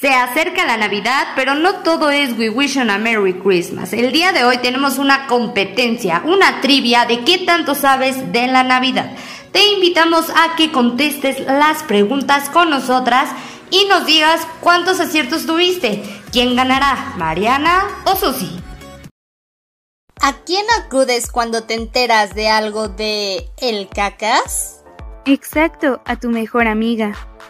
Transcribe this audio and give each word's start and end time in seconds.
Se 0.00 0.10
acerca 0.12 0.66
la 0.66 0.76
Navidad, 0.76 1.28
pero 1.34 1.54
no 1.54 1.76
todo 1.82 2.10
es 2.10 2.36
We 2.36 2.50
Wish 2.50 2.76
on 2.78 2.90
a 2.90 2.98
Merry 2.98 3.34
Christmas. 3.34 3.92
El 3.92 4.12
día 4.12 4.32
de 4.32 4.44
hoy 4.44 4.58
tenemos 4.58 4.98
una 4.98 5.26
competencia, 5.26 6.22
una 6.24 6.60
trivia 6.60 7.06
de 7.06 7.24
qué 7.24 7.38
tanto 7.38 7.74
sabes 7.74 8.32
de 8.32 8.46
la 8.46 8.64
Navidad. 8.64 9.12
Te 9.52 9.64
invitamos 9.72 10.28
a 10.30 10.56
que 10.56 10.72
contestes 10.72 11.40
las 11.40 11.82
preguntas 11.84 12.50
con 12.50 12.70
nosotras 12.70 13.30
y 13.70 13.86
nos 13.86 14.04
digas 14.04 14.46
cuántos 14.60 15.00
aciertos 15.00 15.46
tuviste. 15.46 16.02
¿Quién 16.32 16.56
ganará, 16.56 17.14
Mariana 17.16 17.84
o 18.04 18.16
Susi? 18.16 18.50
¿A 20.20 20.32
quién 20.44 20.64
acudes 20.82 21.30
cuando 21.30 21.64
te 21.64 21.74
enteras 21.74 22.34
de 22.34 22.48
algo 22.48 22.88
de 22.88 23.48
el 23.58 23.88
cacas? 23.88 24.82
Exacto, 25.24 26.02
a 26.04 26.16
tu 26.16 26.28
mejor 26.28 26.66
amiga. 26.66 27.14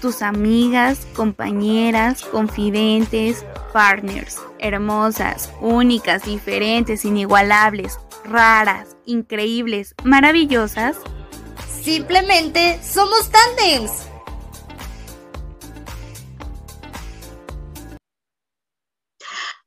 tus 0.00 0.22
amigas, 0.22 1.06
compañeras, 1.14 2.22
confidentes, 2.22 3.44
partners, 3.72 4.38
hermosas, 4.58 5.50
únicas, 5.60 6.24
diferentes, 6.24 7.04
inigualables, 7.04 7.98
raras, 8.24 8.96
increíbles, 9.06 9.94
maravillosas. 10.04 10.96
Simplemente 11.82 12.80
somos 12.82 13.30
tandems. 13.30 14.09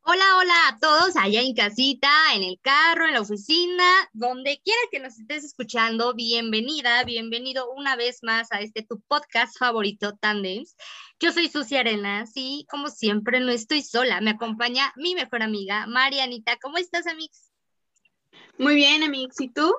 Hola, 0.05 0.25
hola 0.37 0.53
a 0.67 0.79
todos 0.79 1.15
allá 1.15 1.39
en 1.39 1.55
casita, 1.55 2.09
en 2.35 2.43
el 2.43 2.59
carro, 2.61 3.07
en 3.07 3.13
la 3.13 3.21
oficina, 3.21 3.85
donde 4.11 4.59
quiera 4.61 4.81
que 4.91 4.99
nos 4.99 5.17
estés 5.17 5.45
escuchando, 5.45 6.13
bienvenida, 6.13 7.05
bienvenido 7.05 7.71
una 7.71 7.95
vez 7.95 8.19
más 8.21 8.51
a 8.51 8.59
este 8.59 8.83
tu 8.83 8.99
podcast 9.07 9.57
favorito, 9.57 10.17
Tandems. 10.19 10.75
Yo 11.21 11.31
soy 11.31 11.47
Susi 11.47 11.77
Arenas 11.77 12.31
y 12.35 12.65
como 12.69 12.89
siempre 12.89 13.39
no 13.39 13.53
estoy 13.53 13.81
sola, 13.81 14.19
me 14.19 14.31
acompaña 14.31 14.91
mi 14.97 15.15
mejor 15.15 15.41
amiga, 15.41 15.87
Marianita. 15.87 16.57
¿Cómo 16.61 16.77
estás, 16.77 17.07
Amix? 17.07 17.53
Muy 18.57 18.75
bien, 18.75 19.03
Amix, 19.03 19.39
¿y 19.39 19.47
tú? 19.53 19.73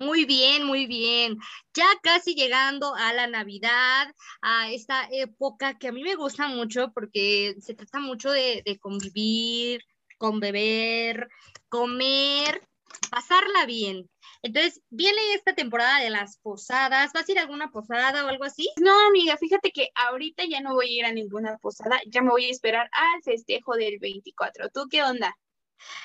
Muy 0.00 0.24
bien, 0.24 0.64
muy 0.64 0.86
bien. 0.86 1.38
Ya 1.74 1.86
casi 2.02 2.34
llegando 2.34 2.94
a 2.94 3.12
la 3.12 3.26
Navidad, 3.26 4.08
a 4.40 4.70
esta 4.72 5.06
época 5.12 5.76
que 5.78 5.88
a 5.88 5.92
mí 5.92 6.02
me 6.02 6.14
gusta 6.14 6.48
mucho 6.48 6.90
porque 6.94 7.54
se 7.60 7.74
trata 7.74 8.00
mucho 8.00 8.30
de, 8.30 8.62
de 8.64 8.78
convivir, 8.78 9.82
con 10.16 10.40
beber, 10.40 11.28
comer, 11.68 12.62
pasarla 13.10 13.66
bien. 13.66 14.08
Entonces, 14.40 14.80
viene 14.88 15.20
esta 15.34 15.54
temporada 15.54 16.00
de 16.00 16.08
las 16.08 16.38
posadas. 16.38 17.12
¿Vas 17.12 17.28
a 17.28 17.32
ir 17.32 17.38
a 17.38 17.42
alguna 17.42 17.70
posada 17.70 18.24
o 18.24 18.28
algo 18.28 18.44
así? 18.44 18.70
No, 18.80 19.08
amiga, 19.08 19.36
fíjate 19.36 19.70
que 19.70 19.90
ahorita 19.94 20.44
ya 20.48 20.62
no 20.62 20.72
voy 20.72 20.86
a 20.86 20.98
ir 21.00 21.04
a 21.04 21.12
ninguna 21.12 21.58
posada, 21.58 22.00
ya 22.06 22.22
me 22.22 22.30
voy 22.30 22.46
a 22.46 22.50
esperar 22.50 22.88
al 22.92 23.22
festejo 23.22 23.74
del 23.74 23.98
24. 23.98 24.70
¿Tú 24.70 24.86
qué 24.90 25.02
onda? 25.02 25.36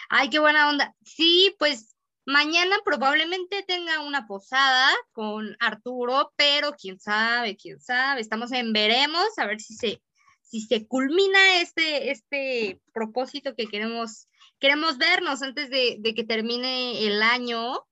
Ay, 0.09 0.29
qué 0.29 0.39
buena 0.39 0.69
onda. 0.69 0.93
Sí, 1.05 1.55
pues 1.57 1.94
Mañana 2.25 2.77
probablemente 2.83 3.63
tenga 3.63 4.01
una 4.01 4.25
posada 4.25 4.89
con 5.11 5.55
Arturo, 5.59 6.33
pero 6.35 6.73
quién 6.73 6.99
sabe, 6.99 7.55
quién 7.55 7.79
sabe. 7.79 8.21
Estamos 8.21 8.51
en 8.51 8.73
veremos, 8.73 9.37
a 9.37 9.45
ver 9.45 9.61
si 9.61 9.75
se, 9.75 10.01
si 10.41 10.61
se 10.61 10.87
culmina 10.87 11.61
este, 11.61 12.09
este 12.09 12.81
propósito 12.93 13.55
que 13.55 13.67
queremos, 13.67 14.27
queremos 14.59 14.97
vernos 14.97 15.43
antes 15.43 15.69
de, 15.69 15.97
de 15.99 16.15
que 16.15 16.23
termine 16.23 17.05
el 17.05 17.21
año. 17.21 17.85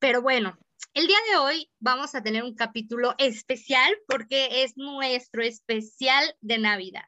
Pero 0.00 0.20
bueno, 0.20 0.58
el 0.92 1.06
día 1.06 1.18
de 1.30 1.36
hoy 1.38 1.70
vamos 1.78 2.16
a 2.16 2.24
tener 2.24 2.42
un 2.42 2.56
capítulo 2.56 3.14
especial 3.18 3.96
porque 4.08 4.64
es 4.64 4.76
nuestro 4.76 5.44
especial 5.44 6.34
de 6.40 6.58
Navidad. 6.58 7.04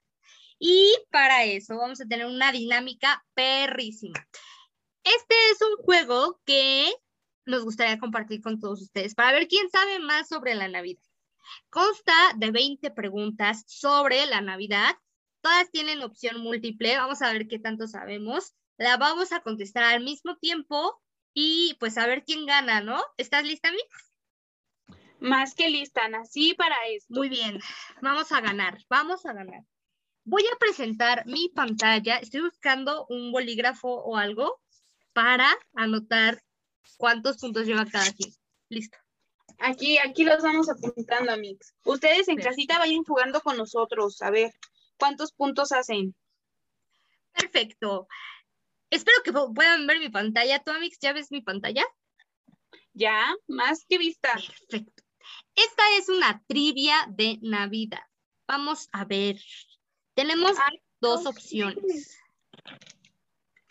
Y 0.60 0.94
para 1.10 1.44
eso 1.44 1.76
vamos 1.76 2.00
a 2.00 2.06
tener 2.06 2.26
una 2.26 2.52
dinámica 2.52 3.24
perrísima. 3.34 4.28
Este 5.16 5.34
es 5.52 5.62
un 5.62 5.82
juego 5.84 6.38
que 6.44 6.92
nos 7.46 7.64
gustaría 7.64 7.98
compartir 7.98 8.42
con 8.42 8.60
todos 8.60 8.82
ustedes 8.82 9.14
para 9.14 9.32
ver 9.32 9.48
quién 9.48 9.70
sabe 9.70 10.00
más 10.00 10.28
sobre 10.28 10.54
la 10.54 10.68
Navidad. 10.68 11.02
Consta 11.70 12.12
de 12.36 12.50
20 12.50 12.90
preguntas 12.90 13.64
sobre 13.66 14.26
la 14.26 14.42
Navidad. 14.42 14.96
Todas 15.40 15.70
tienen 15.70 16.02
opción 16.02 16.42
múltiple. 16.42 16.98
Vamos 16.98 17.22
a 17.22 17.32
ver 17.32 17.48
qué 17.48 17.58
tanto 17.58 17.86
sabemos. 17.86 18.52
La 18.76 18.98
vamos 18.98 19.32
a 19.32 19.40
contestar 19.40 19.84
al 19.84 20.04
mismo 20.04 20.36
tiempo 20.36 21.00
y 21.32 21.74
pues 21.80 21.96
a 21.96 22.06
ver 22.06 22.22
quién 22.24 22.44
gana, 22.44 22.82
¿no? 22.82 23.02
¿Estás 23.16 23.44
lista, 23.44 23.70
Mix? 23.72 24.12
Más 25.20 25.54
que 25.54 25.70
lista, 25.70 26.06
nací 26.08 26.52
para 26.52 26.76
esto. 26.88 27.14
Muy 27.14 27.30
bien, 27.30 27.58
vamos 28.02 28.30
a 28.30 28.42
ganar, 28.42 28.84
vamos 28.90 29.24
a 29.24 29.32
ganar. 29.32 29.62
Voy 30.24 30.42
a 30.42 30.58
presentar 30.58 31.24
mi 31.24 31.48
pantalla. 31.48 32.18
Estoy 32.18 32.42
buscando 32.42 33.06
un 33.08 33.32
bolígrafo 33.32 33.88
o 33.88 34.18
algo 34.18 34.60
para 35.12 35.48
anotar 35.74 36.42
cuántos 36.96 37.38
puntos 37.38 37.66
lleva 37.66 37.86
cada 37.86 38.12
quien. 38.12 38.32
Listo. 38.68 38.98
Aquí, 39.58 39.98
aquí 39.98 40.24
los 40.24 40.42
vamos 40.42 40.68
apuntando, 40.68 41.36
Mix. 41.36 41.74
Ustedes 41.84 42.28
en 42.28 42.36
casita 42.36 42.78
vayan 42.78 43.02
jugando 43.04 43.40
con 43.40 43.56
nosotros. 43.56 44.22
A 44.22 44.30
ver, 44.30 44.52
¿cuántos 44.98 45.32
puntos 45.32 45.72
hacen? 45.72 46.14
Perfecto. 47.32 48.06
Espero 48.90 49.16
que 49.24 49.32
puedan 49.32 49.86
ver 49.86 49.98
mi 49.98 50.08
pantalla. 50.08 50.62
¿Tú, 50.62 50.70
Amix, 50.70 50.98
ya 51.00 51.12
ves 51.12 51.30
mi 51.30 51.40
pantalla? 51.40 51.84
Ya, 52.92 53.34
más 53.46 53.84
que 53.88 53.98
vista. 53.98 54.32
Perfecto. 54.34 55.02
Esta 55.54 55.82
es 55.98 56.08
una 56.08 56.42
trivia 56.46 57.06
de 57.10 57.38
Navidad. 57.42 58.02
Vamos 58.46 58.88
a 58.92 59.04
ver. 59.04 59.36
Tenemos 60.14 60.56
dos 61.00 61.26
opciones. 61.26 62.18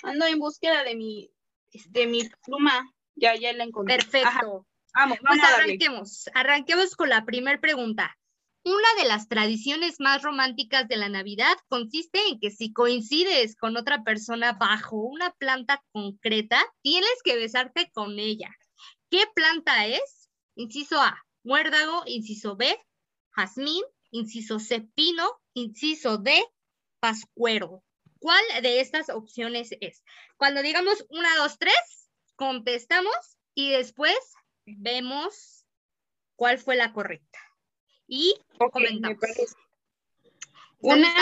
Ando 0.04 0.26
en 0.26 0.40
búsqueda 0.40 0.84
de 0.84 0.96
mi 0.96 1.32
de 1.90 2.08
mi 2.08 2.30
pluma. 2.46 2.94
Ya, 3.16 3.36
ya 3.36 3.54
la 3.54 3.64
encontré. 3.64 3.98
Perfecto. 3.98 4.66
Vamos, 4.94 5.20
pues 5.20 5.40
vamos 5.40 5.44
a 5.44 5.56
arranquemos. 5.56 6.30
Arranquemos 6.34 6.96
con 6.96 7.10
la 7.10 7.26
primera 7.26 7.60
pregunta. 7.60 8.18
Una 8.64 9.02
de 9.02 9.08
las 9.08 9.30
tradiciones 9.30 10.00
más 10.00 10.24
románticas 10.24 10.88
de 10.88 10.98
la 10.98 11.08
Navidad 11.08 11.56
consiste 11.70 12.20
en 12.28 12.40
que 12.40 12.52
si 12.52 12.74
coincides 12.74 13.56
con 13.56 13.78
otra 13.78 14.04
persona 14.04 14.54
bajo 14.54 14.98
una 14.98 15.32
planta 15.32 15.82
concreta, 15.92 16.62
tienes 16.82 17.22
que 17.24 17.38
besarte 17.38 17.90
con 17.94 18.20
ella. 18.20 18.50
¿Qué 19.10 19.24
planta 19.34 19.86
es? 19.86 20.30
Inciso 20.56 21.02
A, 21.02 21.24
muérdago. 21.44 22.04
Inciso 22.08 22.56
B, 22.56 22.78
jazmín. 23.32 23.84
Inciso 24.12 24.60
C, 24.60 24.82
pino. 24.96 25.40
Inciso 25.54 26.18
D, 26.18 26.44
pascuero. 27.00 27.84
¿Cuál 28.20 28.44
de 28.62 28.80
estas 28.80 29.10
opciones 29.10 29.70
es? 29.82 30.04
Cuando 30.38 30.62
digamos 30.62 31.06
una, 31.10 31.36
dos, 31.38 31.58
tres, 31.60 32.10
contestamos 32.36 33.38
y 33.54 33.72
después 33.72 34.18
vemos 34.66 35.66
cuál 36.36 36.60
fue 36.60 36.76
la 36.76 36.94
correcta. 36.94 37.40
Y 38.08 38.36
comentamos. 38.72 39.18
Una. 40.80 41.14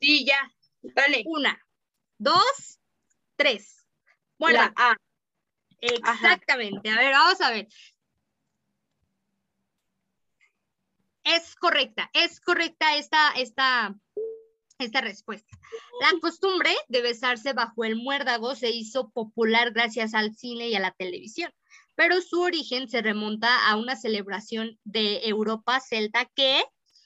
Sí, 0.00 0.24
ya. 0.24 0.52
Dale. 0.82 1.22
Una, 1.26 1.64
dos, 2.18 2.80
tres. 3.36 3.86
Bueno, 4.38 4.58
La 4.58 4.72
A. 4.76 4.96
Exactamente. 5.80 6.90
A 6.90 6.96
ver, 6.96 7.12
vamos 7.12 7.40
a 7.40 7.50
ver. 7.50 7.68
Es 11.24 11.54
correcta, 11.54 12.10
es 12.12 12.40
correcta 12.40 12.96
esta, 12.96 13.30
esta, 13.32 13.94
esta 14.84 15.00
respuesta. 15.00 15.58
La 16.00 16.18
costumbre 16.20 16.70
de 16.88 17.02
besarse 17.02 17.52
bajo 17.52 17.84
el 17.84 17.96
muérdago 17.96 18.54
se 18.54 18.70
hizo 18.70 19.10
popular 19.10 19.72
gracias 19.72 20.14
al 20.14 20.34
cine 20.34 20.68
y 20.68 20.74
a 20.74 20.80
la 20.80 20.92
televisión, 20.92 21.52
pero 21.94 22.20
su 22.20 22.40
origen 22.40 22.88
se 22.88 23.02
remonta 23.02 23.68
a 23.68 23.76
una 23.76 23.96
celebración 23.96 24.78
de 24.84 25.28
Europa 25.28 25.80
celta 25.80 26.30
que 26.34 26.62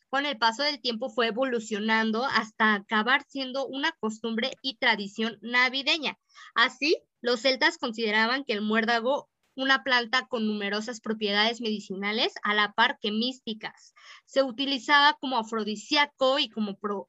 con 0.08 0.24
el 0.24 0.38
paso 0.38 0.62
del 0.62 0.80
tiempo 0.80 1.10
fue 1.10 1.28
evolucionando 1.28 2.24
hasta 2.24 2.74
acabar 2.74 3.24
siendo 3.28 3.66
una 3.66 3.92
costumbre 4.00 4.52
y 4.62 4.76
tradición 4.76 5.38
navideña. 5.42 6.18
Así, 6.54 6.96
los 7.20 7.40
celtas 7.40 7.76
consideraban 7.76 8.44
que 8.44 8.52
el 8.52 8.62
muérdago 8.62 9.28
una 9.56 9.82
planta 9.82 10.26
con 10.28 10.46
numerosas 10.46 11.00
propiedades 11.00 11.60
medicinales 11.60 12.34
a 12.42 12.54
la 12.54 12.72
par 12.72 12.98
que 13.00 13.10
místicas. 13.10 13.94
Se 14.26 14.42
utilizaba 14.42 15.16
como 15.18 15.38
afrodisíaco 15.38 16.38
y 16.38 16.50
como, 16.50 16.78
pro, 16.78 17.08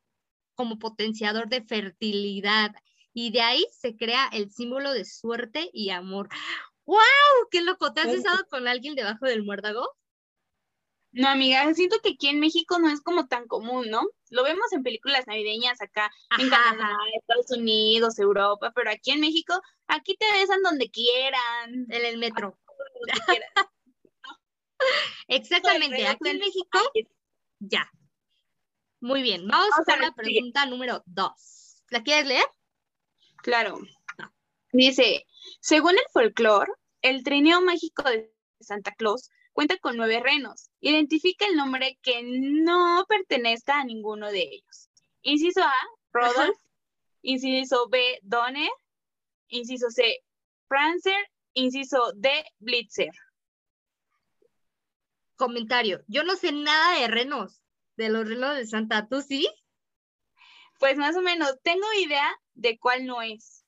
como 0.58 0.80
potenciador 0.80 1.48
de 1.48 1.62
fertilidad 1.62 2.72
y 3.14 3.32
de 3.32 3.42
ahí 3.42 3.66
se 3.72 3.96
crea 3.96 4.28
el 4.34 4.52
símbolo 4.52 4.92
de 4.92 5.06
suerte 5.06 5.70
y 5.72 5.92
amor. 5.92 6.28
¡Wow! 6.86 6.98
¡Qué 7.50 7.62
loco! 7.62 7.94
¿Te 7.94 8.02
has 8.02 8.08
besado 8.08 8.46
con 8.50 8.68
alguien 8.68 8.96
debajo 8.96 9.26
del 9.26 9.44
muérdago? 9.44 9.88
No, 11.12 11.30
amiga, 11.30 11.74
siento 11.74 11.98
que 12.04 12.10
aquí 12.10 12.28
en 12.28 12.40
México 12.40 12.78
no 12.80 12.90
es 12.90 13.02
como 13.02 13.28
tan 13.28 13.48
común, 13.48 13.90
¿no? 13.90 14.02
Lo 14.30 14.44
vemos 14.44 14.72
en 14.72 14.84
películas 14.84 15.26
navideñas 15.26 15.82
acá, 15.82 16.12
en 16.38 16.54
Ajá, 16.54 16.72
Canadá, 16.72 16.98
Estados 17.16 17.52
Unidos, 17.52 18.20
Europa, 18.20 18.72
pero 18.76 18.92
aquí 18.92 19.12
en 19.12 19.22
México, 19.22 19.60
aquí 19.88 20.16
te 20.18 20.32
besan 20.34 20.62
donde 20.62 20.90
quieran. 20.90 21.88
En 21.90 22.06
el 22.06 22.18
metro. 22.18 22.60
donde. 22.94 23.42
Exactamente. 25.28 26.08
Aquí 26.08 26.30
en 26.30 26.40
México, 26.40 26.80
ya. 27.60 27.90
Muy 29.00 29.22
bien. 29.22 29.48
Vamos 29.48 29.70
Vamos 29.72 29.88
a 29.88 29.94
con 29.94 30.02
la 30.02 30.12
pregunta 30.12 30.66
número 30.66 31.04
dos. 31.06 31.84
¿La 31.90 32.04
quieres 32.04 32.26
leer? 32.26 32.46
Claro. 33.44 33.80
Dice, 34.72 35.26
según 35.60 35.92
el 35.92 36.06
folclore, 36.12 36.72
el 37.02 37.24
trineo 37.24 37.62
mágico 37.62 38.04
de 38.04 38.34
Santa 38.60 38.94
Claus 38.94 39.30
cuenta 39.54 39.78
con 39.78 39.98
nueve 39.98 40.20
renos. 40.20 40.70
Identifica 40.82 41.46
el 41.46 41.56
nombre 41.56 41.98
que 42.02 42.22
no 42.24 43.06
pertenezca 43.08 43.80
a 43.80 43.86
ninguno 43.86 44.30
de 44.30 44.42
ellos. 44.42 44.90
Inciso 45.22 45.62
A, 45.62 45.76
Rodolph. 46.12 46.58
Inciso 47.22 47.88
B, 47.90 48.20
Donner. 48.22 48.70
Inciso 49.48 49.90
C, 49.90 50.24
Prancer. 50.68 51.28
Inciso 51.54 52.12
D, 52.16 52.30
Blitzer. 52.60 53.14
Comentario. 55.36 56.04
Yo 56.08 56.24
no 56.24 56.36
sé 56.36 56.52
nada 56.52 57.00
de 57.00 57.08
renos, 57.08 57.62
de 57.98 58.10
los 58.10 58.28
renos 58.28 58.56
de 58.56 58.66
Santa. 58.66 59.08
¿Tú 59.08 59.22
sí? 59.22 59.50
Pues 60.80 60.98
más 60.98 61.16
o 61.18 61.22
menos, 61.22 61.60
tengo 61.64 61.86
idea 62.00 62.30
de 62.54 62.78
cuál 62.80 63.06
no 63.06 63.22
es. 63.22 63.66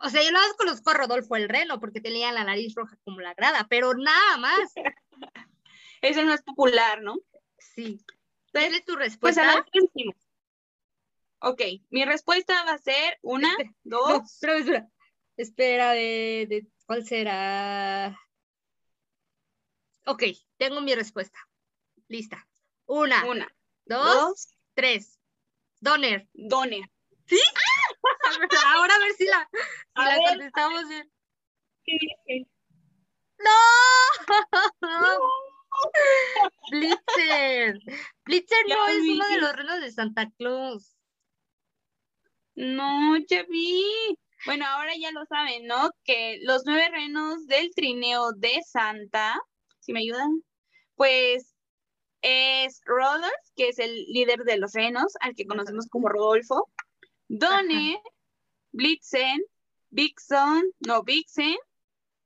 O 0.00 0.08
sea, 0.10 0.22
yo 0.22 0.32
más 0.32 0.52
conozco 0.54 0.90
a 0.90 0.94
Rodolfo 0.94 1.36
el 1.36 1.48
reno 1.48 1.78
porque 1.78 2.00
tenía 2.00 2.32
la 2.32 2.44
nariz 2.44 2.74
roja 2.74 2.96
como 3.04 3.20
la 3.20 3.34
grada, 3.34 3.66
pero 3.70 3.94
nada 3.94 4.36
más. 4.38 4.58
Es 6.00 6.16
el 6.16 6.26
más 6.26 6.42
popular, 6.42 7.02
¿no? 7.02 7.16
Sí. 7.58 8.00
¿Cuál 8.52 8.72
es 8.72 8.84
tu 8.84 8.94
Pues 8.94 9.04
respuesta? 9.04 9.50
a 9.50 9.54
ver 9.56 9.64
qué 9.72 9.80
decimos. 9.80 10.14
Ok, 11.40 11.60
mi 11.90 12.04
respuesta 12.04 12.64
va 12.64 12.74
a 12.74 12.78
ser 12.78 13.18
una, 13.22 13.50
Espera, 13.50 13.74
dos, 13.82 14.38
No. 14.42 14.88
Espera, 15.36 15.92
de, 15.92 16.46
de- 16.48 16.66
¿cuál 16.86 17.04
será? 17.04 18.16
Ok, 20.06 20.22
tengo 20.56 20.80
mi 20.80 20.94
respuesta. 20.94 21.38
Lista. 22.08 22.47
Una, 22.88 23.24
una, 23.26 23.46
dos, 23.84 24.14
dos, 24.14 24.48
tres. 24.72 25.20
Donner. 25.80 26.26
A 26.50 26.66
ver, 26.66 26.88
Ahora 28.66 28.94
a 28.94 28.98
ver 28.98 29.12
si 29.12 29.26
la, 29.26 29.48
si 29.52 30.02
la 30.02 30.08
ver. 30.08 30.28
contestamos 30.28 30.88
bien. 30.88 31.12
¿Qué 31.84 31.98
dije? 32.00 32.46
¡No! 33.38 33.50
Blitzer. 36.70 37.78
Blitzer 38.24 38.58
Ya 38.66 38.74
no 38.74 38.86
es 38.88 39.02
uno 39.02 39.28
de 39.28 39.36
los 39.36 39.52
renos 39.52 39.80
de 39.80 39.92
Santa 39.92 40.30
Claus. 40.38 40.96
No, 42.54 43.18
ya 43.28 43.42
vi. 43.44 43.84
Bueno, 44.46 44.66
ahora 44.66 44.92
ya 44.98 45.12
lo 45.12 45.26
saben, 45.26 45.66
¿no? 45.66 45.90
Que 46.04 46.38
los 46.42 46.64
nueve 46.64 46.88
renos 46.88 47.46
del 47.46 47.70
trineo 47.74 48.32
de 48.32 48.62
Santa, 48.66 49.38
si 49.78 49.92
me 49.92 50.00
ayudan, 50.00 50.42
pues 50.94 51.54
es 52.22 52.80
Rodolph, 52.84 53.30
que 53.56 53.68
es 53.68 53.78
el 53.78 53.94
líder 54.06 54.44
de 54.44 54.58
los 54.58 54.72
renos, 54.72 55.12
al 55.20 55.34
que 55.34 55.46
conocemos 55.46 55.86
como 55.88 56.08
Rodolfo, 56.08 56.68
Donner, 57.28 57.98
Blitzen, 58.72 59.42
Vixen, 59.90 60.72
no, 60.86 61.02
Vixen, 61.02 61.56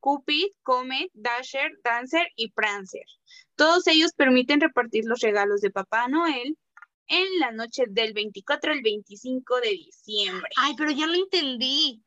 Cupid, 0.01 0.49
Comet, 0.63 1.11
Dasher, 1.15 1.71
Dancer 1.85 2.27
y 2.37 2.51
Prancer. 2.51 3.05
Todos 3.55 3.87
ellos 3.87 4.13
permiten 4.15 4.61
repartir 4.61 5.05
los 5.05 5.21
regalos 5.21 5.61
de 5.61 5.71
Papá 5.71 6.09
Noel 6.09 6.59
en 7.07 7.39
la 7.39 7.53
noche 7.53 7.85
del 7.89 8.13
24 8.13 8.73
al 8.73 8.83
25 8.83 9.61
de 9.61 9.71
diciembre. 9.71 10.49
Ay, 10.57 10.75
pero 10.77 10.91
ya 10.91 11.07
lo 11.07 11.15
entendí. 11.15 12.03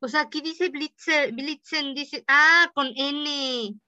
O 0.00 0.08
sea, 0.08 0.22
aquí 0.22 0.42
dice 0.42 0.68
Blitzer, 0.68 1.32
Blitzen, 1.32 1.94
dice, 1.94 2.24
ah, 2.28 2.70
con 2.74 2.92
N. 2.94 3.24
Y, 3.26 3.80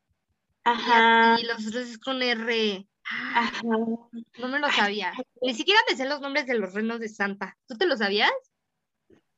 Ajá, 0.64 1.38
y 1.38 1.44
los 1.44 1.66
otros 1.66 1.88
es 1.88 1.98
con 1.98 2.22
R. 2.22 2.86
ajá. 3.10 3.62
No 3.62 4.48
me 4.48 4.58
lo 4.58 4.70
sabía. 4.70 5.12
Ni 5.40 5.54
siquiera 5.54 5.80
me 5.88 5.96
sé 5.96 6.06
los 6.06 6.20
nombres 6.20 6.46
de 6.46 6.54
los 6.54 6.72
renos 6.74 7.00
de 7.00 7.08
Santa. 7.08 7.56
¿Tú 7.66 7.76
te 7.76 7.86
lo 7.86 7.96
sabías? 7.96 8.32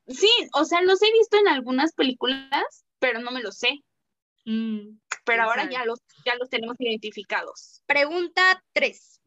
Sí, 0.07 0.31
o 0.55 0.65
sea, 0.65 0.81
los 0.83 1.03
he 1.03 1.13
visto 1.13 1.39
en 1.39 1.49
algunas 1.49 1.93
películas, 1.93 2.85
pero 2.99 3.21
no 3.21 3.31
me 3.31 3.43
los 3.43 3.59
sé. 3.59 3.85
Mm. 4.45 4.99
Pero 5.25 5.25
¿Quién 5.25 5.41
ahora 5.41 5.63
sabe? 5.63 5.75
ya 5.75 5.85
los, 5.85 6.01
ya 6.25 6.35
los 6.37 6.49
tenemos 6.49 6.77
identificados. 6.79 7.83
Pregunta 7.87 8.65
3. 8.73 9.21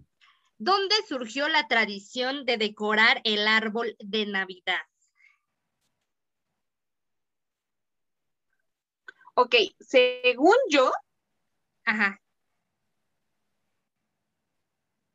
¿Dónde 0.58 0.96
surgió 1.08 1.48
la 1.48 1.68
tradición 1.68 2.46
de 2.46 2.58
decorar 2.58 3.22
el 3.24 3.48
árbol 3.48 3.96
de 4.00 4.26
Navidad? 4.26 4.82
Ok, 9.34 9.56
según 9.80 10.56
yo, 10.70 10.92
Ajá. 11.86 12.21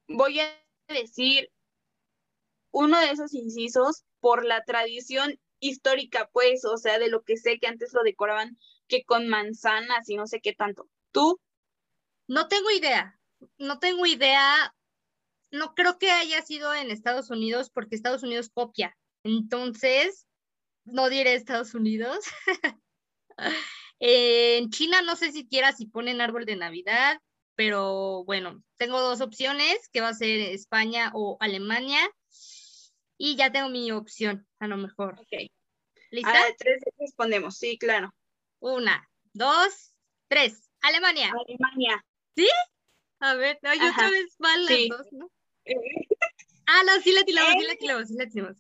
Voy 0.09 0.41
a 0.41 0.49
decir 0.89 1.51
uno 2.71 3.01
de 3.01 3.11
esos 3.11 3.35
incisos 3.35 4.05
por 4.21 4.45
la 4.45 4.65
tradición 4.65 5.39
histórica, 5.61 6.29
pues, 6.33 6.65
o 6.65 6.77
sea, 6.77 6.99
de 6.99 7.09
lo 7.09 7.23
que 7.23 7.37
sé 7.37 7.59
que 7.59 7.67
antes 7.67 7.93
lo 7.93 8.03
decoraban 8.03 8.59
que 8.89 9.05
con 9.05 9.29
manzanas 9.29 10.09
y 10.09 10.17
no 10.17 10.27
sé 10.27 10.41
qué 10.41 10.53
tanto. 10.53 10.89
¿Tú? 11.13 11.41
No 12.29 12.49
tengo 12.49 12.71
idea. 12.71 13.19
No 13.59 13.79
tengo 13.79 14.07
idea. 14.07 14.75
No 15.51 15.75
creo 15.75 15.99
que 15.99 16.11
haya 16.11 16.43
sido 16.43 16.75
en 16.75 16.91
Estados 16.91 17.31
Unidos 17.31 17.71
porque 17.71 17.97
Estados 17.97 18.23
Unidos 18.23 18.51
copia. 18.53 18.97
Entonces, 19.23 20.27
no 20.85 21.09
diré 21.09 21.35
Estados 21.35 21.75
Unidos. 21.75 22.27
En 23.99 24.69
China 24.71 25.01
no 25.03 25.17
sé 25.17 25.33
siquiera 25.33 25.73
si 25.73 25.87
ponen 25.87 26.21
árbol 26.21 26.45
de 26.45 26.57
Navidad, 26.57 27.19
pero 27.57 28.23
bueno, 28.25 28.63
tengo 28.77 29.01
dos 29.01 29.21
opciones, 29.21 29.89
que 29.89 30.03
va 30.03 30.11
a 30.11 30.15
ser 30.15 30.39
España 30.41 31.11
o 31.15 31.37
Alemania. 31.41 31.99
Y 33.19 33.35
ya 33.37 33.51
tengo 33.51 33.71
mi 33.71 33.91
opción, 33.93 34.47
a 34.59 34.69
lo 34.69 34.77
mejor. 34.77 35.19
Ok. 35.19 35.51
¿Lista? 36.11 36.31
A 36.31 36.55
tres 36.57 36.83
respondemos, 36.99 37.57
sí, 37.57 37.79
claro. 37.79 38.15
Una, 38.61 39.09
dos, 39.33 39.95
tres. 40.29 40.71
Alemania. 40.83 41.33
Alemania. 41.33 42.05
A 43.21 43.35
ver, 43.35 43.59
no, 43.63 43.75
yo 43.75 43.91
otra 43.91 44.11
vez 44.11 44.37
mal 44.39 44.65
las 44.65 44.75
sí. 44.75 44.89
dos, 44.89 45.07
¿no? 45.13 45.31
Ah, 46.67 46.83
no, 46.85 47.01
sí 47.01 47.13
la 47.13 47.25
tiramos, 47.25 47.55
sí 47.59 47.67
la 47.67 47.77
tiramos, 47.77 48.09
sí 48.09 48.15
la 48.19 48.27
tiramos. 48.27 48.59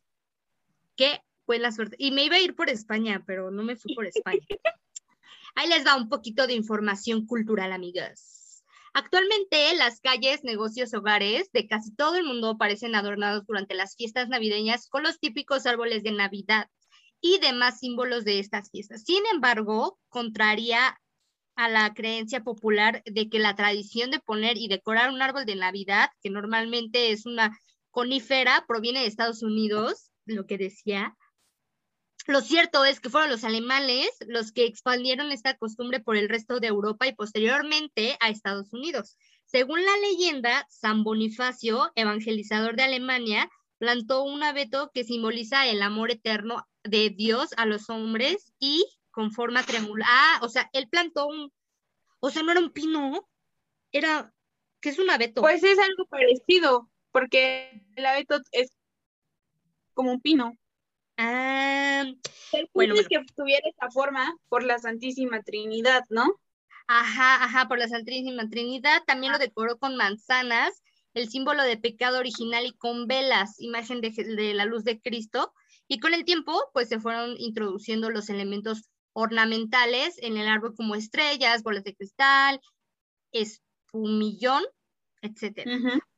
Qué 0.96 1.20
buena 1.46 1.70
suerte. 1.70 1.96
Y 1.98 2.12
me 2.12 2.24
iba 2.24 2.36
a 2.36 2.40
ir 2.40 2.54
por 2.54 2.70
España, 2.70 3.22
pero 3.26 3.50
no 3.50 3.62
me 3.62 3.76
fui 3.76 3.94
por 3.94 4.06
España. 4.06 4.40
Ahí 5.54 5.68
les 5.68 5.86
va 5.86 5.96
un 5.96 6.08
poquito 6.08 6.46
de 6.46 6.54
información 6.54 7.26
cultural, 7.26 7.72
amigas. 7.72 8.35
Actualmente, 8.98 9.74
las 9.76 10.00
calles, 10.00 10.42
negocios, 10.42 10.94
hogares 10.94 11.52
de 11.52 11.68
casi 11.68 11.94
todo 11.94 12.14
el 12.14 12.24
mundo 12.24 12.56
parecen 12.56 12.94
adornados 12.94 13.44
durante 13.44 13.74
las 13.74 13.94
fiestas 13.94 14.30
navideñas 14.30 14.88
con 14.88 15.02
los 15.02 15.20
típicos 15.20 15.66
árboles 15.66 16.02
de 16.02 16.12
Navidad 16.12 16.70
y 17.20 17.38
demás 17.38 17.78
símbolos 17.78 18.24
de 18.24 18.38
estas 18.38 18.70
fiestas. 18.70 19.02
Sin 19.04 19.22
embargo, 19.30 19.98
contraria 20.08 20.98
a 21.56 21.68
la 21.68 21.92
creencia 21.92 22.42
popular 22.42 23.02
de 23.04 23.28
que 23.28 23.38
la 23.38 23.54
tradición 23.54 24.10
de 24.10 24.18
poner 24.18 24.56
y 24.56 24.66
decorar 24.66 25.10
un 25.10 25.20
árbol 25.20 25.44
de 25.44 25.56
Navidad, 25.56 26.08
que 26.22 26.30
normalmente 26.30 27.10
es 27.10 27.26
una 27.26 27.54
conífera, 27.90 28.64
proviene 28.66 29.00
de 29.00 29.08
Estados 29.08 29.42
Unidos, 29.42 30.10
lo 30.24 30.46
que 30.46 30.56
decía. 30.56 31.14
Lo 32.26 32.40
cierto 32.40 32.84
es 32.84 32.98
que 32.98 33.08
fueron 33.08 33.30
los 33.30 33.44
alemanes 33.44 34.10
los 34.26 34.50
que 34.50 34.64
expandieron 34.64 35.30
esta 35.30 35.56
costumbre 35.56 36.00
por 36.00 36.16
el 36.16 36.28
resto 36.28 36.58
de 36.58 36.66
Europa 36.66 37.06
y 37.06 37.14
posteriormente 37.14 38.16
a 38.20 38.30
Estados 38.30 38.72
Unidos. 38.72 39.16
Según 39.44 39.84
la 39.84 39.96
leyenda, 39.98 40.66
San 40.68 41.04
Bonifacio, 41.04 41.92
evangelizador 41.94 42.74
de 42.74 42.82
Alemania, 42.82 43.48
plantó 43.78 44.24
un 44.24 44.42
abeto 44.42 44.90
que 44.92 45.04
simboliza 45.04 45.66
el 45.68 45.82
amor 45.82 46.10
eterno 46.10 46.66
de 46.82 47.10
Dios 47.10 47.50
a 47.56 47.64
los 47.64 47.88
hombres 47.90 48.52
y 48.58 48.84
con 49.12 49.30
forma 49.30 49.62
triangular. 49.62 50.08
Ah, 50.10 50.40
o 50.42 50.48
sea, 50.48 50.68
él 50.72 50.88
plantó 50.88 51.28
un, 51.28 51.52
o 52.18 52.30
sea, 52.30 52.42
no 52.42 52.50
era 52.50 52.60
un 52.60 52.72
pino, 52.72 53.28
era, 53.92 54.34
¿qué 54.80 54.88
es 54.88 54.98
un 54.98 55.10
abeto? 55.10 55.42
Pues 55.42 55.62
es 55.62 55.78
algo 55.78 56.06
parecido, 56.06 56.90
porque 57.12 57.84
el 57.94 58.04
abeto 58.04 58.40
es 58.50 58.72
como 59.94 60.10
un 60.10 60.20
pino. 60.20 60.52
Ah, 61.16 62.04
El 62.52 62.70
Bueno, 62.74 62.94
es 62.94 63.08
que 63.08 63.20
tuviera 63.34 63.68
esta 63.68 63.90
forma 63.90 64.36
por 64.48 64.62
la 64.62 64.78
Santísima 64.78 65.42
Trinidad, 65.42 66.04
¿no? 66.10 66.40
Ajá, 66.86 67.42
ajá, 67.44 67.68
por 67.68 67.78
la 67.78 67.88
Santísima 67.88 68.48
Trinidad. 68.48 69.02
También 69.06 69.32
lo 69.32 69.38
decoró 69.38 69.78
con 69.78 69.96
manzanas, 69.96 70.82
el 71.14 71.28
símbolo 71.28 71.62
de 71.62 71.78
pecado 71.78 72.18
original 72.18 72.66
y 72.66 72.72
con 72.72 73.06
velas, 73.06 73.58
imagen 73.58 74.00
de 74.00 74.54
la 74.54 74.66
luz 74.66 74.84
de 74.84 75.00
Cristo. 75.00 75.52
Y 75.88 75.98
con 75.98 76.14
el 76.14 76.24
tiempo, 76.24 76.52
pues 76.72 76.88
se 76.88 77.00
fueron 77.00 77.36
introduciendo 77.38 78.10
los 78.10 78.28
elementos 78.28 78.88
ornamentales 79.12 80.18
en 80.18 80.36
el 80.36 80.46
árbol 80.46 80.74
como 80.76 80.94
estrellas, 80.94 81.62
bolas 81.62 81.84
de 81.84 81.94
cristal, 81.94 82.60
espumillón, 83.32 84.62
etc. 85.22 85.68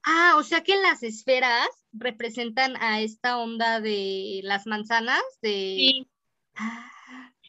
Ah, 0.02 0.34
o 0.38 0.42
sea 0.42 0.62
que 0.62 0.76
las 0.76 1.02
esferas 1.02 1.68
representan 1.92 2.76
a 2.76 3.00
esta 3.00 3.38
onda 3.38 3.80
de 3.80 4.40
las 4.44 4.66
manzanas, 4.66 5.22
de... 5.42 5.50
Sí. 5.50 6.10
Ah. 6.54 6.92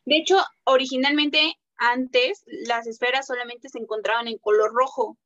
De 0.05 0.17
hecho, 0.17 0.37
originalmente 0.63 1.53
antes 1.77 2.43
las 2.47 2.87
esferas 2.87 3.27
solamente 3.27 3.69
se 3.69 3.79
encontraban 3.79 4.27
en 4.27 4.37
color 4.39 4.73
rojo, 4.73 5.17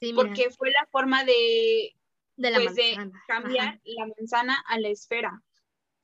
sí, 0.00 0.12
porque 0.12 0.50
fue 0.50 0.70
la 0.72 0.86
forma 0.90 1.24
de, 1.24 1.94
de, 2.36 2.50
la 2.50 2.58
pues, 2.58 2.74
de 2.74 3.10
cambiar 3.28 3.80
la 3.84 4.06
manzana 4.06 4.62
a 4.66 4.80
la 4.80 4.88
esfera. 4.88 5.42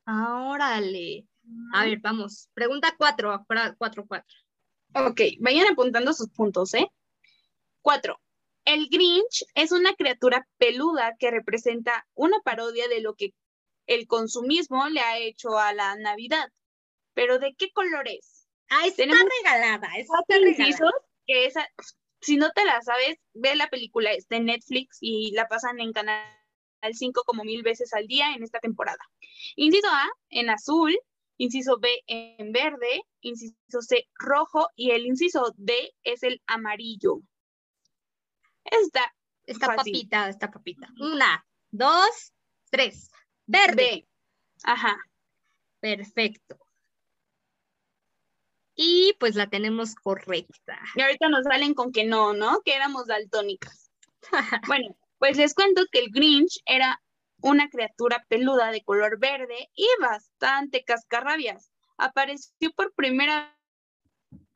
Órale. 0.06 1.26
A 1.72 1.84
ver, 1.84 1.98
vamos. 2.00 2.48
Pregunta 2.54 2.94
cuatro, 2.96 3.44
cuatro, 3.76 4.06
cuatro. 4.06 4.36
Ok, 4.94 5.20
vayan 5.40 5.72
apuntando 5.72 6.12
sus 6.12 6.30
puntos, 6.30 6.74
¿eh? 6.74 6.86
Cuatro. 7.82 8.20
El 8.68 8.90
Grinch 8.90 9.46
es 9.54 9.72
una 9.72 9.94
criatura 9.94 10.46
peluda 10.58 11.16
que 11.18 11.30
representa 11.30 12.06
una 12.12 12.38
parodia 12.40 12.86
de 12.88 13.00
lo 13.00 13.14
que 13.14 13.32
el 13.86 14.06
consumismo 14.06 14.86
le 14.90 15.00
ha 15.00 15.16
hecho 15.16 15.58
a 15.58 15.72
la 15.72 15.96
Navidad. 15.96 16.52
¿Pero 17.14 17.38
de 17.38 17.54
qué 17.54 17.70
color 17.70 18.06
es? 18.06 18.46
Ah, 18.68 18.86
está 18.86 19.04
regalada. 19.04 19.88
Está 19.96 20.18
regalada. 20.28 20.92
Que 21.26 21.46
esa, 21.46 21.66
si 22.20 22.36
no 22.36 22.50
te 22.50 22.62
la 22.66 22.82
sabes, 22.82 23.16
ve 23.32 23.56
la 23.56 23.70
película, 23.70 24.12
es 24.12 24.28
de 24.28 24.40
Netflix 24.40 24.98
y 25.00 25.30
la 25.30 25.48
pasan 25.48 25.80
en 25.80 25.94
Canal 25.94 26.22
5 26.92 27.22
como 27.24 27.44
mil 27.44 27.62
veces 27.62 27.94
al 27.94 28.06
día 28.06 28.34
en 28.34 28.42
esta 28.42 28.60
temporada. 28.60 29.02
Inciso 29.56 29.88
A, 29.88 30.10
en 30.28 30.50
azul, 30.50 30.94
inciso 31.38 31.78
B 31.78 31.88
en 32.06 32.52
verde, 32.52 33.00
inciso 33.22 33.80
C 33.80 34.06
rojo 34.18 34.68
y 34.76 34.90
el 34.90 35.06
inciso 35.06 35.54
D 35.56 35.94
es 36.02 36.22
el 36.22 36.42
amarillo. 36.46 37.22
Está 38.70 39.12
Esta 39.46 39.74
papita, 39.74 40.28
esta 40.28 40.50
papita. 40.50 40.88
Una, 41.00 41.44
dos, 41.70 42.32
tres. 42.70 43.10
Verde. 43.46 44.06
Ajá. 44.62 44.98
Perfecto. 45.80 46.58
Y 48.74 49.14
pues 49.18 49.34
la 49.34 49.48
tenemos 49.48 49.94
correcta. 49.94 50.78
Y 50.94 51.00
ahorita 51.00 51.28
nos 51.28 51.44
salen 51.44 51.74
con 51.74 51.92
que 51.92 52.04
no, 52.04 52.32
¿no? 52.32 52.60
Que 52.64 52.74
éramos 52.74 53.06
daltónicas. 53.06 53.90
bueno, 54.68 54.96
pues 55.18 55.36
les 55.36 55.54
cuento 55.54 55.82
que 55.90 56.00
el 56.00 56.10
Grinch 56.10 56.60
era 56.64 57.00
una 57.40 57.68
criatura 57.68 58.24
peluda 58.28 58.70
de 58.70 58.82
color 58.82 59.18
verde 59.18 59.70
y 59.74 59.86
bastante 60.00 60.84
cascarrabias. 60.84 61.70
Apareció 61.96 62.70
por 62.72 62.92
primera 62.94 63.56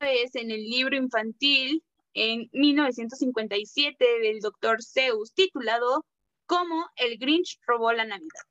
vez 0.01 0.35
en 0.35 0.51
el 0.51 0.65
libro 0.65 0.97
infantil 0.97 1.83
en 2.15 2.49
1957 2.53 4.05
del 4.23 4.41
Dr. 4.41 4.83
Zeus, 4.83 5.33
titulado 5.35 6.05
Cómo 6.47 6.89
el 6.97 7.19
Grinch 7.19 7.59
robó 7.67 7.93
la 7.93 8.05
Navidad. 8.05 8.43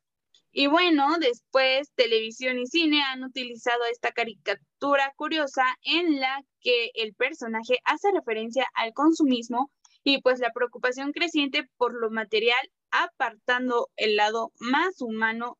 Y 0.54 0.66
bueno, 0.66 1.16
después 1.18 1.90
televisión 1.94 2.58
y 2.58 2.66
cine 2.66 3.02
han 3.02 3.24
utilizado 3.24 3.84
esta 3.90 4.12
caricatura 4.12 5.12
curiosa 5.16 5.64
en 5.82 6.20
la 6.20 6.42
que 6.60 6.90
el 6.94 7.14
personaje 7.14 7.78
hace 7.84 8.10
referencia 8.12 8.66
al 8.74 8.92
consumismo 8.92 9.70
y 10.04 10.20
pues 10.20 10.40
la 10.40 10.52
preocupación 10.52 11.12
creciente 11.12 11.68
por 11.78 11.94
lo 11.94 12.10
material, 12.10 12.70
apartando 12.90 13.88
el 13.96 14.16
lado 14.16 14.52
más 14.58 15.00
humano 15.00 15.58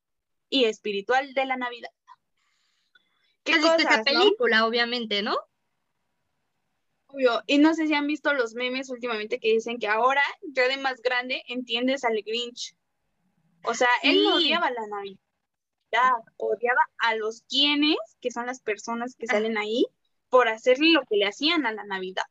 y 0.51 0.65
espiritual 0.65 1.33
de 1.33 1.47
la 1.47 1.57
Navidad. 1.57 1.91
¿Qué 3.45 3.53
es 3.53 3.65
esta 3.65 4.05
película, 4.05 4.67
obviamente, 4.67 5.23
¿no? 5.23 5.37
Obvio. 7.13 7.43
Y 7.47 7.59
no 7.59 7.75
sé 7.75 7.87
si 7.87 7.95
han 7.95 8.07
visto 8.07 8.33
los 8.33 8.55
memes 8.55 8.91
últimamente 8.91 9.39
que 9.39 9.53
dicen 9.53 9.79
que 9.79 9.89
ahora, 9.89 10.23
ya 10.43 10.67
de 10.69 10.79
más 10.79 11.03
grande, 11.03 11.43
entiendes 11.47 12.05
al 12.05 12.23
Grinch. 12.25 12.75
O 13.65 13.75
sea, 13.75 13.89
él 14.03 14.23
no 14.25 14.37
odiaba 14.37 14.71
la 14.71 14.87
Navidad, 14.87 15.19
odiaba 16.37 16.81
a 16.99 17.15
los 17.17 17.43
quienes, 17.43 17.97
que 18.21 18.31
son 18.31 18.47
las 18.47 18.61
personas 18.61 19.15
que 19.15 19.27
salen 19.27 19.59
ahí, 19.59 19.87
por 20.31 20.49
hacerle 20.49 20.93
lo 20.93 21.03
que 21.03 21.17
le 21.17 21.27
hacían 21.27 21.67
a 21.67 21.73
la 21.73 21.85
Navidad. 21.85 22.25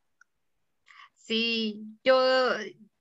Sí, 1.14 1.80
yo, 2.02 2.20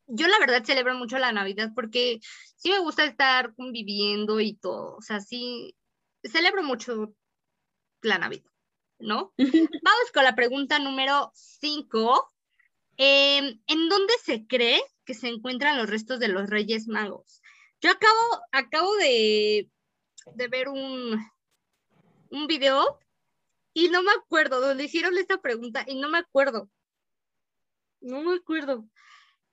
yo 0.06 0.28
la 0.28 0.40
verdad 0.40 0.64
celebro 0.64 0.94
mucho 0.94 1.18
la 1.18 1.32
Navidad 1.32 1.72
porque 1.74 2.20
sí 2.56 2.70
me 2.70 2.80
gusta 2.80 3.06
estar 3.06 3.56
conviviendo 3.56 4.40
y 4.40 4.54
todo. 4.54 4.96
O 4.96 5.02
sea, 5.02 5.20
sí, 5.20 5.76
celebro 6.24 6.62
mucho 6.62 7.16
la 8.02 8.20
Navidad, 8.20 8.51
¿no? 9.02 9.34
Vamos 9.38 10.12
con 10.14 10.24
la 10.24 10.36
pregunta 10.36 10.80
número 10.80 11.32
5. 11.34 12.32
Em, 12.98 13.60
¿En 13.68 13.90
dónde 13.90 14.14
se 14.24 14.46
cree 14.48 14.82
que 15.06 15.14
se 15.14 15.28
encuentran 15.28 15.78
los 15.78 15.90
restos 15.90 16.20
de 16.20 16.28
los 16.28 16.50
Reyes 16.50 16.88
Magos? 16.88 17.42
Yo 17.82 17.92
acabo, 17.92 18.42
acabo 18.52 18.96
de, 18.98 19.70
de 20.36 20.48
ver 20.48 20.70
un, 20.70 21.20
un 22.30 22.48
video 22.48 23.00
y 23.74 23.90
no 23.90 24.04
me 24.04 24.12
acuerdo, 24.12 24.60
donde 24.60 24.84
hicieron 24.84 25.18
esta 25.18 25.42
pregunta 25.42 25.86
y 25.88 25.96
no 25.96 26.10
me 26.10 26.18
acuerdo. 26.18 26.70
No 28.02 28.22
me 28.22 28.36
acuerdo. 28.36 28.86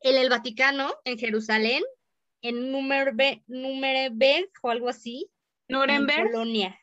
En 0.01 0.17
el 0.17 0.29
Vaticano, 0.29 0.95
en 1.05 1.19
Jerusalén, 1.19 1.83
en 2.43 2.73
Nuremberg, 2.73 3.43
Nuremberg 3.47 4.51
o 4.63 4.71
algo 4.71 4.89
así. 4.89 5.31
Nuremberg. 5.69 6.27
En 6.27 6.33
Polonia. 6.33 6.81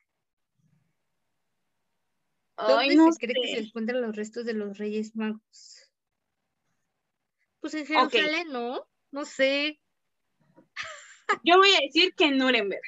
¿Dónde 2.57 3.11
se 3.11 3.27
cree 3.27 3.41
que 3.41 3.55
se 3.55 3.59
encuentran 3.67 4.01
los 4.01 4.15
restos 4.15 4.45
de 4.45 4.53
los 4.53 4.77
Reyes 4.77 5.15
Magos? 5.15 5.89
Pues 7.59 7.73
en 7.73 7.85
Jerusalén, 7.85 8.51
¿no? 8.51 8.87
No 9.11 9.25
sé. 9.25 9.79
Yo 11.43 11.57
voy 11.57 11.71
a 11.71 11.81
decir 11.81 12.13
que 12.15 12.25
en 12.25 12.37
Nuremberg. 12.37 12.81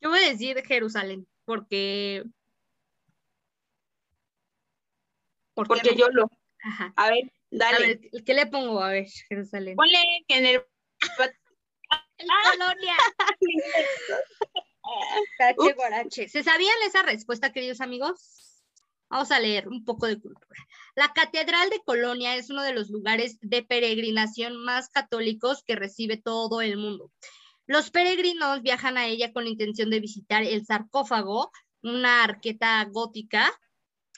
Yo 0.00 0.10
voy 0.10 0.18
a 0.20 0.30
decir 0.30 0.62
Jerusalén, 0.64 1.26
porque. 1.44 2.24
Porque, 5.54 5.94
yo 5.94 6.08
lo. 6.08 6.30
Ajá. 6.62 6.92
A 6.96 7.10
ver, 7.10 7.30
Dale. 7.50 7.76
A 7.76 7.80
ver, 7.80 8.00
¿qué 8.24 8.34
le 8.34 8.46
pongo? 8.46 8.82
A 8.82 8.90
ver, 8.90 9.06
Jerusalén. 9.28 9.76
Ponle 9.76 9.98
que 10.28 10.38
en 10.38 10.46
el... 10.46 10.64
colonia. 12.52 12.96
guarache. 15.76 16.28
¿Se 16.28 16.42
sabían 16.42 16.76
esa 16.86 17.02
respuesta, 17.02 17.52
queridos 17.52 17.80
amigos? 17.80 18.49
Vamos 19.10 19.30
a 19.32 19.40
leer 19.40 19.68
un 19.68 19.84
poco 19.84 20.06
de 20.06 20.20
cultura. 20.20 20.64
La 20.94 21.12
Catedral 21.12 21.68
de 21.68 21.82
Colonia 21.84 22.36
es 22.36 22.48
uno 22.48 22.62
de 22.62 22.72
los 22.72 22.90
lugares 22.90 23.38
de 23.40 23.64
peregrinación 23.64 24.56
más 24.56 24.88
católicos 24.88 25.64
que 25.66 25.74
recibe 25.74 26.16
todo 26.16 26.60
el 26.60 26.76
mundo. 26.76 27.10
Los 27.66 27.90
peregrinos 27.90 28.62
viajan 28.62 28.96
a 28.96 29.06
ella 29.06 29.32
con 29.32 29.42
la 29.44 29.50
intención 29.50 29.90
de 29.90 29.98
visitar 29.98 30.44
el 30.44 30.64
sarcófago, 30.64 31.50
una 31.82 32.22
arqueta 32.22 32.84
gótica, 32.84 33.52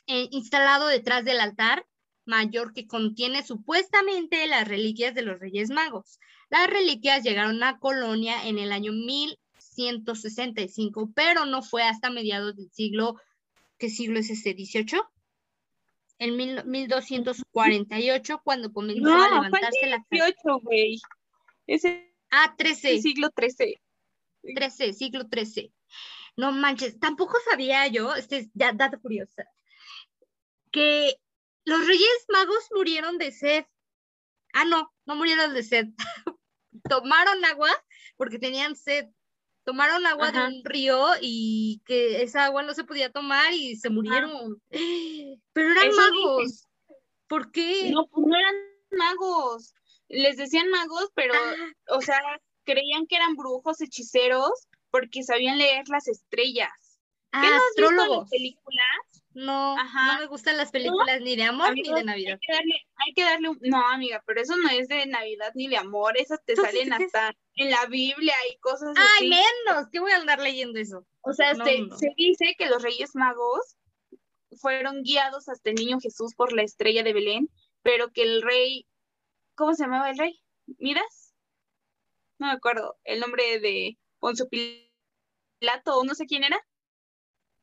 eh, 0.07 0.29
instalado 0.31 0.89
detrás 0.89 1.25
del 1.25 1.41
altar 1.41 1.87
mayor 2.27 2.75
que 2.75 2.87
contiene 2.87 3.43
supuestamente 3.45 4.47
las 4.47 4.69
reliquias 4.69 5.15
de 5.15 5.23
los 5.23 5.41
Reyes 5.41 5.71
Magos. 5.71 6.19
Las 6.51 6.69
reliquias 6.69 7.23
llegaron 7.23 7.63
a 7.63 7.79
Colonia 7.79 8.47
en 8.47 8.59
el 8.59 8.73
año 8.73 8.93
1165, 8.93 11.13
pero 11.15 11.47
no 11.47 11.63
fue 11.63 11.83
hasta 11.83 12.11
mediados 12.11 12.57
del 12.57 12.71
siglo, 12.71 13.17
¿qué 13.83 13.91
siglo 13.91 14.21
es 14.21 14.31
este? 14.31 14.55
¿18? 14.55 15.11
En 16.19 16.37
1248, 16.37 18.41
cuando 18.45 18.73
comenzó 18.73 19.13
a 19.13 19.29
levantarse 19.29 19.89
la... 19.89 20.07
18, 20.09 20.61
güey. 20.61 21.01
Ah, 22.31 22.55
13. 22.57 23.03
siglo 23.03 23.31
13. 23.31 23.83
13, 24.55 24.93
siglo 24.93 25.29
13. 25.29 25.73
No 26.37 26.53
manches, 26.53 27.01
tampoco 27.01 27.37
sabía 27.51 27.89
yo, 27.89 28.15
este 28.15 28.37
es 28.39 28.51
ya 28.55 28.73
dato 28.73 29.01
curioso, 29.01 29.43
que 30.71 31.17
los 31.65 31.85
Reyes 31.85 32.27
Magos 32.29 32.69
murieron 32.73 33.19
de 33.19 33.33
sed. 33.33 33.65
Ah, 34.53 34.65
no, 34.65 34.95
no 35.07 35.17
murieron 35.17 35.55
de 35.55 35.65
sed. 35.65 35.89
Tomaron 36.89 37.45
agua 37.47 37.73
porque 38.17 38.39
tenían 38.39 38.77
sed. 38.77 39.09
Tomaron 39.65 40.07
agua 40.07 40.33
de 40.33 40.41
un 40.41 40.65
río 40.65 41.07
y 41.21 41.81
que 41.87 42.23
esa 42.23 42.47
agua 42.47 42.63
no 42.63 42.75
se 42.75 42.85
podía 42.85 43.11
tomar 43.11 43.53
y 43.53 43.77
se 43.77 43.91
murieron. 43.91 44.61
Pero 45.53 45.71
eran 45.71 45.95
magos. 45.95 46.67
¿Por 47.29 47.53
qué? 47.53 47.91
No, 47.91 48.07
pues 48.09 48.27
no 48.27 48.37
eran 48.37 48.55
magos. 48.91 49.75
Les 50.09 50.37
decían 50.37 50.69
magos, 50.69 51.11
pero, 51.15 51.35
ah. 51.35 51.97
o 51.97 52.01
sea, 52.01 52.21
creían 52.65 53.07
que 53.07 53.17
eran 53.17 53.35
brujos, 53.35 53.81
hechiceros, 53.81 54.67
porque 54.91 55.23
sabían 55.23 55.59
leer 55.59 55.85
las 55.89 56.09
estrellas. 56.09 56.99
Ah, 57.33 57.43
¿Qué 57.43 57.51
no 57.51 57.57
astrólogos. 57.57 58.31
películas? 58.31 59.12
No, 59.35 59.77
no 59.77 60.19
me 60.19 60.27
gustan 60.27 60.57
las 60.57 60.71
películas 60.71 61.21
ni 61.23 61.37
de 61.37 61.45
amor 61.45 61.75
ni 61.75 61.83
de 61.83 62.05
Navidad. 62.05 62.39
Hay 62.97 63.15
que, 63.15 63.23
darle, 63.23 63.49
no, 63.63 63.89
amiga, 63.89 64.23
pero 64.27 64.41
eso 64.43 64.57
no 64.57 64.69
es 64.69 64.89
de 64.89 65.07
Navidad 65.07 65.53
ni 65.55 65.69
de 65.69 65.77
amor, 65.77 66.17
esas 66.19 66.45
te 66.45 66.55
salen 66.55 66.93
hasta 66.93 67.35
en 67.57 67.71
la 67.71 67.87
Biblia 67.87 68.35
y 68.51 68.59
cosas 68.59 68.91
así. 68.97 69.25
Ay, 69.25 69.29
menos, 69.31 69.87
¿qué 69.91 70.01
voy 70.01 70.13
a 70.13 70.17
andar 70.17 70.41
leyendo 70.41 70.79
eso? 70.79 71.07
O 71.23 71.33
sea, 71.33 71.55
No, 71.55 71.65
se, 71.65 71.81
no. 71.81 71.97
se 71.97 72.13
dice 72.17 72.55
que 72.59 72.69
los 72.69 72.83
Reyes 72.83 73.15
Magos 73.15 73.77
fueron 74.57 75.03
guiados 75.03 75.49
hasta 75.49 75.71
el 75.71 75.77
niño 75.77 75.99
Jesús 76.01 76.35
por 76.35 76.53
la 76.53 76.63
estrella 76.63 77.03
de 77.03 77.13
Belén, 77.13 77.49
pero 77.83 78.13
que 78.13 78.23
el 78.23 78.43
rey, 78.43 78.87
¿cómo 79.55 79.75
se 79.75 79.85
llamaba 79.85 80.11
el 80.11 80.19
rey? 80.19 80.41
¿Midas? 80.79 81.35
No 82.39 82.49
me 82.49 82.53
acuerdo, 82.53 82.99
el 83.05 83.21
nombre 83.21 83.61
de 83.61 83.99
Poncio 84.19 84.49
Pilato, 84.49 85.97
o 85.97 86.05
no 86.05 86.15
sé 86.15 86.27
quién 86.27 86.45
era. 86.45 86.61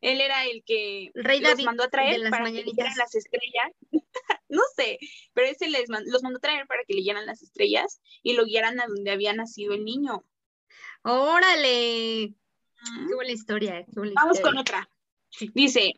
Él 0.01 0.21
era 0.21 0.45
el 0.45 0.63
que 0.65 1.11
El 1.13 1.23
rey 1.23 1.39
los 1.39 1.49
David 1.51 1.65
mandó 1.65 1.83
a 1.83 1.89
traer 1.89 2.19
las 2.19 2.31
para 2.31 2.45
que 2.45 2.63
leyeran 2.63 2.93
las 2.97 3.13
estrellas. 3.15 3.71
no 4.49 4.61
sé, 4.75 4.97
pero 5.33 5.47
ese 5.47 5.69
les 5.69 5.89
man- 5.89 6.05
los 6.07 6.23
mandó 6.23 6.37
a 6.37 6.41
traer 6.41 6.67
para 6.67 6.83
que 6.87 6.93
leyeran 6.93 7.25
las 7.25 7.41
estrellas 7.41 8.01
y 8.23 8.33
lo 8.33 8.45
guiaran 8.45 8.79
a 8.79 8.87
donde 8.87 9.11
había 9.11 9.33
nacido 9.33 9.73
el 9.73 9.83
niño. 9.83 10.23
Órale. 11.03 12.33
Mm. 12.81 13.07
Qué 13.07 13.15
buena 13.15 13.31
historia, 13.31 13.85
qué 13.85 13.91
buena 13.99 14.13
Vamos 14.15 14.39
con 14.39 14.57
otra. 14.57 14.89
Dice, 15.53 15.93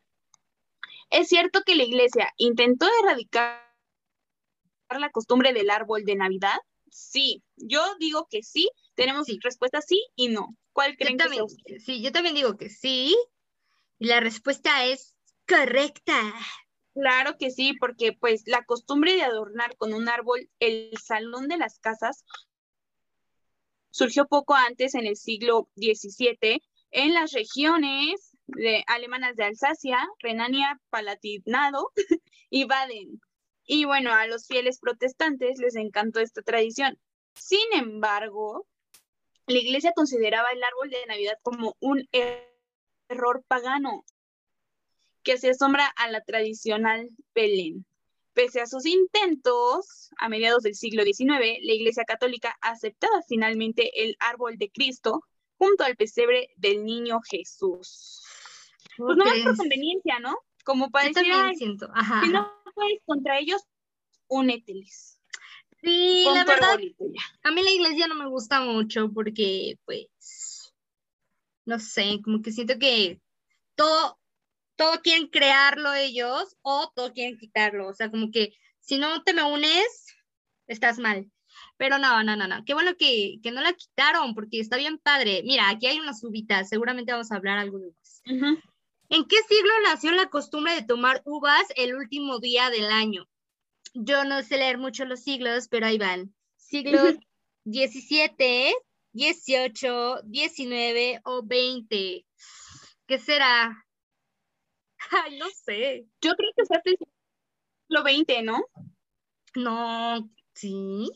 es 1.09 1.27
cierto 1.27 1.61
que 1.65 1.75
la 1.75 1.83
iglesia 1.83 2.33
intentó 2.37 2.87
erradicar 3.03 3.61
la 4.89 5.09
costumbre 5.11 5.53
del 5.53 5.69
árbol 5.69 6.03
de 6.03 6.15
Navidad. 6.15 6.57
Sí, 6.89 7.43
yo 7.55 7.81
digo 7.99 8.27
que 8.29 8.43
sí. 8.43 8.69
Tenemos 8.95 9.25
Sí. 9.25 9.39
respuesta 9.41 9.81
sí 9.81 10.05
y 10.15 10.27
no. 10.27 10.55
¿Cuál 10.73 10.91
Yo 10.91 10.97
creen 10.97 11.17
que 11.17 11.29
sea 11.29 11.43
sí, 11.79 12.01
yo 12.01 12.11
también 12.11 12.35
digo 12.35 12.57
que 12.57 12.69
sí. 12.69 13.15
Y 14.01 14.07
la 14.07 14.19
respuesta 14.19 14.85
es 14.85 15.15
correcta. 15.47 16.33
Claro 16.95 17.37
que 17.37 17.51
sí, 17.51 17.73
porque 17.79 18.13
pues 18.13 18.41
la 18.47 18.63
costumbre 18.63 19.13
de 19.13 19.21
adornar 19.21 19.77
con 19.77 19.93
un 19.93 20.09
árbol 20.09 20.49
el 20.59 20.91
salón 20.97 21.47
de 21.47 21.57
las 21.57 21.77
casas 21.77 22.25
surgió 23.91 24.25
poco 24.25 24.55
antes 24.55 24.95
en 24.95 25.05
el 25.05 25.17
siglo 25.17 25.69
XVII 25.75 26.63
en 26.89 27.13
las 27.13 27.31
regiones 27.31 28.35
de- 28.47 28.83
alemanas 28.87 29.35
de 29.35 29.43
Alsacia, 29.43 29.99
Renania, 30.17 30.81
Palatinado 30.89 31.91
y 32.49 32.63
Baden. 32.63 33.21
Y 33.65 33.85
bueno, 33.85 34.13
a 34.13 34.25
los 34.25 34.47
fieles 34.47 34.79
protestantes 34.79 35.59
les 35.59 35.75
encantó 35.75 36.21
esta 36.21 36.41
tradición. 36.41 36.97
Sin 37.35 37.71
embargo, 37.73 38.65
la 39.45 39.59
iglesia 39.59 39.93
consideraba 39.93 40.49
el 40.49 40.63
árbol 40.63 40.89
de 40.89 41.05
Navidad 41.05 41.37
como 41.43 41.77
un 41.79 42.09
error 43.11 43.43
pagano 43.47 44.03
que 45.23 45.37
se 45.37 45.51
asombra 45.51 45.85
a 45.97 46.09
la 46.09 46.21
tradicional 46.21 47.09
Belén. 47.35 47.85
Pese 48.33 48.61
a 48.61 48.65
sus 48.65 48.85
intentos, 48.85 50.09
a 50.17 50.29
mediados 50.29 50.63
del 50.63 50.73
siglo 50.75 51.03
XIX, 51.03 51.59
la 51.61 51.73
Iglesia 51.73 52.05
Católica 52.05 52.57
aceptaba 52.61 53.21
finalmente 53.27 54.03
el 54.03 54.15
árbol 54.19 54.57
de 54.57 54.71
Cristo 54.71 55.21
junto 55.57 55.83
al 55.83 55.95
pesebre 55.95 56.49
del 56.55 56.83
niño 56.85 57.19
Jesús. 57.29 58.23
Pues 58.97 59.17
no 59.17 59.25
más 59.25 59.37
por 59.43 59.57
conveniencia, 59.57 60.19
¿no? 60.19 60.37
Como 60.63 60.89
para 60.89 61.05
Yo 61.09 61.13
decir, 61.13 61.31
también 61.31 61.49
"Ay, 61.49 61.55
siento. 61.55 61.89
Ajá. 61.93 62.21
si 62.23 62.29
no 62.29 62.51
puedes 62.73 62.99
contra 63.05 63.37
ellos, 63.37 63.61
úneteles. 64.27 65.19
Sí, 65.83 66.25
la 66.33 66.45
verdad, 66.45 66.77
a 67.43 67.51
mí 67.51 67.63
la 67.63 67.71
iglesia 67.71 68.07
no 68.07 68.15
me 68.15 68.27
gusta 68.27 68.61
mucho 68.61 69.11
porque, 69.11 69.77
pues, 69.85 70.07
no 71.71 71.79
sé, 71.79 72.19
como 72.21 72.41
que 72.41 72.51
siento 72.51 72.77
que 72.77 73.21
todo, 73.75 74.19
todo 74.75 75.01
quieren 75.01 75.27
crearlo 75.27 75.93
ellos 75.93 76.57
o 76.61 76.91
todo 76.93 77.13
quieren 77.13 77.37
quitarlo. 77.37 77.87
O 77.87 77.93
sea, 77.93 78.11
como 78.11 78.29
que 78.29 78.53
si 78.81 78.97
no 78.97 79.23
te 79.23 79.33
me 79.33 79.43
unes, 79.43 80.07
estás 80.67 80.99
mal. 80.99 81.31
Pero 81.77 81.97
no, 81.97 82.23
no, 82.23 82.35
no, 82.35 82.47
no. 82.47 82.65
Qué 82.65 82.73
bueno 82.73 82.95
que, 82.97 83.39
que 83.41 83.51
no 83.51 83.61
la 83.61 83.71
quitaron 83.73 84.35
porque 84.35 84.59
está 84.59 84.75
bien 84.75 84.97
padre. 84.97 85.43
Mira, 85.43 85.69
aquí 85.69 85.87
hay 85.87 85.99
unas 85.99 86.23
uvitas, 86.23 86.67
seguramente 86.67 87.13
vamos 87.13 87.31
a 87.31 87.37
hablar 87.37 87.57
algo 87.57 87.79
de 87.79 87.87
uvas. 87.87 88.21
¿En 89.09 89.25
qué 89.25 89.37
siglo 89.47 89.71
nació 89.83 90.11
la 90.11 90.29
costumbre 90.29 90.73
de 90.75 90.83
tomar 90.83 91.21
uvas 91.25 91.63
el 91.75 91.95
último 91.95 92.39
día 92.39 92.69
del 92.69 92.91
año? 92.91 93.29
Yo 93.93 94.25
no 94.25 94.43
sé 94.43 94.57
leer 94.57 94.77
mucho 94.77 95.05
los 95.05 95.21
siglos, 95.21 95.67
pero 95.69 95.85
ahí 95.85 95.97
van. 95.97 96.33
Siglos 96.55 97.15
17, 97.63 98.73
18, 99.13 100.21
19 100.23 101.19
o 101.25 101.43
20. 101.43 102.25
¿Qué 103.07 103.19
será? 103.19 103.85
Ay, 105.11 105.37
no 105.37 105.49
sé. 105.49 106.05
Yo 106.21 106.33
creo 106.35 106.51
que 106.55 106.63
fue 106.65 106.81
siglo 106.85 107.07
XX, 108.03 108.43
¿no? 108.43 108.63
No, 109.55 110.29
sí. 110.53 111.09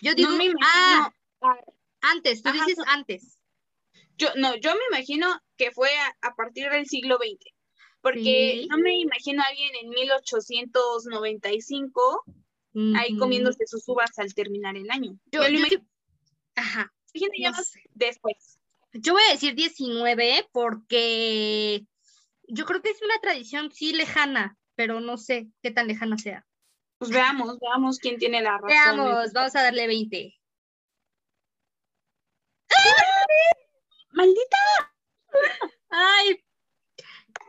Yo 0.00 0.14
digo, 0.14 0.30
no 0.30 0.36
me 0.36 0.44
imagino. 0.46 1.12
ah, 1.42 1.58
antes, 2.00 2.42
tú 2.42 2.48
Ajá, 2.48 2.64
dices 2.66 2.82
antes. 2.86 3.38
Yo, 4.16 4.28
no, 4.36 4.56
yo 4.56 4.72
me 4.74 4.80
imagino 4.90 5.28
que 5.56 5.70
fue 5.72 5.90
a, 5.98 6.16
a 6.22 6.34
partir 6.34 6.70
del 6.70 6.86
siglo 6.86 7.16
XX, 7.16 7.52
porque 8.00 8.60
Sí. 8.62 8.68
no 8.70 8.78
me 8.78 8.96
imagino 8.98 9.42
a 9.42 9.46
alguien 9.46 9.74
en 9.74 9.90
1895 9.90 12.24
ahí 12.94 13.16
comiéndose 13.18 13.66
sus 13.66 13.86
uvas 13.88 14.18
al 14.18 14.32
terminar 14.34 14.76
el 14.76 14.90
año. 14.90 15.18
Yo, 15.32 15.40
me 15.40 15.48
lo 15.50 15.54
yo 15.54 15.58
imagino 15.58 15.86
Ajá. 17.24 17.32
ya 17.38 17.50
no 17.50 17.56
más 17.56 17.68
sé. 17.68 17.80
después. 17.94 18.58
Yo 18.92 19.12
voy 19.12 19.22
a 19.28 19.32
decir 19.32 19.54
19 19.54 20.48
porque 20.52 21.84
yo 22.48 22.64
creo 22.64 22.82
que 22.82 22.90
es 22.90 23.02
una 23.02 23.18
tradición 23.20 23.70
sí 23.72 23.92
lejana, 23.92 24.56
pero 24.74 25.00
no 25.00 25.16
sé 25.18 25.48
qué 25.62 25.70
tan 25.70 25.88
lejana 25.88 26.18
sea. 26.18 26.46
Pues 26.98 27.10
veamos, 27.10 27.58
veamos 27.60 27.98
quién 27.98 28.18
tiene 28.18 28.40
la 28.40 28.52
razón. 28.52 28.68
Veamos, 28.68 29.32
vamos 29.32 29.54
a 29.54 29.62
darle 29.62 29.86
20. 29.86 30.34
Maldita. 34.12 34.56
Ay, 35.90 36.42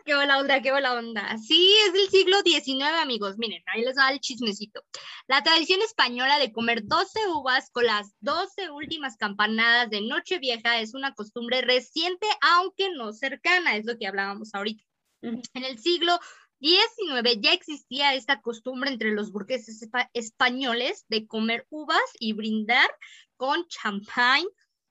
qué 0.08 0.16
buena 0.16 0.40
onda, 0.40 0.62
qué 0.62 0.72
buena 0.72 0.94
onda. 0.94 1.38
Sí, 1.38 1.76
es 1.86 1.94
del 1.94 2.10
siglo 2.10 2.38
XIX, 2.42 2.84
amigos. 3.02 3.38
Miren, 3.38 3.62
ahí 3.68 3.82
les 3.84 3.98
va 3.98 4.10
el 4.10 4.20
chismecito. 4.22 4.82
La 5.28 5.44
tradición 5.44 5.82
española 5.82 6.40
de 6.40 6.52
comer 6.54 6.86
12 6.86 7.20
uvas 7.28 7.70
con 7.72 7.86
las 7.86 8.14
12 8.22 8.72
últimas 8.72 9.18
campanadas 9.18 9.90
de 9.90 10.02
Nochevieja 10.02 10.80
es 10.80 10.94
una 10.94 11.14
costumbre 11.14 11.62
reciente, 11.62 12.26
aunque 12.42 12.90
no 12.92 13.12
cercana, 13.12 13.76
es 13.76 13.86
lo 13.86 13.98
que 13.98 14.08
hablábamos 14.08 14.54
ahorita. 14.54 14.84
En 15.22 15.42
el 15.66 15.78
siglo 15.78 16.18
XIX 16.62 17.40
ya 17.42 17.52
existía 17.52 18.14
esta 18.16 18.42
costumbre 18.42 18.90
entre 18.90 19.12
los 19.12 19.32
burgueses 19.32 19.82
espa- 19.84 20.10
españoles 20.14 21.06
de 21.10 21.28
comer 21.28 21.68
uvas 21.70 22.00
y 22.20 22.32
brindar 22.34 22.90
con 23.36 23.68
champán 23.68 24.44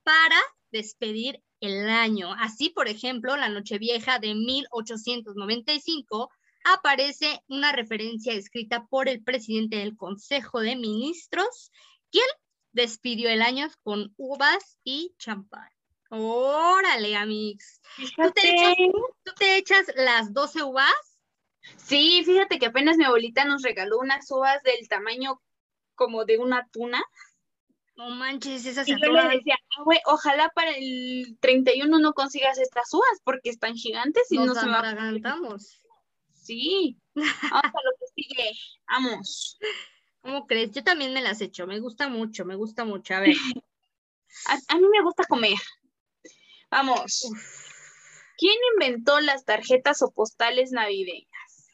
para 0.02 0.36
despedir 0.70 1.42
el 1.60 1.88
año. 1.88 2.32
Así, 2.38 2.70
por 2.70 2.88
ejemplo, 2.88 3.36
la 3.36 3.48
Nochevieja 3.48 4.18
de 4.18 4.34
1895 4.34 6.30
aparece 6.64 7.42
una 7.48 7.72
referencia 7.72 8.32
escrita 8.32 8.86
por 8.86 9.08
el 9.08 9.22
presidente 9.22 9.76
del 9.76 9.96
Consejo 9.96 10.60
de 10.60 10.76
Ministros, 10.76 11.70
quien 12.10 12.26
despidió 12.72 13.30
el 13.30 13.42
año 13.42 13.68
con 13.82 14.12
uvas 14.16 14.78
y 14.84 15.14
champán. 15.18 15.68
Órale, 16.10 17.16
amigos. 17.16 17.80
¿Tú 17.96 18.30
te, 18.32 18.50
echas, 18.50 18.74
Fíjate. 18.76 18.92
¿Tú 19.24 19.32
te 19.36 19.56
echas 19.56 19.86
las 19.96 20.32
12 20.32 20.62
uvas? 20.62 20.92
Sí, 21.76 22.22
fíjate 22.24 22.58
que 22.58 22.66
apenas 22.66 22.96
mi 22.96 23.04
abuelita 23.04 23.44
nos 23.44 23.62
regaló 23.62 23.98
unas 23.98 24.30
uvas 24.30 24.62
del 24.62 24.88
tamaño 24.88 25.40
como 25.94 26.24
de 26.24 26.38
una 26.38 26.68
tuna. 26.70 27.02
No 27.96 28.10
manches, 28.10 28.66
esas 28.66 28.86
Y 28.86 28.92
yo 28.92 29.10
le 29.10 29.36
decía, 29.36 29.56
"Ah, 29.78 29.82
güey, 29.84 29.98
ojalá 30.04 30.50
para 30.54 30.72
el 30.72 31.38
31 31.40 31.98
no 31.98 32.12
consigas 32.12 32.58
estas 32.58 32.92
uvas 32.92 33.20
porque 33.24 33.48
están 33.48 33.74
gigantes 33.74 34.30
y 34.30 34.36
Nos 34.36 34.48
no 34.48 34.54
se 34.54 34.66
me 34.66 34.76
atragantamos. 34.76 35.80
Sí, 36.34 36.98
vamos 37.14 37.34
a 37.42 37.58
lo 37.84 37.90
que 37.98 38.06
sigue. 38.14 38.50
Vamos. 38.86 39.58
¿Cómo 40.20 40.46
crees? 40.46 40.72
Yo 40.72 40.84
también 40.84 41.14
me 41.14 41.22
las 41.22 41.40
echo. 41.40 41.66
Me 41.66 41.80
gusta 41.80 42.08
mucho, 42.08 42.44
me 42.44 42.54
gusta 42.54 42.84
mucho. 42.84 43.14
A 43.14 43.20
ver. 43.20 43.34
A, 44.48 44.74
a 44.74 44.76
mí 44.76 44.86
me 44.92 45.02
gusta 45.02 45.24
comer. 45.24 45.56
Vamos. 46.70 47.26
¿Quién 48.36 48.56
inventó 48.74 49.18
las 49.20 49.44
tarjetas 49.46 50.02
o 50.02 50.10
postales 50.10 50.72
navideñas? 50.72 51.70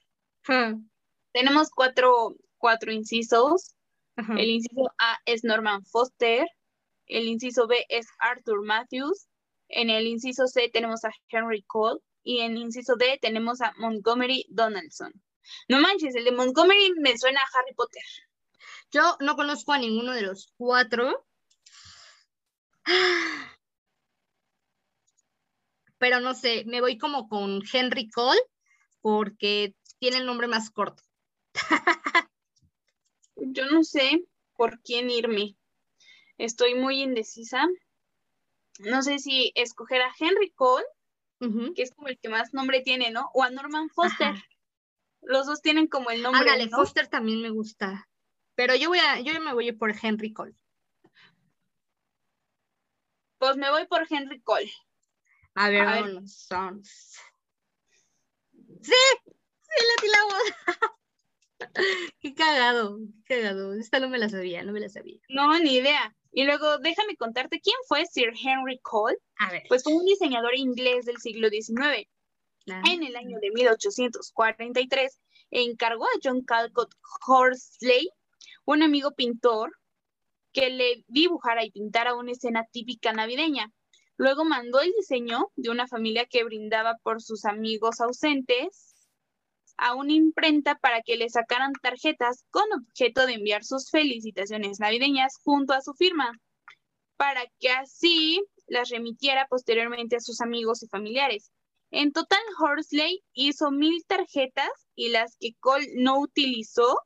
Tenemos 1.32 1.70
cuatro, 1.70 2.36
cuatro 2.58 2.92
incisos. 2.92 3.74
Ajá. 4.16 4.34
El 4.34 4.50
inciso 4.50 4.92
A 4.98 5.18
es 5.24 5.44
Norman 5.44 5.84
Foster. 5.84 6.46
El 7.06 7.26
inciso 7.26 7.66
B 7.66 7.84
es 7.88 8.06
Arthur 8.18 8.64
Matthews. 8.64 9.28
En 9.68 9.90
el 9.90 10.06
inciso 10.06 10.46
C 10.46 10.70
tenemos 10.72 11.04
a 11.04 11.10
Henry 11.28 11.62
Cole. 11.62 12.00
Y 12.22 12.40
en 12.40 12.52
el 12.52 12.62
inciso 12.62 12.96
D 12.96 13.18
tenemos 13.20 13.60
a 13.60 13.72
Montgomery 13.78 14.46
Donaldson. 14.50 15.12
No 15.68 15.80
manches, 15.80 16.14
el 16.14 16.24
de 16.24 16.32
Montgomery 16.32 16.92
me 17.00 17.18
suena 17.18 17.40
a 17.40 17.58
Harry 17.58 17.74
Potter. 17.74 18.02
Yo 18.92 19.16
no 19.20 19.34
conozco 19.36 19.72
a 19.72 19.78
ninguno 19.78 20.12
de 20.12 20.22
los 20.22 20.52
cuatro. 20.56 21.26
Pero 25.98 26.20
no 26.20 26.34
sé, 26.34 26.64
me 26.66 26.80
voy 26.80 26.98
como 26.98 27.28
con 27.28 27.62
Henry 27.72 28.08
Cole 28.10 28.40
porque 29.00 29.74
tiene 29.98 30.18
el 30.18 30.26
nombre 30.26 30.48
más 30.48 30.70
corto. 30.70 31.02
Yo 33.36 33.66
no 33.66 33.82
sé 33.84 34.24
por 34.56 34.80
quién 34.82 35.10
irme. 35.10 35.56
Estoy 36.38 36.74
muy 36.74 37.02
indecisa. 37.02 37.68
No 38.80 39.02
sé 39.02 39.18
si 39.18 39.52
escoger 39.54 40.02
a 40.02 40.12
Henry 40.18 40.50
Cole 40.50 40.84
que 41.74 41.82
es 41.82 41.92
como 41.92 42.08
el 42.08 42.18
que 42.18 42.28
más 42.28 42.54
nombre 42.54 42.82
tiene, 42.82 43.10
¿no? 43.10 43.30
O 43.34 43.42
a 43.42 43.50
Norman 43.50 43.90
Foster. 43.90 44.28
Ajá. 44.28 44.44
Los 45.22 45.46
dos 45.46 45.60
tienen 45.60 45.86
como 45.86 46.10
el 46.10 46.22
nombre, 46.22 46.40
Ándale, 46.40 46.66
¿no? 46.66 46.76
Foster 46.78 47.08
también 47.08 47.42
me 47.42 47.50
gusta. 47.50 48.08
Pero 48.54 48.74
yo 48.74 48.88
voy 48.88 48.98
a, 48.98 49.20
yo 49.20 49.38
me 49.40 49.52
voy 49.52 49.66
a 49.66 49.68
ir 49.68 49.78
por 49.78 49.94
Henry 50.00 50.32
Cole. 50.32 50.54
Pues 53.38 53.56
me 53.56 53.70
voy 53.70 53.86
por 53.86 54.06
Henry 54.08 54.40
Cole. 54.40 54.72
A 55.54 55.68
ver, 55.68 55.82
A 55.82 56.02
ver. 56.02 56.22
¡Sí! 56.26 56.92
¡Sí, 58.82 58.92
la 59.86 60.02
tiramos! 60.02 60.42
qué 62.20 62.34
cagado, 62.34 62.98
qué 63.26 63.36
cagado. 63.36 63.74
Esta 63.74 64.00
no 64.00 64.08
me 64.08 64.18
la 64.18 64.28
sabía, 64.28 64.62
no 64.62 64.72
me 64.72 64.80
la 64.80 64.88
sabía. 64.88 65.20
No, 65.28 65.58
ni 65.58 65.76
idea. 65.76 66.14
Y 66.32 66.44
luego 66.44 66.78
déjame 66.78 67.16
contarte 67.16 67.60
quién 67.60 67.76
fue 67.86 68.06
Sir 68.06 68.32
Henry 68.42 68.78
Cole. 68.80 69.16
A 69.38 69.50
ver. 69.50 69.62
Pues 69.68 69.82
fue 69.82 69.94
un 69.94 70.04
diseñador 70.04 70.54
inglés 70.56 71.04
del 71.04 71.18
siglo 71.18 71.48
XIX. 71.50 72.08
ah, 72.70 72.82
En 72.90 73.02
el 73.02 73.16
año 73.16 73.38
de 73.40 73.50
1843 73.50 75.20
encargó 75.50 76.04
a 76.04 76.18
John 76.22 76.42
Calcott 76.42 76.94
Horsley, 77.26 78.08
un 78.64 78.82
amigo 78.82 79.12
pintor, 79.12 79.72
que 80.52 80.70
le 80.70 81.04
dibujara 81.08 81.64
y 81.64 81.70
pintara 81.70 82.14
una 82.14 82.32
escena 82.32 82.66
típica 82.70 83.12
navideña. 83.12 83.72
Luego 84.16 84.44
mandó 84.44 84.80
el 84.80 84.92
diseño 84.92 85.50
de 85.56 85.70
una 85.70 85.86
familia 85.88 86.26
que 86.26 86.44
brindaba 86.44 86.96
por 87.02 87.22
sus 87.22 87.44
amigos 87.44 88.00
ausentes 88.00 88.91
a 89.82 89.94
una 89.94 90.12
imprenta 90.12 90.76
para 90.76 91.02
que 91.02 91.16
le 91.16 91.28
sacaran 91.28 91.72
tarjetas 91.82 92.44
con 92.50 92.64
objeto 92.72 93.26
de 93.26 93.34
enviar 93.34 93.64
sus 93.64 93.90
felicitaciones 93.90 94.78
navideñas 94.78 95.38
junto 95.42 95.74
a 95.74 95.82
su 95.82 95.92
firma, 95.94 96.38
para 97.16 97.42
que 97.58 97.70
así 97.70 98.40
las 98.68 98.90
remitiera 98.90 99.46
posteriormente 99.48 100.16
a 100.16 100.20
sus 100.20 100.40
amigos 100.40 100.82
y 100.84 100.88
familiares. 100.88 101.50
En 101.90 102.12
total, 102.12 102.40
Horsley 102.58 103.22
hizo 103.32 103.72
mil 103.72 104.04
tarjetas 104.06 104.70
y 104.94 105.08
las 105.08 105.36
que 105.38 105.54
Cole 105.58 105.88
no 105.96 106.20
utilizó 106.20 106.96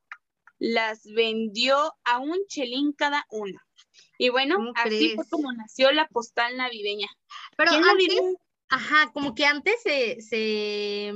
las 0.59 1.03
vendió 1.05 1.95
a 2.05 2.19
un 2.19 2.39
chelín 2.47 2.93
cada 2.93 3.25
una. 3.31 3.67
Y 4.19 4.29
bueno, 4.29 4.57
¿Cómo 4.57 4.73
así 4.77 5.15
fue 5.15 5.25
como 5.31 5.53
nació 5.53 5.93
la 5.93 6.09
postal 6.09 6.57
navideña. 6.57 7.09
Pero 7.57 7.71
¿Quién 7.71 7.83
lo 7.83 7.91
antes, 7.91 8.21
ajá, 8.69 9.11
como 9.12 9.35
que 9.35 9.45
antes 9.45 9.83
se, 9.83 10.21
se, 10.21 11.12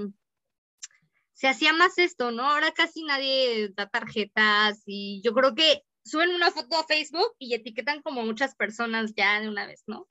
se 1.40 1.48
hacía 1.48 1.72
más 1.72 1.96
esto, 1.96 2.32
¿no? 2.32 2.42
Ahora 2.44 2.70
casi 2.72 3.02
nadie 3.02 3.70
da 3.74 3.88
tarjetas 3.88 4.82
y 4.84 5.22
yo 5.24 5.32
creo 5.32 5.54
que 5.54 5.82
suben 6.04 6.34
una 6.34 6.50
foto 6.50 6.76
a 6.76 6.84
Facebook 6.84 7.34
y 7.38 7.54
etiquetan 7.54 8.02
como 8.02 8.22
muchas 8.22 8.54
personas 8.54 9.14
ya 9.16 9.40
de 9.40 9.48
una 9.48 9.66
vez, 9.66 9.82
¿no? 9.86 10.06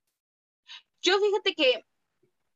Yo 1.04 1.20
fíjate 1.20 1.54
que 1.54 1.86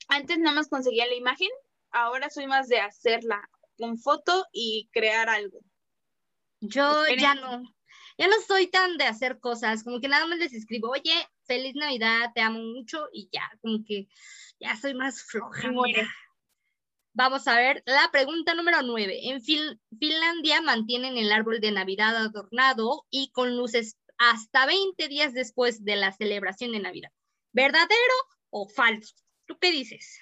antes 0.07 0.39
nada 0.39 0.55
más 0.55 0.69
conseguía 0.69 1.05
la 1.05 1.13
imagen, 1.13 1.49
ahora 1.91 2.31
soy 2.31 2.47
más 2.47 2.67
de 2.67 2.79
hacerla 2.79 3.47
con 3.77 3.99
foto 3.99 4.47
y 4.51 4.89
crear 4.91 5.29
algo. 5.29 5.59
Yo 6.59 7.01
Esperen. 7.01 7.19
ya 7.19 7.36
no, 7.36 7.62
ya 8.17 8.27
no 8.27 8.41
soy 8.47 8.71
tan 8.71 8.97
de 8.97 9.05
hacer 9.05 9.39
cosas, 9.39 9.83
como 9.83 9.99
que 9.99 10.07
nada 10.07 10.25
más 10.25 10.39
les 10.39 10.53
escribo, 10.53 10.89
oye, 10.89 11.13
feliz 11.43 11.75
Navidad, 11.75 12.31
te 12.33 12.41
amo 12.41 12.57
mucho 12.57 13.07
y 13.13 13.29
ya, 13.31 13.51
como 13.62 13.83
que 13.86 14.07
ya 14.59 14.75
soy 14.77 14.95
más 14.95 15.21
floja. 15.21 15.69
Mira. 15.69 16.09
Vamos 17.13 17.47
a 17.47 17.56
ver 17.56 17.84
la 17.86 18.10
pregunta 18.12 18.56
número 18.56 18.82
nueve. 18.82 19.30
En 19.30 19.41
Fin- 19.41 19.80
Finlandia 19.99 20.62
mantienen 20.62 21.17
el 21.17 21.32
árbol 21.32 21.60
de 21.60 21.71
Navidad 21.71 22.15
adornado 22.17 23.06
y 23.10 23.32
con 23.32 23.56
luces 23.56 23.97
hasta 24.17 24.65
20 24.65 25.08
días 25.08 25.34
después 25.34 25.84
de 25.84 25.95
la 25.95 26.12
celebración 26.12 26.71
de 26.71 26.80
Navidad. 26.80 27.12
¿Verdadero 27.52 28.15
o 28.49 28.67
falso? 28.67 29.13
¿Tú 29.45 29.58
qué 29.60 29.71
dices? 29.71 30.19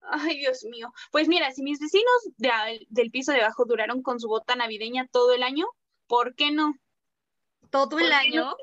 Ay, 0.00 0.38
Dios 0.38 0.64
mío. 0.64 0.90
Pues 1.10 1.28
mira, 1.28 1.50
si 1.52 1.62
mis 1.62 1.78
vecinos 1.78 2.28
de 2.38 2.86
del 2.88 3.10
piso 3.10 3.32
de 3.32 3.42
abajo 3.42 3.66
duraron 3.66 4.02
con 4.02 4.18
su 4.20 4.28
bota 4.28 4.56
navideña 4.56 5.06
todo 5.08 5.34
el 5.34 5.42
año, 5.42 5.66
¿por 6.06 6.34
qué 6.34 6.50
no? 6.50 6.74
Todo 7.70 7.90
¿Por 7.90 8.02
el 8.02 8.12
año. 8.12 8.44
no? 8.44 8.56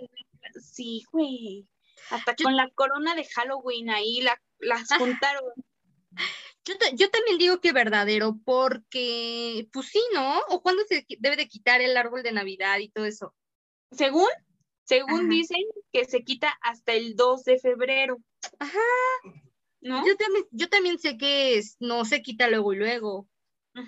Sí, 0.63 1.03
güey. 1.11 1.67
Hasta 2.09 2.35
Yo- 2.35 2.45
con 2.45 2.55
la 2.55 2.69
corona 2.71 3.13
de 3.13 3.25
Halloween 3.25 3.91
ahí 3.91 4.21
la, 4.21 4.41
las 4.59 4.87
juntaron. 4.97 5.43
Yo, 6.67 6.77
ta- 6.77 6.89
yo 6.93 7.09
también 7.11 7.37
digo 7.37 7.59
que 7.59 7.71
verdadero, 7.71 8.39
porque, 8.43 9.67
pues 9.71 9.87
sí, 9.87 10.01
¿no? 10.13 10.39
¿O 10.49 10.61
cuándo 10.63 10.83
se 10.89 11.05
debe 11.19 11.35
de 11.35 11.47
quitar 11.47 11.81
el 11.81 11.95
árbol 11.95 12.23
de 12.23 12.31
Navidad 12.31 12.79
y 12.79 12.89
todo 12.89 13.05
eso? 13.05 13.35
Según, 13.91 14.27
según 14.83 15.21
Ajá. 15.21 15.29
dicen 15.29 15.63
que 15.93 16.05
se 16.05 16.23
quita 16.23 16.57
hasta 16.61 16.93
el 16.93 17.15
2 17.15 17.43
de 17.43 17.59
febrero, 17.59 18.17
Ajá. 18.59 18.79
¿no? 19.81 20.05
Yo 20.07 20.17
también, 20.17 20.45
yo 20.51 20.67
también 20.69 20.97
sé 20.99 21.17
que 21.17 21.57
es- 21.59 21.77
no 21.79 22.03
se 22.03 22.21
quita 22.23 22.47
luego 22.49 22.73
y 22.73 22.77
luego. 22.77 23.27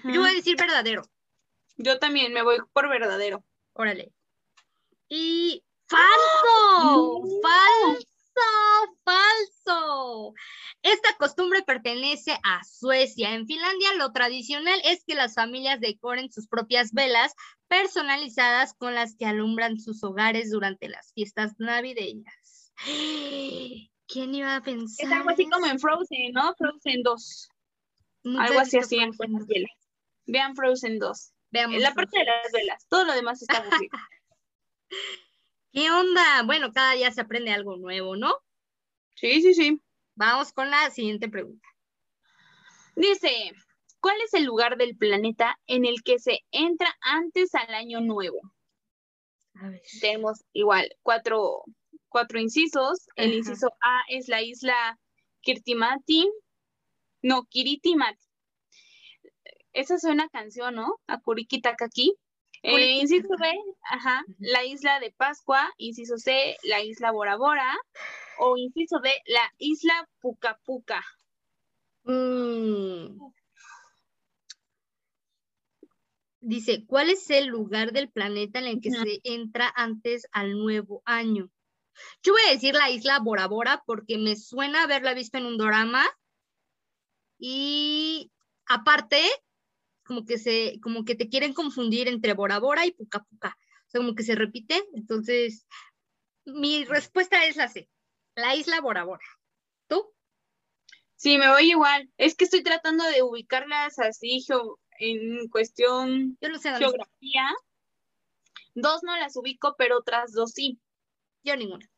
Yo 0.04 0.22
voy 0.22 0.30
a 0.30 0.34
decir 0.34 0.56
verdadero. 0.58 1.04
Yo 1.78 1.98
también 1.98 2.34
me 2.34 2.44
voy 2.44 2.58
por 2.74 2.90
verdadero. 2.90 3.44
Órale. 3.74 4.12
Y 5.10 5.64
falso, 5.88 7.22
falso, 7.42 8.08
falso. 9.04 10.34
Esta 10.82 11.16
costumbre 11.18 11.64
pertenece 11.64 12.38
a 12.44 12.64
Suecia. 12.64 13.34
En 13.34 13.46
Finlandia 13.46 13.94
lo 13.96 14.12
tradicional 14.12 14.80
es 14.86 15.04
que 15.06 15.16
las 15.16 15.36
familias 15.36 15.80
decoren 15.80 16.32
sus 16.32 16.48
propias 16.48 16.92
velas 16.92 17.34
personalizadas 17.68 18.74
con 18.74 18.96
las 18.96 19.16
que 19.16 19.26
alumbran 19.26 19.80
sus 19.80 20.04
hogares 20.04 20.52
durante 20.52 20.90
las 20.90 21.14
fiestas 21.14 21.54
navideñas. 21.58 22.74
¿Quién 24.08 24.36
iba 24.36 24.56
a 24.56 24.62
pensar? 24.62 25.06
Es 25.06 25.12
algo 25.12 25.30
así 25.30 25.50
como 25.50 25.66
en 25.66 25.80
Frozen, 25.80 26.32
¿no? 26.32 26.54
Frozen 26.58 27.04
2. 27.04 27.50
Nunca 28.24 28.44
Algo 28.46 28.60
así 28.60 28.78
Frozen. 28.78 29.10
las 29.10 29.48
velas. 29.48 29.72
Vean 30.26 30.56
Frozen 30.56 31.00
2. 31.00 31.34
Veamos 31.52 31.76
En 31.76 31.82
la 31.84 31.94
parte 31.94 32.20
de 32.20 32.26
las 32.26 32.52
velas. 32.52 32.86
Todo 32.90 33.06
lo 33.06 33.14
demás 33.14 33.42
está 33.42 33.58
aburrido. 33.58 33.98
¿Qué 35.78 35.92
onda? 35.92 36.42
Bueno, 36.44 36.72
cada 36.74 36.94
día 36.94 37.12
se 37.12 37.22
aprende 37.22 37.52
algo 37.52 37.78
nuevo, 37.78 38.16
¿no? 38.16 38.34
Sí, 39.14 39.44
sí, 39.44 39.54
sí. 39.54 39.80
Vamos 40.16 40.52
con 40.52 40.72
la 40.72 40.90
siguiente 40.90 41.30
pregunta. 41.30 41.68
Dice, 42.96 43.52
¿cuál 44.00 44.16
es 44.26 44.34
el 44.34 44.46
lugar 44.46 44.78
del 44.78 44.98
planeta 44.98 45.60
en 45.68 45.86
el 45.86 46.02
que 46.02 46.18
se 46.18 46.40
entra 46.50 46.98
antes 47.02 47.54
al 47.54 47.76
año 47.76 48.02
nuevo? 48.02 48.40
A 49.54 49.70
ver. 49.70 49.84
Tenemos 50.02 50.44
igual 50.52 50.90
cuatro, 51.04 51.62
cuatro 52.10 52.40
incisos. 52.40 53.08
El 53.16 53.30
Ajá. 53.30 53.38
inciso 53.38 53.68
A 53.80 54.02
es 54.10 54.30
la 54.30 54.42
isla 54.42 54.98
Kirtimati. 55.42 56.28
No, 57.22 57.44
Kiritimati. 57.44 58.26
Esa 59.74 59.94
es 59.94 60.04
una 60.06 60.28
canción, 60.30 60.74
¿no? 60.74 61.00
Akuriki 61.06 61.62
Takaki. 61.62 62.16
Eh, 62.64 63.00
inciso 63.00 63.30
B, 63.40 63.52
ajá, 63.84 64.26
la 64.40 64.66
isla 64.66 65.00
de 65.00 65.12
Pascua. 65.12 65.72
Inciso 65.78 66.18
C, 66.18 66.58
la 66.64 66.82
isla 66.84 67.12
Bora 67.12 67.36
Bora. 67.38 67.78
O 68.40 68.58
inciso 68.58 69.00
D, 69.00 69.12
la 69.28 69.54
isla 69.58 70.08
Puka 70.20 70.60
Puka. 70.64 71.04
Mm. 72.04 73.20
Dice, 76.40 76.86
¿cuál 76.86 77.10
es 77.10 77.30
el 77.30 77.48
lugar 77.48 77.92
del 77.92 78.10
planeta 78.10 78.60
en 78.60 78.68
el 78.68 78.82
que 78.82 78.92
se 78.92 79.20
entra 79.24 79.72
antes 79.76 80.28
al 80.32 80.58
nuevo 80.58 81.02
año? 81.04 81.50
Yo 82.24 82.34
voy 82.34 82.42
a 82.48 82.54
decir 82.54 82.74
la 82.74 82.90
isla 82.90 83.20
Bora 83.20 83.48
Bora 83.48 83.84
porque 83.86 84.18
me 84.18 84.36
suena 84.36 84.84
haberla 84.84 85.14
visto 85.14 85.38
en 85.38 85.46
un 85.46 85.58
drama 85.58 86.06
y 87.40 88.32
aparte 88.66 89.22
como 90.08 90.26
que 90.26 90.38
se 90.38 90.80
como 90.82 91.06
que 91.06 91.16
te 91.16 91.30
quieren 91.30 91.54
confundir 91.54 92.08
entre 92.08 92.34
Bora 92.34 92.60
Bora 92.60 92.86
y 92.86 92.92
Puka 92.92 93.24
Puka. 93.24 93.58
O 93.88 93.90
sea, 93.90 94.00
como 94.00 94.16
que 94.16 94.24
se 94.24 94.36
repite, 94.36 94.84
entonces 94.94 95.68
mi 96.46 96.86
respuesta 96.86 97.46
es 97.46 97.56
la 97.56 97.68
C, 97.68 97.90
la 98.36 98.56
isla 98.56 98.82
Bora 98.82 99.04
Bora. 99.04 99.26
¿Tú? 99.88 100.14
Sí, 101.16 101.38
me 101.38 101.50
voy 101.50 101.72
igual. 101.72 102.10
Es 102.18 102.36
que 102.36 102.46
estoy 102.46 102.64
tratando 102.64 103.04
de 103.06 103.24
ubicarlas 103.24 104.00
así 104.00 104.46
en 105.00 105.48
cuestión 105.50 106.38
Yo 106.42 106.50
no 106.50 106.60
sé 106.60 106.74
geografía. 106.76 107.46
Dos 108.76 109.04
no 109.04 109.16
las 109.18 109.36
ubico, 109.36 109.76
pero 109.78 109.98
otras 109.98 110.32
dos 110.32 110.52
sí. 110.52 110.80
Yo 111.44 111.56
ninguna. 111.56 111.90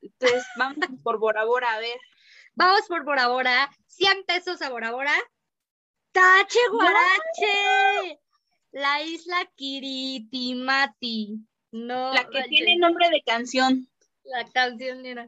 Entonces, 0.00 0.44
vamos 0.56 0.78
por 1.02 1.18
Bora 1.18 1.44
Bora 1.44 1.72
a 1.74 1.80
ver. 1.80 1.98
Vamos 2.58 2.86
por 2.88 3.04
Bora 3.04 3.28
Bora. 3.28 3.70
100 3.86 4.24
pesos 4.24 4.62
a 4.62 4.70
Bora 4.70 4.90
Bora. 4.90 5.14
¡Tache 6.16 6.58
Guarache! 6.72 8.18
La 8.72 9.02
isla 9.02 9.50
Kiritimati. 9.54 11.40
No, 11.72 12.14
La 12.14 12.26
que 12.28 12.42
tiene 12.48 12.78
nombre 12.78 13.10
de 13.10 13.20
canción, 13.20 13.86
la 14.24 14.46
canción 14.50 15.04
era. 15.04 15.26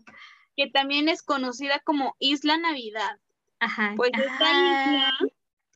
que 0.57 0.71
también 0.71 1.11
es 1.11 1.23
conocida 1.23 1.79
como 1.85 2.17
Isla 2.19 2.57
Navidad. 2.57 3.19
Ajá. 3.61 3.93
Pues 3.99 4.13
esta 4.15 4.39
Ah, 4.41 5.13
isla 5.21 5.29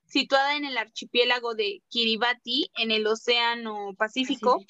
situada 0.07 0.57
en 0.57 0.65
el 0.65 0.79
archipiélago 0.79 1.55
de 1.55 1.83
Kiribati, 1.91 2.71
en 2.77 2.91
el 2.91 3.07
Océano 3.07 3.95
Pacífico, 3.99 4.65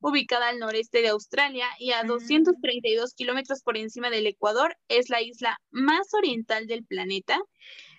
ubicada 0.00 0.48
al 0.48 0.58
noreste 0.60 1.02
de 1.02 1.08
Australia 1.08 1.66
y 1.80 1.90
a 1.90 2.00
Ah. 2.00 2.04
232 2.04 3.14
kilómetros 3.14 3.62
por 3.62 3.76
encima 3.76 4.10
del 4.10 4.28
Ecuador, 4.28 4.76
es 4.88 5.08
la 5.10 5.22
isla 5.22 5.58
más 5.70 6.14
oriental 6.14 6.66
del 6.68 6.84
planeta 6.84 7.40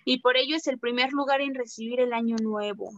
y 0.04 0.20
por 0.20 0.36
ello 0.36 0.56
es 0.56 0.66
el 0.66 0.78
primer 0.78 1.12
lugar 1.12 1.40
en 1.40 1.54
recibir 1.54 2.00
el 2.00 2.12
Año 2.12 2.36
Nuevo. 2.42 2.90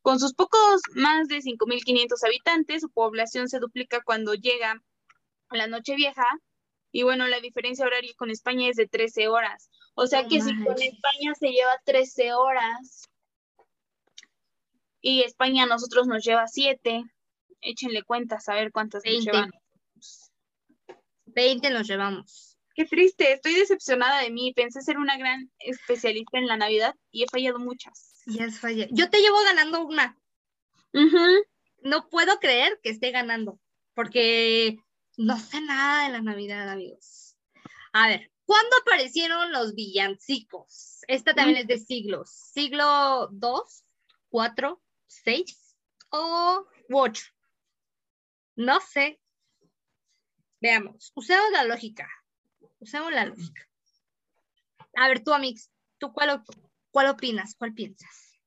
Con 0.00 0.18
sus 0.18 0.34
pocos 0.34 0.80
más 0.94 1.28
de 1.28 1.38
5.500 1.38 2.26
habitantes, 2.26 2.82
su 2.82 2.90
población 2.90 3.48
se 3.48 3.58
duplica 3.58 4.02
cuando 4.02 4.34
llega 4.34 4.82
la 5.50 5.66
Nochevieja 5.66 6.26
y 6.90 7.04
bueno, 7.04 7.26
la 7.26 7.40
diferencia 7.40 7.86
horaria 7.86 8.12
con 8.16 8.30
España 8.30 8.68
es 8.68 8.76
de 8.76 8.86
13 8.86 9.28
horas. 9.28 9.70
O 9.94 10.06
sea 10.06 10.26
que 10.26 10.40
si 10.40 10.54
con. 10.62 10.80
España 10.80 11.34
se 11.38 11.50
lleva 11.50 11.80
13 11.84 12.34
horas 12.34 13.08
y 15.00 15.22
España 15.22 15.64
a 15.64 15.66
nosotros 15.66 16.06
nos 16.06 16.24
lleva 16.24 16.46
7, 16.46 17.04
échenle 17.60 18.02
cuentas 18.02 18.48
a 18.48 18.54
ver 18.54 18.72
cuántas 18.72 19.02
nos 19.04 19.12
20. 19.12 19.30
llevan. 19.30 19.50
20 21.26 21.70
nos 21.70 21.86
llevamos. 21.86 22.51
Qué 22.74 22.86
triste, 22.86 23.32
estoy 23.32 23.54
decepcionada 23.54 24.20
de 24.20 24.30
mí. 24.30 24.52
Pensé 24.54 24.80
ser 24.80 24.98
una 24.98 25.16
gran 25.16 25.50
especialista 25.58 26.38
en 26.38 26.46
la 26.46 26.56
Navidad 26.56 26.94
y 27.10 27.22
he 27.22 27.26
fallado 27.30 27.58
muchas. 27.58 28.22
Ya 28.26 28.44
es 28.44 28.58
falla. 28.58 28.86
Yo 28.90 29.10
te 29.10 29.20
llevo 29.20 29.38
ganando 29.44 29.84
una. 29.84 30.18
No 31.82 32.08
puedo 32.08 32.38
creer 32.38 32.78
que 32.82 32.90
esté 32.90 33.10
ganando, 33.10 33.60
porque 33.94 34.78
no 35.16 35.38
sé 35.38 35.60
nada 35.60 36.04
de 36.04 36.12
la 36.12 36.22
Navidad, 36.22 36.68
amigos. 36.68 37.36
A 37.92 38.08
ver, 38.08 38.30
¿cuándo 38.44 38.76
aparecieron 38.80 39.52
los 39.52 39.74
villancicos? 39.74 41.00
Esta 41.08 41.34
también 41.34 41.58
es 41.58 41.66
de 41.66 41.78
siglos. 41.78 42.30
¿Siglo 42.30 43.28
2, 43.32 43.84
4, 44.28 44.82
6 45.06 45.76
o 46.10 46.66
8? 46.90 47.24
No 48.56 48.80
sé. 48.80 49.20
Veamos, 50.60 51.10
usemos 51.14 51.50
la 51.50 51.64
lógica. 51.64 52.08
Usemos 52.82 53.12
la 53.12 53.26
lógica. 53.26 53.62
A 54.96 55.06
ver, 55.06 55.22
tú, 55.22 55.32
Amix, 55.32 55.70
¿tú 55.98 56.12
cuál, 56.12 56.30
op- 56.30 56.56
cuál 56.90 57.08
opinas? 57.08 57.54
¿Cuál 57.54 57.74
piensas? 57.74 58.40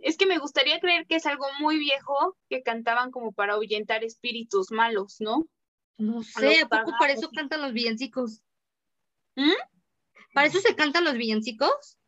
Es 0.00 0.16
que 0.16 0.26
me 0.26 0.38
gustaría 0.38 0.80
creer 0.80 1.06
que 1.06 1.14
es 1.14 1.26
algo 1.26 1.46
muy 1.60 1.78
viejo 1.78 2.36
que 2.50 2.64
cantaban 2.64 3.12
como 3.12 3.30
para 3.30 3.52
ahuyentar 3.52 4.02
espíritus 4.02 4.72
malos, 4.72 5.20
¿no? 5.20 5.46
No 5.96 6.24
sé, 6.24 6.60
¿a 6.60 6.68
poco 6.68 6.92
para 6.98 7.12
eso 7.12 7.30
cantan 7.30 7.62
los 7.62 7.72
villancicos? 7.72 8.42
¿Mm? 9.36 9.52
¿Para 10.34 10.48
eso 10.48 10.58
se 10.58 10.74
cantan 10.74 11.04
los 11.04 11.14
villancicos? 11.14 11.98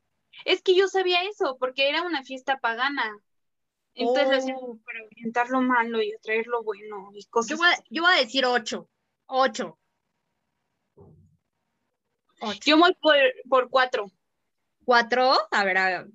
Es 0.44 0.60
que 0.60 0.74
yo 0.74 0.88
sabía 0.88 1.22
eso, 1.22 1.56
porque 1.60 1.88
era 1.88 2.02
una 2.02 2.24
fiesta 2.24 2.58
pagana. 2.58 3.16
Entonces 3.94 4.44
Oh. 4.56 4.76
para 4.84 4.98
ahuyentar 4.98 5.50
lo 5.50 5.60
malo 5.60 6.02
y 6.02 6.12
atraer 6.12 6.48
lo 6.48 6.64
bueno 6.64 7.10
y 7.14 7.22
Yo 7.22 7.30
cosas 7.30 7.58
voy, 7.58 7.68
a, 7.68 7.72
así. 7.74 7.82
yo 7.90 8.02
voy 8.02 8.12
a 8.12 8.18
decir 8.18 8.44
ocho. 8.44 8.90
Ocho. 9.26 9.78
Ocho. 12.40 12.60
Yo 12.64 12.78
voy 12.78 12.94
por, 13.00 13.14
por 13.48 13.70
cuatro. 13.70 14.10
¿Cuatro? 14.84 15.34
A 15.50 15.64
ver, 15.64 15.78
a 15.78 15.86
ver. 15.86 16.06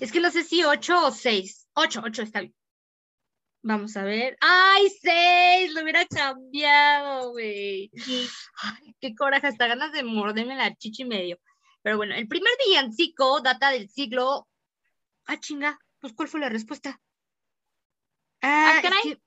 Es 0.00 0.10
que 0.12 0.20
no 0.20 0.30
sé 0.30 0.44
si 0.44 0.64
ocho 0.64 1.06
o 1.06 1.10
seis. 1.10 1.68
Ocho, 1.74 2.00
ocho 2.04 2.22
está 2.22 2.40
bien. 2.40 2.54
Vamos 3.62 3.96
a 3.96 4.04
ver. 4.04 4.36
¡Ay, 4.40 4.88
seis! 5.00 5.72
Lo 5.72 5.82
hubiera 5.82 6.04
cambiado, 6.06 7.30
güey. 7.30 7.90
Ay, 8.62 8.94
qué 9.00 9.14
coraje, 9.14 9.46
hasta 9.46 9.66
ganas 9.66 9.92
de 9.92 10.02
morderme 10.04 10.54
la 10.54 10.74
chichi 10.74 11.02
y 11.02 11.06
medio. 11.06 11.38
Pero 11.82 11.96
bueno, 11.96 12.14
el 12.14 12.28
primer 12.28 12.52
villancico 12.66 13.40
data 13.40 13.70
del 13.70 13.88
siglo. 13.88 14.48
Ah, 15.26 15.38
chinga. 15.40 15.78
Pues, 15.98 16.12
¿cuál 16.12 16.28
fue 16.28 16.40
la 16.40 16.50
respuesta? 16.50 17.00
Ah, 18.42 18.72
Ah, 18.74 18.76
es 18.76 18.82
caray. 18.82 19.02
que- 19.02 19.22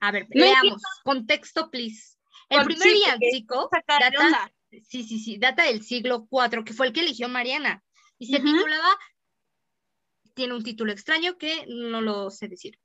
A 0.00 0.10
ver, 0.12 0.26
No 0.34 0.44
leamos. 0.44 0.82
Contexto, 1.04 1.70
please. 1.70 2.16
El 2.48 2.64
primer 2.64 2.88
sí, 2.88 2.94
villancico 2.94 3.68
de 3.72 3.82
data, 3.86 4.52
sí, 4.86 5.02
sí, 5.04 5.18
sí, 5.18 5.38
data 5.38 5.64
del 5.64 5.82
siglo 5.82 6.26
IV, 6.30 6.64
que 6.64 6.72
fue 6.72 6.86
el 6.86 6.92
que 6.92 7.00
eligió 7.00 7.28
Mariana. 7.28 7.82
Y 8.18 8.26
se 8.26 8.38
Ujú. 8.38 8.52
titulaba, 8.52 8.88
tiene 10.34 10.54
un 10.54 10.62
título 10.62 10.92
extraño 10.92 11.36
que 11.36 11.66
no 11.68 12.00
lo 12.00 12.30
sé 12.30 12.48
decir. 12.48 12.78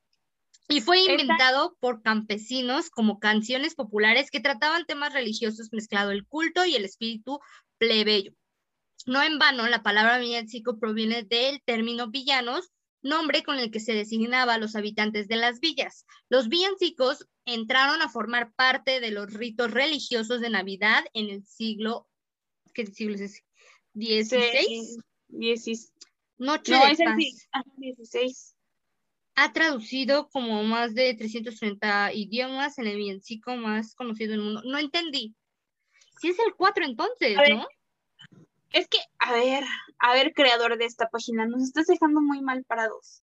Y 0.69 0.81
fue 0.81 0.99
Esta- 0.99 1.11
inventado 1.11 1.77
por 1.79 2.01
campesinos 2.01 2.89
como 2.89 3.19
canciones 3.19 3.75
populares 3.75 4.31
que 4.31 4.39
trataban 4.39 4.85
temas 4.85 5.13
religiosos 5.13 5.69
mezclado 5.71 6.11
el 6.11 6.25
culto 6.25 6.65
y 6.65 6.75
el 6.75 6.85
espíritu 6.85 7.39
plebeyo. 7.77 8.33
No 9.05 9.21
en 9.21 9.37
vano, 9.37 9.67
la 9.67 9.83
palabra 9.83 10.17
villancico 10.17 10.79
proviene 10.79 11.23
del 11.23 11.61
término 11.63 12.09
villanos, 12.09 12.71
nombre 13.03 13.43
con 13.43 13.59
el 13.59 13.69
que 13.69 13.79
se 13.79 13.93
designaba 13.93 14.55
a 14.55 14.57
los 14.57 14.75
habitantes 14.75 15.27
de 15.27 15.35
las 15.35 15.59
villas. 15.59 16.05
Los 16.29 16.47
villancicos 16.49 17.27
entraron 17.45 18.01
a 18.01 18.09
formar 18.09 18.53
parte 18.53 18.99
de 18.99 19.11
los 19.11 19.31
ritos 19.33 19.71
religiosos 19.71 20.41
de 20.41 20.49
Navidad 20.49 21.03
en 21.13 21.29
el 21.29 21.45
siglo, 21.45 22.07
¿qué 22.73 22.85
siglo 22.87 23.15
es 23.15 23.21
ese? 23.21 23.43
¿16? 23.93 24.97
Diecis- 25.29 25.91
Noche 26.37 26.71
No, 26.71 26.85
de 26.85 26.91
es 26.91 26.97
paz. 26.97 27.15
16. 27.77 28.55
Ha 29.35 29.53
traducido 29.53 30.29
como 30.29 30.63
más 30.63 30.93
de 30.95 31.13
330 31.13 32.13
idiomas 32.13 32.77
en 32.79 32.87
el 32.87 32.97
villancico 32.97 33.55
más 33.55 33.93
conocido 33.95 34.31
del 34.31 34.41
mundo. 34.41 34.61
No 34.65 34.77
entendí. 34.79 35.35
Si 36.19 36.29
es 36.29 36.39
el 36.39 36.53
4 36.55 36.85
entonces, 36.85 37.37
¿no? 37.49 37.67
Es 38.73 38.87
que, 38.89 38.97
a 39.19 39.31
ver, 39.33 39.63
a 39.99 40.13
ver, 40.13 40.33
creador 40.33 40.77
de 40.77 40.85
esta 40.85 41.07
página, 41.09 41.45
nos 41.45 41.63
estás 41.63 41.85
dejando 41.87 42.19
muy 42.21 42.41
mal 42.41 42.63
parados. 42.65 43.21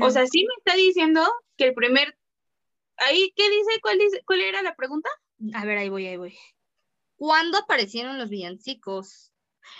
O 0.00 0.10
sea, 0.10 0.26
sí 0.26 0.42
me 0.46 0.54
está 0.58 0.76
diciendo 0.76 1.26
que 1.56 1.64
el 1.64 1.74
primer. 1.74 2.16
Ahí, 2.98 3.32
¿qué 3.34 3.48
dice? 3.50 3.80
¿Cuál 3.82 3.98
dice? 3.98 4.22
¿Cuál 4.26 4.42
era 4.42 4.62
la 4.62 4.74
pregunta? 4.76 5.08
A 5.54 5.64
ver, 5.64 5.78
ahí 5.78 5.88
voy, 5.88 6.06
ahí 6.06 6.18
voy. 6.18 6.38
¿Cuándo 7.16 7.58
aparecieron 7.58 8.18
los 8.18 8.28
villancicos? 8.28 9.32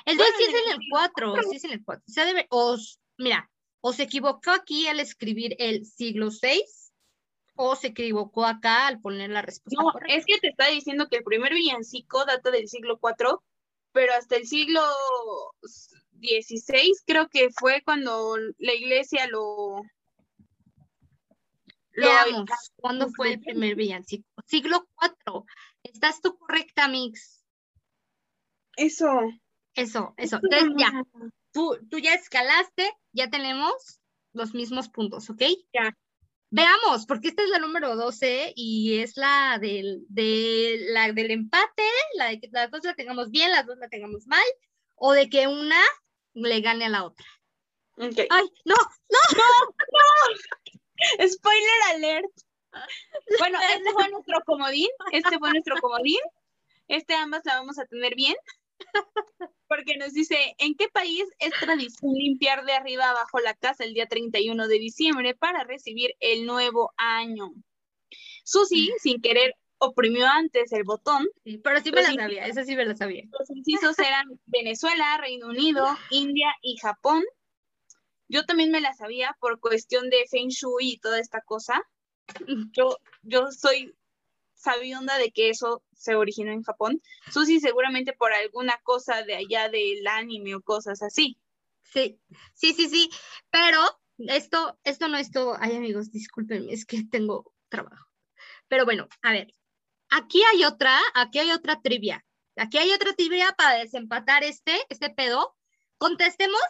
El 0.06 0.16
de 0.16 0.22
Bueno, 0.24 0.36
sí 0.38 0.44
es 0.44 0.48
en 0.50 0.56
el 0.56 0.64
en 0.64 0.80
el 0.80 0.86
4, 0.90 1.34
sí 1.50 1.56
es 1.56 1.64
en 1.64 1.70
el 1.72 1.84
4. 1.84 2.02
Se 2.06 2.20
ha 2.20 2.24
de 2.24 2.32
ver- 2.34 2.46
os- 2.50 2.98
mira, 3.18 3.50
o 3.80 3.92
se 3.92 4.04
equivocó 4.04 4.50
aquí 4.52 4.86
al 4.88 5.00
escribir 5.00 5.54
el 5.58 5.84
siglo 5.84 6.30
6, 6.30 6.92
o 7.56 7.76
se 7.76 7.88
equivocó 7.88 8.46
acá 8.46 8.86
al 8.86 9.00
poner 9.00 9.28
la 9.30 9.42
respuesta 9.42 9.82
No, 9.82 9.92
correcta. 9.92 10.14
es 10.14 10.24
que 10.24 10.38
te 10.38 10.48
está 10.48 10.68
diciendo 10.68 11.08
que 11.10 11.18
el 11.18 11.24
primer 11.24 11.52
villancico 11.52 12.24
data 12.24 12.50
del 12.50 12.68
siglo 12.68 12.98
IV, 13.02 13.38
pero 13.92 14.12
hasta 14.14 14.36
el 14.36 14.46
siglo 14.46 14.80
XVI 16.20 16.92
creo 17.06 17.28
que 17.28 17.50
fue 17.50 17.82
cuando 17.84 18.36
la 18.58 18.74
iglesia 18.74 19.26
lo. 19.28 19.82
lo- 21.92 22.08
Veamos, 22.08 22.50
¿cuándo 22.76 23.08
fue 23.10 23.32
el 23.32 23.40
primer 23.40 23.74
villancico? 23.74 24.26
Siglo 24.46 24.86
4. 24.94 25.44
¿Estás 25.82 26.20
tú 26.20 26.36
correcta, 26.38 26.88
Mix? 26.88 27.44
Eso. 28.76 29.08
Eso, 29.74 30.14
eso. 30.16 30.40
Entonces 30.42 30.68
ya, 30.78 30.92
tú, 31.52 31.76
tú 31.90 31.98
ya 31.98 32.14
escalaste, 32.14 32.90
ya 33.12 33.30
tenemos 33.30 34.00
los 34.32 34.54
mismos 34.54 34.88
puntos, 34.88 35.30
¿ok? 35.30 35.42
Ya. 35.72 35.96
Veamos, 36.52 37.06
porque 37.06 37.28
esta 37.28 37.44
es 37.44 37.48
la 37.48 37.60
número 37.60 37.94
12 37.94 38.52
y 38.56 38.98
es 38.98 39.16
la 39.16 39.58
del, 39.60 40.04
de, 40.08 40.84
la 40.88 41.12
del 41.12 41.30
empate, 41.30 41.84
la 42.16 42.26
de 42.26 42.40
que 42.40 42.48
las 42.50 42.72
dos 42.72 42.82
la 42.82 42.94
tengamos 42.94 43.30
bien, 43.30 43.52
las 43.52 43.66
dos 43.66 43.78
la 43.78 43.88
tengamos 43.88 44.26
mal, 44.26 44.44
o 44.96 45.12
de 45.12 45.30
que 45.30 45.46
una 45.46 45.80
le 46.34 46.60
gane 46.60 46.86
a 46.86 46.88
la 46.88 47.04
otra. 47.04 47.24
Ok. 47.98 48.18
¡Ay, 48.30 48.52
no! 48.64 48.74
Spoiler 51.28 51.82
alert. 51.94 52.30
Bueno, 53.38 53.58
este 53.76 53.92
fue 53.92 54.08
nuestro 54.10 54.40
comodín. 54.44 54.88
Este 55.12 55.38
fue 55.38 55.50
nuestro 55.50 55.76
comodín. 55.80 56.20
Este 56.88 57.14
ambas 57.14 57.42
la 57.44 57.56
vamos 57.56 57.78
a 57.78 57.86
tener 57.86 58.16
bien. 58.16 58.34
Porque 59.68 59.96
nos 59.96 60.12
dice, 60.12 60.36
¿en 60.58 60.74
qué 60.74 60.88
país 60.88 61.24
es 61.38 61.52
tradición 61.60 62.12
limpiar 62.12 62.64
de 62.64 62.72
arriba 62.72 63.10
abajo 63.10 63.38
la 63.38 63.54
casa 63.54 63.84
el 63.84 63.94
día 63.94 64.06
31 64.06 64.66
de 64.66 64.78
diciembre 64.78 65.34
para 65.34 65.62
recibir 65.64 66.16
el 66.18 66.44
nuevo 66.44 66.92
año? 66.96 67.52
Susi, 68.42 68.92
sin 68.98 69.20
querer, 69.20 69.54
oprimió 69.78 70.26
antes 70.26 70.72
el 70.72 70.84
botón. 70.84 71.26
Sí, 71.44 71.58
pero 71.58 71.80
sí 71.80 71.92
me 71.92 72.02
la 72.02 72.12
sabía, 72.12 72.46
esa 72.46 72.64
sí 72.64 72.74
me 72.74 72.84
la 72.84 72.96
sabía. 72.96 73.24
Los 73.38 73.48
incisos 73.50 73.98
eran 73.98 74.26
Venezuela, 74.46 75.18
Reino 75.18 75.48
Unido, 75.48 75.86
India 76.10 76.52
y 76.62 76.76
Japón. 76.76 77.22
Yo 78.28 78.44
también 78.44 78.70
me 78.70 78.80
la 78.80 78.92
sabía 78.92 79.36
por 79.40 79.60
cuestión 79.60 80.10
de 80.10 80.26
Feng 80.30 80.48
Shui 80.48 80.92
y 80.92 80.98
toda 80.98 81.18
esta 81.18 81.40
cosa. 81.42 81.82
Yo, 82.72 82.96
yo 83.22 83.50
soy 83.50 83.92
sabionda 84.60 85.18
de 85.18 85.30
que 85.30 85.50
eso 85.50 85.82
se 85.94 86.14
originó 86.14 86.52
en 86.52 86.62
Japón. 86.62 87.00
Susi 87.32 87.60
seguramente 87.60 88.12
por 88.12 88.32
alguna 88.32 88.78
cosa 88.82 89.22
de 89.22 89.36
allá 89.36 89.68
del 89.68 90.06
anime 90.06 90.54
o 90.54 90.62
cosas 90.62 91.02
así. 91.02 91.38
Sí, 91.82 92.20
sí, 92.54 92.72
sí, 92.72 92.88
sí, 92.88 93.10
pero 93.50 93.80
esto, 94.18 94.78
esto 94.84 95.08
no 95.08 95.18
es 95.18 95.30
todo. 95.30 95.56
Ay, 95.58 95.76
amigos, 95.76 96.12
discúlpenme, 96.12 96.72
es 96.72 96.84
que 96.86 97.02
tengo 97.04 97.52
trabajo. 97.68 98.06
Pero 98.68 98.84
bueno, 98.84 99.08
a 99.22 99.32
ver, 99.32 99.54
aquí 100.10 100.42
hay 100.52 100.64
otra, 100.64 100.98
aquí 101.14 101.38
hay 101.38 101.50
otra 101.50 101.80
trivia. 101.80 102.24
Aquí 102.56 102.78
hay 102.78 102.92
otra 102.92 103.14
trivia 103.14 103.54
para 103.56 103.78
desempatar 103.78 104.44
este, 104.44 104.78
este 104.88 105.10
pedo. 105.10 105.56
contestemos 105.98 106.60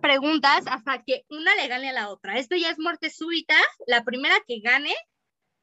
preguntas 0.00 0.64
hasta 0.66 1.02
que 1.04 1.24
una 1.28 1.54
le 1.54 1.68
gane 1.68 1.90
a 1.90 1.92
la 1.92 2.10
otra. 2.10 2.38
Esto 2.38 2.56
ya 2.56 2.70
es 2.70 2.78
muerte 2.78 3.10
súbita. 3.10 3.56
La 3.86 4.04
primera 4.04 4.36
que 4.46 4.60
gane, 4.60 4.94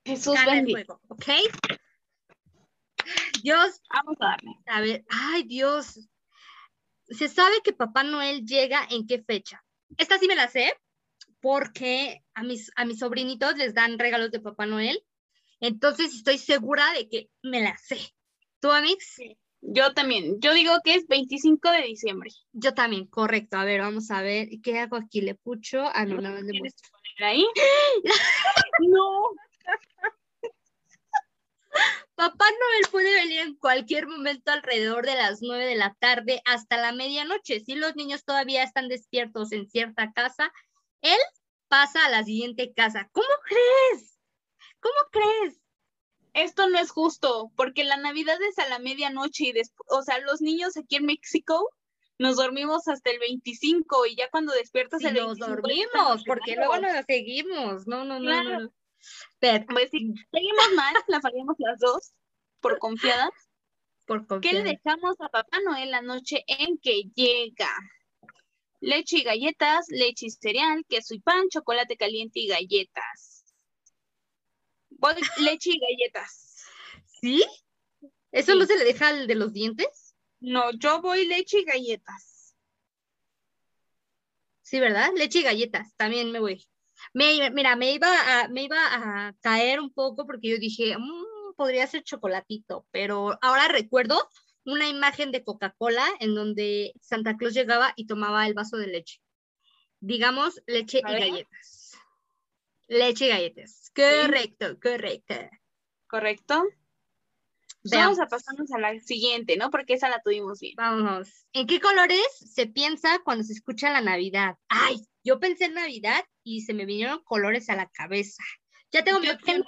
Jesús 0.08 0.34
gana 0.34 0.54
el 0.60 0.66
bendito. 0.66 1.00
juego, 1.00 1.02
¿ok? 1.10 1.26
Dios, 3.44 3.82
Vamos 3.94 4.18
a 4.20 4.26
darle. 4.26 4.52
a 4.66 4.82
ver, 4.82 5.06
ay 5.10 5.44
Dios. 5.44 6.08
Se 7.10 7.30
sabe 7.30 7.56
que 7.64 7.72
Papá 7.74 8.04
Noel 8.04 8.46
llega 8.46 8.86
en 8.90 9.08
qué 9.08 9.24
fecha. 9.24 9.64
Esta 9.98 10.18
sí 10.20 10.28
me 10.28 10.36
la 10.36 10.50
sé 10.50 10.74
porque 11.40 12.24
a 12.34 12.44
mis, 12.44 12.72
a 12.76 12.84
mis 12.84 13.00
sobrinitos 13.00 13.56
les 13.56 13.74
dan 13.74 13.98
regalos 14.00 14.32
de 14.32 14.42
Papá 14.42 14.66
Noel. 14.66 15.02
Entonces 15.60 16.14
estoy 16.14 16.38
segura 16.38 16.92
de 16.94 17.08
que 17.08 17.30
me 17.44 17.62
la 17.62 17.78
sé. 17.78 17.98
¿Tú, 18.60 18.72
Amix? 18.72 19.16
Yo 19.62 19.94
también. 19.94 20.40
Yo 20.42 20.54
digo 20.54 20.74
que 20.84 20.96
es 20.96 21.08
25 21.08 21.72
de 21.72 21.84
diciembre. 21.84 22.30
Yo 22.52 22.74
también, 22.74 23.06
correcto. 23.08 23.58
A 23.58 23.64
ver, 23.66 23.82
vamos 23.82 24.12
a 24.12 24.22
ver. 24.22 24.50
¿Qué 24.62 24.78
hago 24.80 24.98
aquí? 24.98 25.22
¿Le 25.22 25.36
pucho? 25.36 25.84
Ah, 25.94 26.06
no, 26.06 26.16
más 26.22 26.42
le 26.44 26.52
¿Quieres 26.52 26.60
muestro. 26.60 26.90
poner 26.92 27.30
ahí? 27.32 27.46
no. 28.90 29.30
Papá 32.16 32.46
Noel 32.46 32.92
puede 32.92 33.14
venir 33.14 33.42
en 33.42 33.56
cualquier 33.56 34.08
momento 34.08 34.52
alrededor 34.52 35.06
de 35.06 35.16
las 35.16 35.42
9 35.42 35.66
de 35.66 35.76
la 35.76 35.96
tarde 36.00 36.42
hasta 36.46 36.78
la 36.78 36.92
medianoche. 36.92 37.60
Si 37.60 37.76
los 37.76 37.96
niños 37.96 38.26
todavía 38.26 38.64
están 38.64 38.88
despiertos 38.88 39.52
en 39.52 39.68
cierta 39.70 40.12
casa, 40.14 40.52
él 41.02 41.20
pasa 41.68 42.04
a 42.06 42.10
la 42.10 42.24
siguiente 42.24 42.74
casa. 42.74 43.08
¿Cómo 43.12 43.28
crees? 43.46 44.18
¿Cómo 44.80 44.96
crees? 45.12 45.60
Esto 46.34 46.70
no 46.70 46.80
es 46.80 46.90
justo, 46.92 47.52
porque 47.56 47.84
la 47.84 47.98
Navidad 47.98 48.38
es 48.50 48.58
a 48.60 48.68
la 48.68 48.80
medianoche 48.80 49.46
y 49.46 49.52
después, 49.54 49.88
o 49.90 50.02
sea, 50.02 50.20
los 50.20 50.42
niños 50.42 50.78
aquí 50.78 50.96
en 50.96 51.06
México 51.06 51.70
nos 52.20 52.38
dormimos 52.38 52.88
hasta 52.88 53.12
el 53.12 53.20
25 53.20 54.06
y 54.08 54.16
ya 54.16 54.30
cuando 54.30 54.54
despiertas 54.54 55.02
Si 55.02 55.08
el 55.08 55.14
nos 55.16 55.38
25 55.38 55.48
ya 55.48 55.56
dormimos, 55.56 56.24
porque 56.26 56.56
luego 56.56 56.78
nos 56.80 57.06
seguimos. 57.06 57.88
No, 57.88 58.06
no, 58.06 58.20
no, 58.20 58.20
no, 58.20 58.26
Claro. 58.26 58.60
no. 58.62 58.74
Pero, 59.40 59.66
Pues 59.68 59.90
si 59.92 60.14
seguimos 60.32 60.74
mal, 60.76 60.94
la 61.08 61.22
fallamos 61.22 61.56
las 61.60 61.80
dos 61.80 62.14
por 62.60 62.80
confiadas. 62.80 63.30
por 64.06 64.26
¿Qué 64.42 64.54
le 64.54 64.64
dejamos 64.64 65.16
a 65.20 65.30
Papá 65.30 65.60
Noel 65.64 65.92
la 65.92 66.02
noche 66.02 66.44
en 66.48 66.78
que 66.80 67.04
llega? 67.16 67.70
Leche 68.80 69.18
y 69.18 69.24
galletas, 69.24 69.86
leche 69.90 70.28
y 70.28 70.30
cereal, 70.30 70.86
queso 70.88 71.14
y 71.16 71.20
pan, 71.20 71.50
chocolate 71.50 71.98
caliente 71.98 72.40
y 72.40 72.48
galletas. 72.48 73.44
Voy 74.90 75.14
leche 75.40 75.72
y 75.74 75.80
galletas. 75.80 76.66
¿Sí? 77.22 77.44
¿Eso 78.32 78.52
Sí. 78.54 78.60
no 78.60 78.66
se 78.66 78.78
le 78.78 78.84
deja 78.86 79.08
al 79.10 79.26
de 79.28 79.36
los 79.36 79.54
dientes? 79.54 80.16
No, 80.40 80.72
yo 80.72 81.02
voy 81.02 81.26
leche 81.26 81.60
y 81.60 81.64
galletas. 81.64 82.56
Sí, 84.62 84.80
¿verdad? 84.80 85.12
Leche 85.16 85.40
y 85.40 85.44
galletas, 85.44 85.96
también 85.96 86.32
me 86.32 86.40
voy. 86.40 86.68
Me, 87.14 87.50
mira, 87.52 87.76
me 87.76 87.92
iba, 87.94 88.10
a, 88.10 88.48
me 88.48 88.64
iba 88.64 88.78
a 88.80 89.34
caer 89.42 89.80
un 89.80 89.94
poco 89.94 90.26
porque 90.26 90.50
yo 90.50 90.58
dije, 90.58 90.98
"Mm, 90.98 91.56
podría 91.56 91.88
ser 91.88 92.04
chocolatito, 92.04 92.86
pero 92.92 93.38
ahora 93.42 93.68
recuerdo 93.68 94.30
una 94.66 94.88
imagen 94.90 95.32
de 95.32 95.44
Coca-Cola 95.44 96.06
en 96.20 96.36
donde 96.36 96.94
Santa 97.02 97.38
Claus 97.38 97.54
llegaba 97.54 97.94
y 97.96 98.06
tomaba 98.06 98.46
el 98.46 98.54
vaso 98.54 98.78
de 98.78 98.88
leche. 98.88 99.22
Digamos, 100.00 100.62
leche 100.68 101.00
y 101.00 101.02
galletas. 101.02 101.94
Leche 102.88 103.26
y 103.26 103.30
galletas. 103.30 103.92
Correcto, 103.96 104.78
correcto. 104.82 105.36
¿Correcto? 106.08 106.64
Pues. 107.82 107.92
Vamos 107.92 108.20
a 108.20 108.28
pasarnos 108.28 108.72
a 108.74 108.80
la 108.80 109.00
siguiente, 109.00 109.56
¿no? 109.56 109.70
Porque 109.70 109.94
esa 109.94 110.10
la 110.10 110.22
tuvimos 110.22 110.60
bien. 110.60 110.74
Vamos. 110.76 111.30
¿En 111.54 111.68
qué 111.68 111.80
colores 111.80 112.28
se 112.38 112.68
piensa 112.68 113.20
cuando 113.24 113.44
se 113.46 113.54
escucha 113.54 113.90
la 113.90 114.02
Navidad? 114.02 114.58
Ay, 114.68 114.98
yo 115.28 115.40
pensé 115.42 115.66
en 115.66 115.74
Navidad 115.74 116.24
y 116.44 116.62
se 116.62 116.74
me 116.74 116.86
vinieron 116.86 117.22
colores 117.26 117.70
a 117.70 117.76
la 117.76 117.90
cabeza. 117.90 118.42
Ya 118.92 119.04
tengo 119.04 119.20
mi 119.20 119.28
Yo 119.28 119.34
opción. 119.34 119.64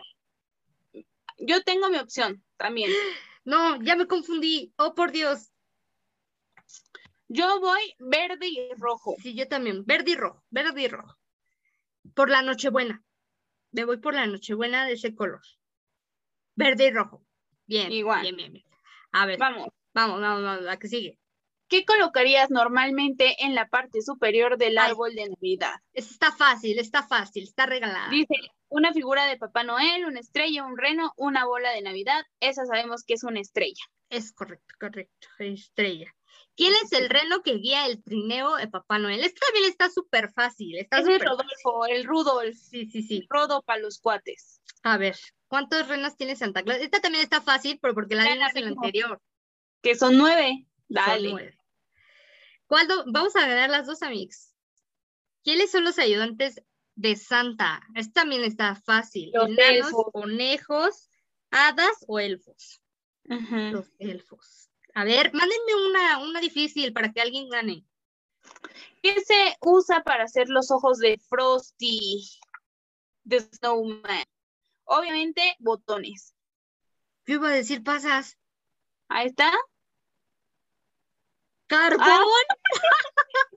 tengo, 0.94 1.06
yo 1.38 1.64
tengo 1.64 1.90
mi 1.90 1.98
opción 1.98 2.44
también. 2.58 2.90
No, 3.46 3.82
ya 3.82 3.96
me 3.96 4.06
confundí. 4.06 4.74
Oh, 4.78 4.94
por 4.94 5.12
Dios. 5.12 5.50
Yo 7.30 7.60
voy 7.60 7.82
verde 7.98 8.48
y 8.48 8.70
rojo. 8.78 9.16
Sí, 9.24 9.34
yo 9.34 9.48
también. 9.48 9.86
Verde 9.86 10.12
y 10.12 10.16
rojo, 10.16 10.44
verde 10.52 10.84
y 10.84 10.88
rojo. 10.88 11.18
Por 12.14 12.30
la 12.30 12.44
Nochebuena. 12.44 13.04
Me 13.72 13.86
voy 13.86 13.98
por 13.98 14.14
la 14.14 14.28
Nochebuena 14.28 14.86
de 14.86 14.94
ese 14.94 15.16
color. 15.16 15.42
Verde 16.56 16.88
y 16.88 16.92
rojo. 16.92 17.26
Bien. 17.66 17.92
Igual. 17.92 18.22
Bien, 18.22 18.36
bien, 18.36 18.54
bien. 18.54 18.66
A 19.14 19.26
ver, 19.26 19.40
Vamos. 19.40 19.70
vamos, 19.94 20.22
vamos, 20.22 20.44
vamos, 20.44 20.64
la 20.64 20.78
que 20.78 20.88
sigue. 20.90 21.18
¿Qué 21.70 21.86
colocarías 21.86 22.50
normalmente 22.50 23.36
en 23.44 23.54
la 23.54 23.68
parte 23.68 24.02
superior 24.02 24.58
del 24.58 24.78
Ay. 24.78 24.90
árbol 24.90 25.14
de 25.14 25.30
Navidad? 25.30 25.76
Está 25.94 26.32
fácil, 26.32 26.80
está 26.80 27.04
fácil, 27.04 27.44
está 27.44 27.68
regalada. 27.68 28.10
Dice 28.10 28.34
una 28.70 28.92
figura 28.92 29.26
de 29.26 29.38
Papá 29.38 29.64
Noel, 29.64 30.06
una 30.06 30.20
estrella, 30.20 30.66
un 30.66 30.78
reno, 30.78 31.14
una 31.16 31.46
bola 31.46 31.72
de 31.72 31.82
Navidad. 31.82 32.24
Esa 32.40 32.66
sabemos 32.66 33.04
que 33.04 33.14
es 33.14 33.24
una 33.24 33.40
estrella. 33.40 33.84
Es 34.10 34.34
correcto, 34.34 34.74
correcto. 34.80 35.28
Estrella. 35.38 36.12
¿Quién 36.56 36.74
es 36.84 36.92
el 36.92 37.10
reno 37.10 37.42
que 37.42 37.54
guía 37.56 37.86
el 37.86 38.04
trineo 38.04 38.56
de 38.56 38.68
Papá 38.68 38.98
Noel? 38.98 39.24
Esta 39.24 39.46
también 39.46 39.70
está 39.70 39.90
súper 39.90 40.32
fácil. 40.34 40.78
Está 40.78 41.00
es 41.00 41.06
súper 41.06 41.22
Rodolfo, 41.22 41.86
el 41.86 42.04
Rudolf. 42.04 42.58
Sí, 42.58 42.88
sí, 42.88 43.04
sí. 43.04 43.28
Rodo 43.30 43.62
para 43.62 43.80
los 43.80 44.00
cuates. 44.00 44.60
A 44.84 44.98
ver, 44.98 45.16
¿cuántos 45.48 45.88
renos 45.88 46.18
tiene 46.18 46.36
Santa 46.36 46.64
Claus? 46.64 46.82
Esta 46.82 47.00
también 47.00 47.24
está 47.24 47.42
fácil, 47.42 47.80
pero 47.82 47.94
porque 47.94 48.16
la 48.16 48.24
vimos 48.24 48.56
en 48.56 48.66
la 48.66 48.72
anterior. 48.72 49.22
Que 49.82 49.96
son 49.96 50.18
nueve. 50.18 50.66
Son 50.88 50.96
Dale. 50.96 51.30
nueve. 51.30 51.59
¿Cuál 52.70 52.88
Vamos 53.08 53.36
a 53.36 53.48
ganar 53.48 53.72
las 53.72 53.88
dos, 53.88 54.04
amigos. 54.04 54.54
¿Quiénes 55.44 55.72
son 55.72 55.84
los 55.84 55.98
ayudantes 55.98 56.62
de 56.94 57.16
Santa? 57.16 57.82
Esta 57.96 58.22
también 58.22 58.44
está 58.44 58.76
fácil. 58.76 59.32
Los 59.34 59.50
Enanos, 59.50 59.88
elfos. 59.88 60.06
conejos, 60.14 61.10
hadas 61.50 62.06
o 62.08 62.20
elfos. 62.20 62.84
Los 63.24 63.92
elfos. 63.98 64.70
A 64.94 65.04
ver, 65.04 65.34
mándenme 65.34 65.88
una, 65.90 66.20
una 66.20 66.40
difícil 66.40 66.94
para 66.94 67.12
que 67.12 67.22
alguien 67.22 67.50
gane. 67.50 67.88
¿Qué 69.02 69.20
se 69.20 69.58
usa 69.62 70.04
para 70.04 70.26
hacer 70.26 70.50
los 70.50 70.70
ojos 70.70 71.00
de 71.00 71.20
Frosty? 71.28 72.30
De 73.24 73.40
Snowman. 73.40 74.26
Obviamente, 74.84 75.56
botones. 75.58 76.36
Yo 77.26 77.36
iba 77.36 77.50
a 77.50 77.54
decir 77.54 77.84
pasas. 77.84 78.38
Ahí 79.08 79.30
está. 79.30 79.52
¡Carbón! 81.70 82.46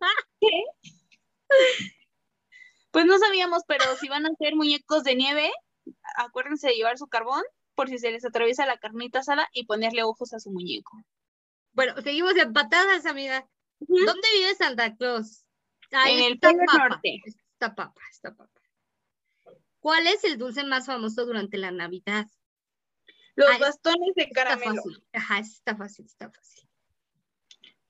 Ah. 0.00 0.06
Pues 2.90 3.06
no 3.06 3.18
sabíamos, 3.18 3.62
pero 3.66 3.84
si 3.96 4.08
van 4.08 4.26
a 4.26 4.28
hacer 4.28 4.54
muñecos 4.54 5.02
de 5.02 5.14
nieve, 5.14 5.50
acuérdense 6.16 6.68
de 6.68 6.74
llevar 6.74 6.98
su 6.98 7.06
carbón 7.06 7.42
por 7.74 7.88
si 7.88 7.98
se 7.98 8.10
les 8.10 8.22
atraviesa 8.24 8.66
la 8.66 8.76
carnita 8.76 9.20
asada 9.20 9.48
y 9.54 9.64
ponerle 9.64 10.02
ojos 10.02 10.34
a 10.34 10.40
su 10.40 10.50
muñeco. 10.50 11.02
Bueno, 11.72 11.94
seguimos 12.02 12.36
empatadas, 12.36 13.06
amiga. 13.06 13.48
¿Dónde 13.80 14.28
vive 14.34 14.54
Santa 14.56 14.94
Claus? 14.94 15.46
Ahí 15.90 16.18
En 16.18 16.24
el 16.26 16.32
está 16.34 16.50
Polo 16.50 16.64
papa, 16.66 16.88
Norte. 16.90 17.20
Está 17.24 17.74
papa, 17.74 18.00
está 18.10 18.34
papa. 18.34 18.60
¿Cuál 19.80 20.06
es 20.06 20.22
el 20.24 20.36
dulce 20.36 20.62
más 20.64 20.84
famoso 20.84 21.24
durante 21.24 21.56
la 21.56 21.70
Navidad? 21.70 22.26
Los 23.36 23.48
Ay, 23.48 23.58
bastones 23.58 24.14
de 24.14 24.24
Está 24.24 24.34
caramelo. 24.44 24.82
fácil. 24.82 25.04
Ajá, 25.14 25.38
está 25.38 25.76
fácil, 25.76 26.04
está 26.04 26.30
fácil. 26.30 26.68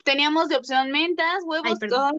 Teníamos 0.03 0.49
de 0.49 0.57
opción 0.57 0.91
mentas, 0.91 1.45
huevos, 1.45 1.79
Ay, 1.81 1.89
todo, 1.89 2.11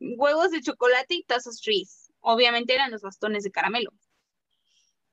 huevos 0.00 0.50
de 0.50 0.62
chocolate 0.62 1.14
y 1.14 1.24
tazos 1.24 1.60
trees. 1.60 2.10
Obviamente 2.20 2.74
eran 2.74 2.90
los 2.90 3.02
bastones 3.02 3.44
de 3.44 3.50
caramelo. 3.50 3.90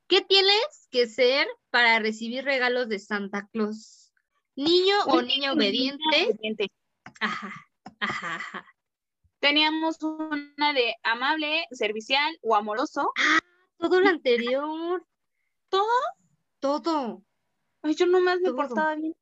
¿Qué 0.06 0.22
tienes 0.22 0.88
que 0.90 1.06
ser 1.06 1.46
para 1.70 1.98
recibir 1.98 2.44
regalos 2.44 2.88
de 2.88 2.98
Santa 2.98 3.48
Claus? 3.52 4.12
¿Niño 4.56 4.96
o 5.06 5.22
niña 5.22 5.52
obediente? 5.52 6.32
Ajá, 7.20 7.52
ajá, 8.00 8.36
ajá. 8.36 8.66
Teníamos 9.38 10.02
una 10.02 10.72
de 10.72 10.96
amable, 11.02 11.64
servicial 11.70 12.38
o 12.42 12.56
amoroso. 12.56 13.12
Todo 13.78 14.00
lo 14.00 14.08
anterior. 14.08 15.04
¿Todo? 15.68 15.86
Todo. 16.58 17.22
Ay, 17.82 17.94
yo 17.94 18.06
nomás 18.06 18.38
me 18.40 18.48
Todo. 18.48 18.56
portaba 18.56 18.94
bien. 18.96 19.14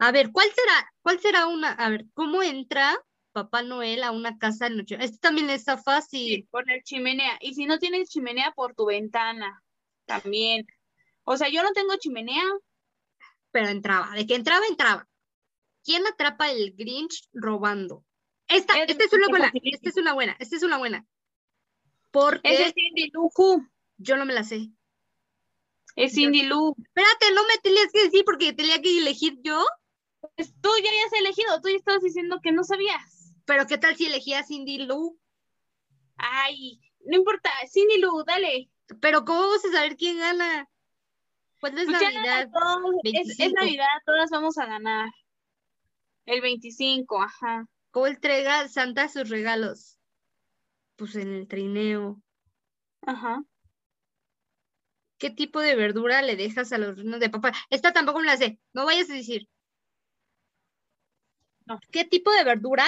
A 0.00 0.12
ver, 0.12 0.30
¿cuál 0.32 0.48
será? 0.54 0.92
¿Cuál 1.02 1.20
será 1.20 1.46
una? 1.46 1.72
A 1.72 1.90
ver, 1.90 2.06
¿cómo 2.14 2.42
entra 2.42 2.98
Papá 3.32 3.62
Noel 3.62 4.02
a 4.02 4.10
una 4.10 4.38
casa 4.38 4.68
de 4.68 4.76
noche? 4.76 4.96
Esto 4.98 5.18
también 5.20 5.50
está 5.50 5.76
Sí, 5.76 5.82
fácil. 5.84 6.48
por 6.50 6.66
la 6.66 6.82
chimenea. 6.82 7.38
Y 7.40 7.54
si 7.54 7.66
no 7.66 7.78
tienes 7.78 8.08
chimenea, 8.08 8.52
por 8.52 8.74
tu 8.74 8.86
ventana. 8.86 9.62
También. 10.06 10.66
O 11.24 11.36
sea, 11.36 11.48
yo 11.48 11.62
no 11.62 11.72
tengo 11.72 11.94
chimenea. 11.96 12.42
Pero 13.52 13.68
entraba. 13.68 14.14
De 14.14 14.26
que 14.26 14.34
entraba, 14.34 14.66
entraba. 14.66 15.06
¿Quién 15.84 16.06
atrapa 16.06 16.50
el 16.50 16.74
Grinch 16.76 17.28
robando? 17.32 18.04
Esta, 18.48 18.82
Es 18.82 18.90
esta 18.90 19.04
es 19.04 19.12
una 19.12 19.28
buena. 19.28 19.52
Esta 19.62 19.88
es 19.90 19.96
una 19.96 20.14
buena. 20.14 20.36
Esta 20.38 20.56
es 20.56 20.62
una 20.62 20.78
buena. 20.78 21.06
Porque 22.10 22.40
es 22.44 22.72
Cindy 22.74 23.10
Lou 23.12 23.30
yo 23.98 24.16
no 24.16 24.24
me 24.24 24.32
la 24.32 24.44
sé. 24.44 24.70
Es 25.94 26.14
Cindy 26.14 26.42
Lou. 26.42 26.74
Espérate, 26.78 27.34
no 27.34 27.42
me 27.44 27.58
tenías 27.62 27.88
que 27.92 28.04
decir 28.04 28.24
porque 28.24 28.52
tenía 28.54 28.80
que 28.80 28.98
elegir 28.98 29.38
yo. 29.42 29.62
Pues 30.40 30.54
tú 30.62 30.70
ya 30.82 30.88
habías 30.88 31.12
elegido. 31.20 31.60
Tú 31.60 31.68
ya 31.68 31.76
estabas 31.76 32.02
diciendo 32.02 32.40
que 32.42 32.50
no 32.52 32.64
sabías. 32.64 33.34
Pero 33.44 33.66
¿qué 33.66 33.76
tal 33.76 33.94
si 33.96 34.06
elegía 34.06 34.42
Cindy 34.42 34.78
Lou? 34.86 35.18
Ay, 36.16 36.80
no 37.04 37.16
importa, 37.16 37.50
Cindy 37.70 37.98
Lou, 37.98 38.24
dale. 38.24 38.70
Pero 39.00 39.24
¿cómo 39.26 39.40
vamos 39.40 39.64
a 39.66 39.72
saber 39.72 39.96
quién 39.96 40.18
gana? 40.18 40.66
¿Cuándo 41.60 41.82
es 41.82 41.88
Pues 41.88 42.00
Navidad? 42.00 42.48
todos- 42.52 42.94
es, 43.04 43.28
es 43.28 43.38
25. 43.38 43.54
Navidad, 43.60 43.86
todas 44.06 44.30
vamos 44.30 44.56
a 44.56 44.64
ganar. 44.66 45.10
El 46.24 46.40
25, 46.40 47.22
ajá. 47.22 47.66
¿Cómo 47.90 48.06
entrega 48.06 48.66
Santa 48.68 49.08
sus 49.08 49.28
regalos? 49.28 49.98
Pues 50.96 51.16
en 51.16 51.34
el 51.34 51.48
trineo. 51.48 52.22
Ajá. 53.02 53.42
¿Qué 55.18 55.28
tipo 55.30 55.60
de 55.60 55.76
verdura 55.76 56.22
le 56.22 56.36
dejas 56.36 56.72
a 56.72 56.78
los 56.78 56.96
renos 56.96 57.20
de 57.20 57.28
papá? 57.28 57.52
Esta 57.68 57.92
tampoco 57.92 58.20
me 58.20 58.26
la 58.26 58.38
sé. 58.38 58.58
No 58.72 58.86
vayas 58.86 59.10
a 59.10 59.14
decir. 59.14 59.48
¿Qué 61.90 62.04
tipo 62.04 62.30
de 62.32 62.44
verdura 62.44 62.86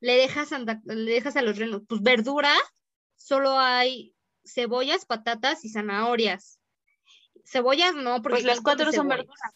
le 0.00 0.16
dejas, 0.16 0.50
le 0.84 1.12
dejas 1.12 1.36
a 1.36 1.42
los 1.42 1.58
renos? 1.58 1.82
Pues 1.88 2.02
verdura, 2.02 2.54
solo 3.16 3.58
hay 3.58 4.14
cebollas, 4.44 5.06
patatas 5.06 5.64
y 5.64 5.70
zanahorias. 5.70 6.60
Cebollas 7.44 7.94
no, 7.94 8.22
porque 8.22 8.36
Pues 8.36 8.44
las 8.44 8.56
¿quién 8.56 8.64
come 8.64 8.76
cuatro 8.76 8.92
son 8.92 9.08
verduras. 9.08 9.52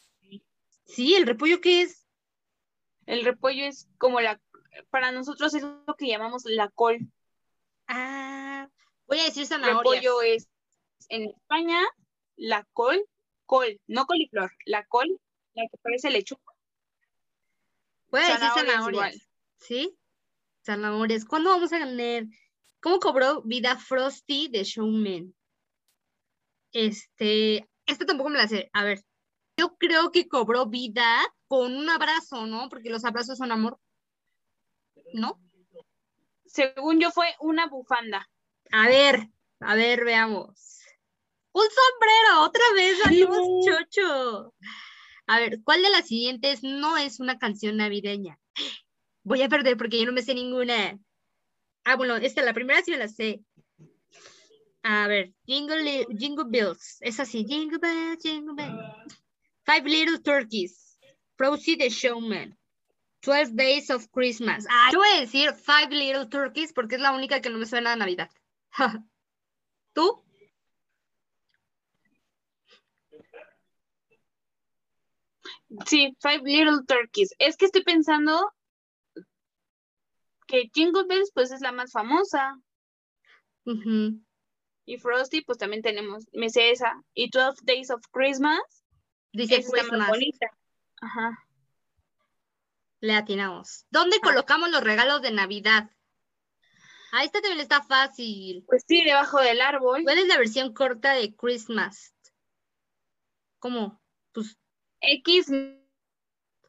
Sí, 0.84 1.14
el 1.14 1.26
repollo 1.26 1.60
qué 1.60 1.82
es? 1.82 2.06
El 3.06 3.24
repollo 3.24 3.64
es 3.64 3.88
como 3.98 4.20
la, 4.20 4.40
para 4.90 5.12
nosotros 5.12 5.54
es 5.54 5.62
lo 5.62 5.94
que 5.96 6.08
llamamos 6.08 6.44
la 6.44 6.68
col. 6.70 6.98
Ah, 7.86 8.68
voy 9.06 9.20
a 9.20 9.24
decir 9.24 9.46
zanahorias. 9.46 10.02
Repollo 10.02 10.22
es 10.22 10.48
en 11.08 11.24
España 11.24 11.80
la 12.36 12.66
col, 12.72 13.02
col, 13.46 13.80
no 13.86 14.06
coliflor, 14.06 14.50
la 14.64 14.84
col, 14.86 15.20
la 15.54 15.64
que 15.70 15.78
parece 15.82 16.10
lechuga. 16.10 16.47
Voy 18.10 18.20
a 18.20 18.28
decir 18.28 18.48
Zanahorias. 18.54 19.28
¿Sí? 19.58 19.98
Zanahorias. 20.64 21.24
¿Cuándo 21.24 21.50
vamos 21.50 21.72
a 21.72 21.78
ganar? 21.78 22.24
¿Cómo 22.80 22.98
cobró 23.00 23.42
vida 23.42 23.76
Frosty 23.76 24.48
de 24.48 24.64
Showman? 24.64 25.34
Este, 26.72 27.68
esta 27.86 28.06
tampoco 28.06 28.30
me 28.30 28.38
la 28.38 28.48
sé. 28.48 28.70
A 28.72 28.84
ver, 28.84 29.02
yo 29.56 29.76
creo 29.76 30.12
que 30.12 30.28
cobró 30.28 30.66
vida 30.66 31.20
con 31.48 31.76
un 31.76 31.88
abrazo, 31.90 32.46
¿no? 32.46 32.68
Porque 32.68 32.90
los 32.90 33.04
abrazos 33.04 33.38
son 33.38 33.50
amor. 33.50 33.78
¿No? 35.12 35.40
Según 36.44 37.00
yo 37.00 37.10
fue 37.10 37.34
una 37.40 37.66
bufanda. 37.66 38.28
A 38.70 38.88
ver, 38.88 39.28
a 39.60 39.74
ver, 39.74 40.04
veamos. 40.04 40.80
Un 41.52 41.64
sombrero, 41.64 42.42
otra 42.42 42.64
vez 42.74 42.98
salimos 43.02 43.38
No. 43.38 43.60
chocho. 43.64 44.54
A 45.28 45.38
ver, 45.38 45.60
¿cuál 45.62 45.82
de 45.82 45.90
las 45.90 46.08
siguientes 46.08 46.62
no 46.62 46.96
es 46.96 47.20
una 47.20 47.38
canción 47.38 47.76
navideña? 47.76 48.38
Voy 49.24 49.42
a 49.42 49.48
perder 49.50 49.76
porque 49.76 49.98
yo 49.98 50.06
no 50.06 50.12
me 50.12 50.22
sé 50.22 50.34
ninguna. 50.34 50.98
Ah, 51.84 51.96
bueno, 51.96 52.16
esta, 52.16 52.42
la 52.42 52.54
primera 52.54 52.82
sí 52.82 52.90
me 52.90 52.96
la 52.96 53.08
sé. 53.08 53.42
A 54.82 55.06
ver, 55.06 55.34
Jingle, 55.44 56.06
Jingle 56.18 56.46
Bells. 56.48 56.96
Es 57.00 57.20
así, 57.20 57.44
Jingle 57.46 57.78
Bells, 57.78 58.22
Jingle 58.22 58.54
Bells. 58.54 59.22
Five 59.64 59.84
Little 59.84 60.18
Turkeys. 60.20 60.98
Rosie 61.36 61.76
the 61.76 61.90
Showman. 61.90 62.56
Twelve 63.20 63.54
Days 63.54 63.90
of 63.90 64.08
Christmas. 64.10 64.64
Ah, 64.70 64.88
yo 64.92 64.98
voy 64.98 65.08
a 65.14 65.20
decir 65.20 65.52
Five 65.52 65.90
Little 65.90 66.26
Turkeys 66.26 66.72
porque 66.72 66.94
es 66.94 67.02
la 67.02 67.12
única 67.12 67.42
que 67.42 67.50
no 67.50 67.58
me 67.58 67.66
suena 67.66 67.92
a 67.92 67.96
Navidad. 67.96 68.30
¿Tú? 69.92 70.24
Sí, 75.86 76.16
Five 76.20 76.42
Little 76.44 76.84
Turkeys. 76.86 77.34
Es 77.38 77.56
que 77.56 77.66
estoy 77.66 77.82
pensando 77.82 78.52
que 80.46 80.70
Jingle 80.72 81.04
Bells 81.06 81.30
pues 81.34 81.50
es 81.50 81.60
la 81.60 81.72
más 81.72 81.92
famosa 81.92 82.58
y 84.86 84.96
Frosty 84.96 85.42
pues 85.42 85.58
también 85.58 85.82
tenemos, 85.82 86.24
me 86.32 86.48
sé 86.48 86.70
esa. 86.70 87.02
Y 87.12 87.28
12 87.30 87.60
Days 87.64 87.90
of 87.90 88.00
Christmas, 88.10 88.60
Dice 89.32 89.56
esa 89.56 89.76
está 89.76 89.96
más 89.96 90.08
bonita. 90.08 90.46
Ajá. 91.02 91.38
Le 93.00 93.14
atinamos. 93.14 93.84
¿Dónde 93.90 94.16
Ah. 94.22 94.24
colocamos 94.24 94.70
los 94.70 94.82
regalos 94.82 95.20
de 95.20 95.30
Navidad? 95.32 95.90
Ah, 97.12 97.24
esta 97.24 97.40
también 97.40 97.60
está 97.60 97.82
fácil. 97.82 98.64
Pues 98.66 98.84
sí, 98.88 99.04
debajo 99.04 99.38
del 99.40 99.60
árbol. 99.60 100.02
¿Cuál 100.02 100.18
es 100.18 100.26
la 100.28 100.38
versión 100.38 100.72
corta 100.72 101.12
de 101.12 101.34
Christmas? 101.36 102.14
¿Cómo? 103.58 104.00
Pues, 104.32 104.56
X 105.00 105.50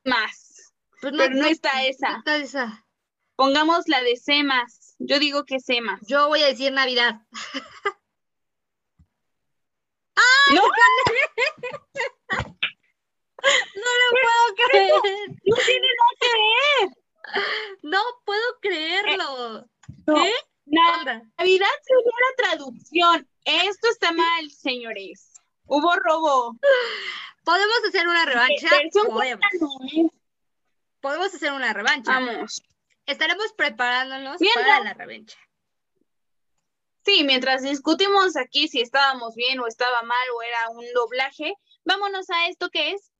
más. 0.04 0.74
pues 1.02 1.14
Pero 1.18 1.36
no 1.36 1.46
está 1.46 1.86
esa. 1.86 2.12
no 2.12 2.18
está 2.20 2.38
esa. 2.38 2.86
Pongamos 3.36 3.88
la 3.88 4.02
de 4.02 4.18
C 4.18 4.44
más. 4.44 4.96
Yo 5.00 5.20
digo 5.20 5.46
que 5.46 5.60
C 5.60 5.82
más. 5.82 6.02
Yo 6.08 6.28
voy 6.28 6.44
a 6.44 6.48
decir 6.48 6.72
Navidad. 6.74 7.22
¡No! 10.54 10.62
No 13.76 13.90
lo 14.00 14.08
puedo 14.22 14.44
creer. 14.70 14.92
¡No 15.46 15.56
tiene 15.66 15.88
nada 15.98 16.14
que 16.20 16.28
ver! 16.36 16.90
No 17.84 18.02
puedo 18.26 18.60
creerlo. 18.62 19.70
No. 20.08 20.16
¿Qué? 20.16 20.34
Navidad 20.66 21.68
sería 21.84 22.18
la 22.28 22.36
traducción. 22.44 23.28
Esto 23.46 23.90
está 23.90 24.12
mal, 24.12 24.52
señores. 24.52 25.34
Hubo 25.66 25.96
robo. 25.96 26.58
¿Podemos 27.50 27.78
hacer 27.88 28.08
una 28.08 28.26
revancha? 28.26 28.70
Podemos. 29.08 29.42
Podemos 31.02 31.34
hacer 31.34 31.52
una 31.52 31.74
revancha. 31.74 32.12
Vamos. 32.12 32.62
Estaremos 33.08 33.54
preparándonos 33.54 34.40
Mientras- 34.40 34.66
para 34.68 34.84
la 34.84 34.94
revancha. 34.94 35.36
Sí, 37.04 37.24
mientras 37.24 37.64
discutimos 37.64 38.38
aquí 38.38 38.68
si 38.68 38.82
estábamos 38.82 39.34
bien 39.34 39.60
o 39.62 39.66
estaba 39.66 40.04
mal 40.04 40.30
o 40.36 40.44
era 40.44 40.70
un 40.70 40.86
doblaje, 40.94 41.56
vámonos 41.86 42.30
a 42.30 42.50
esto 42.50 42.70
que 42.70 42.92
es. 42.92 43.12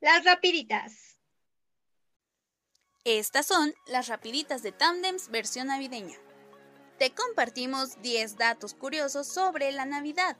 Las 0.00 0.24
rapiditas. 0.26 1.16
Estas 3.04 3.46
son 3.46 3.74
las 3.86 4.08
rapiditas 4.08 4.62
de 4.62 4.72
Tandems 4.72 5.30
versión 5.30 5.68
navideña. 5.68 6.18
Te 6.98 7.14
compartimos 7.14 8.02
10 8.02 8.36
datos 8.36 8.74
curiosos 8.74 9.26
sobre 9.26 9.72
la 9.72 9.86
Navidad. 9.86 10.36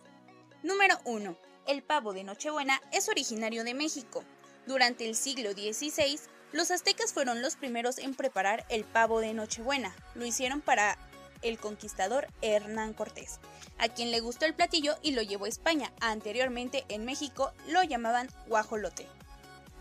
Número 0.62 0.98
1. 1.06 1.38
El 1.66 1.82
pavo 1.82 2.12
de 2.12 2.24
Nochebuena 2.24 2.80
es 2.92 3.08
originario 3.08 3.62
de 3.62 3.74
México. 3.74 4.24
Durante 4.66 5.08
el 5.08 5.14
siglo 5.14 5.52
XVI, 5.52 6.18
los 6.52 6.70
aztecas 6.70 7.12
fueron 7.12 7.40
los 7.40 7.56
primeros 7.56 7.98
en 7.98 8.14
preparar 8.14 8.66
el 8.68 8.84
pavo 8.84 9.20
de 9.20 9.32
Nochebuena. 9.32 9.94
Lo 10.14 10.26
hicieron 10.26 10.60
para 10.60 10.98
el 11.40 11.58
conquistador 11.58 12.26
Hernán 12.42 12.94
Cortés, 12.94 13.38
a 13.78 13.88
quien 13.88 14.10
le 14.10 14.20
gustó 14.20 14.44
el 14.44 14.54
platillo 14.54 14.96
y 15.02 15.12
lo 15.12 15.22
llevó 15.22 15.44
a 15.44 15.48
España. 15.48 15.92
Anteriormente 16.00 16.84
en 16.88 17.04
México 17.04 17.52
lo 17.68 17.82
llamaban 17.82 18.28
guajolote. 18.48 19.06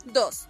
2. 0.05 0.47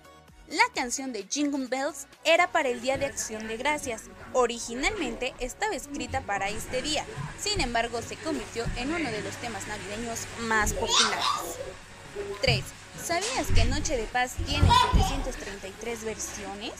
La 0.52 0.64
canción 0.76 1.14
de 1.14 1.26
Jingle 1.30 1.68
Bells 1.68 2.08
era 2.26 2.52
para 2.52 2.68
el 2.68 2.82
Día 2.82 2.98
de 2.98 3.06
Acción 3.06 3.48
de 3.48 3.56
Gracias. 3.56 4.04
Originalmente 4.34 5.34
estaba 5.40 5.76
escrita 5.76 6.20
para 6.22 6.50
este 6.50 6.82
día, 6.82 7.06
sin 7.40 7.62
embargo 7.62 8.02
se 8.02 8.18
convirtió 8.18 8.66
en 8.76 8.94
uno 8.94 9.10
de 9.10 9.22
los 9.22 9.34
temas 9.38 9.66
navideños 9.70 10.28
más 10.40 10.74
populares. 10.74 11.24
3. 12.42 12.64
¿Sabías 13.04 13.48
que 13.56 13.66
Noche 13.66 13.98
de 13.98 14.04
Paz 14.04 14.36
tiene 14.46 14.68
733 14.94 16.04
versiones? 16.04 16.72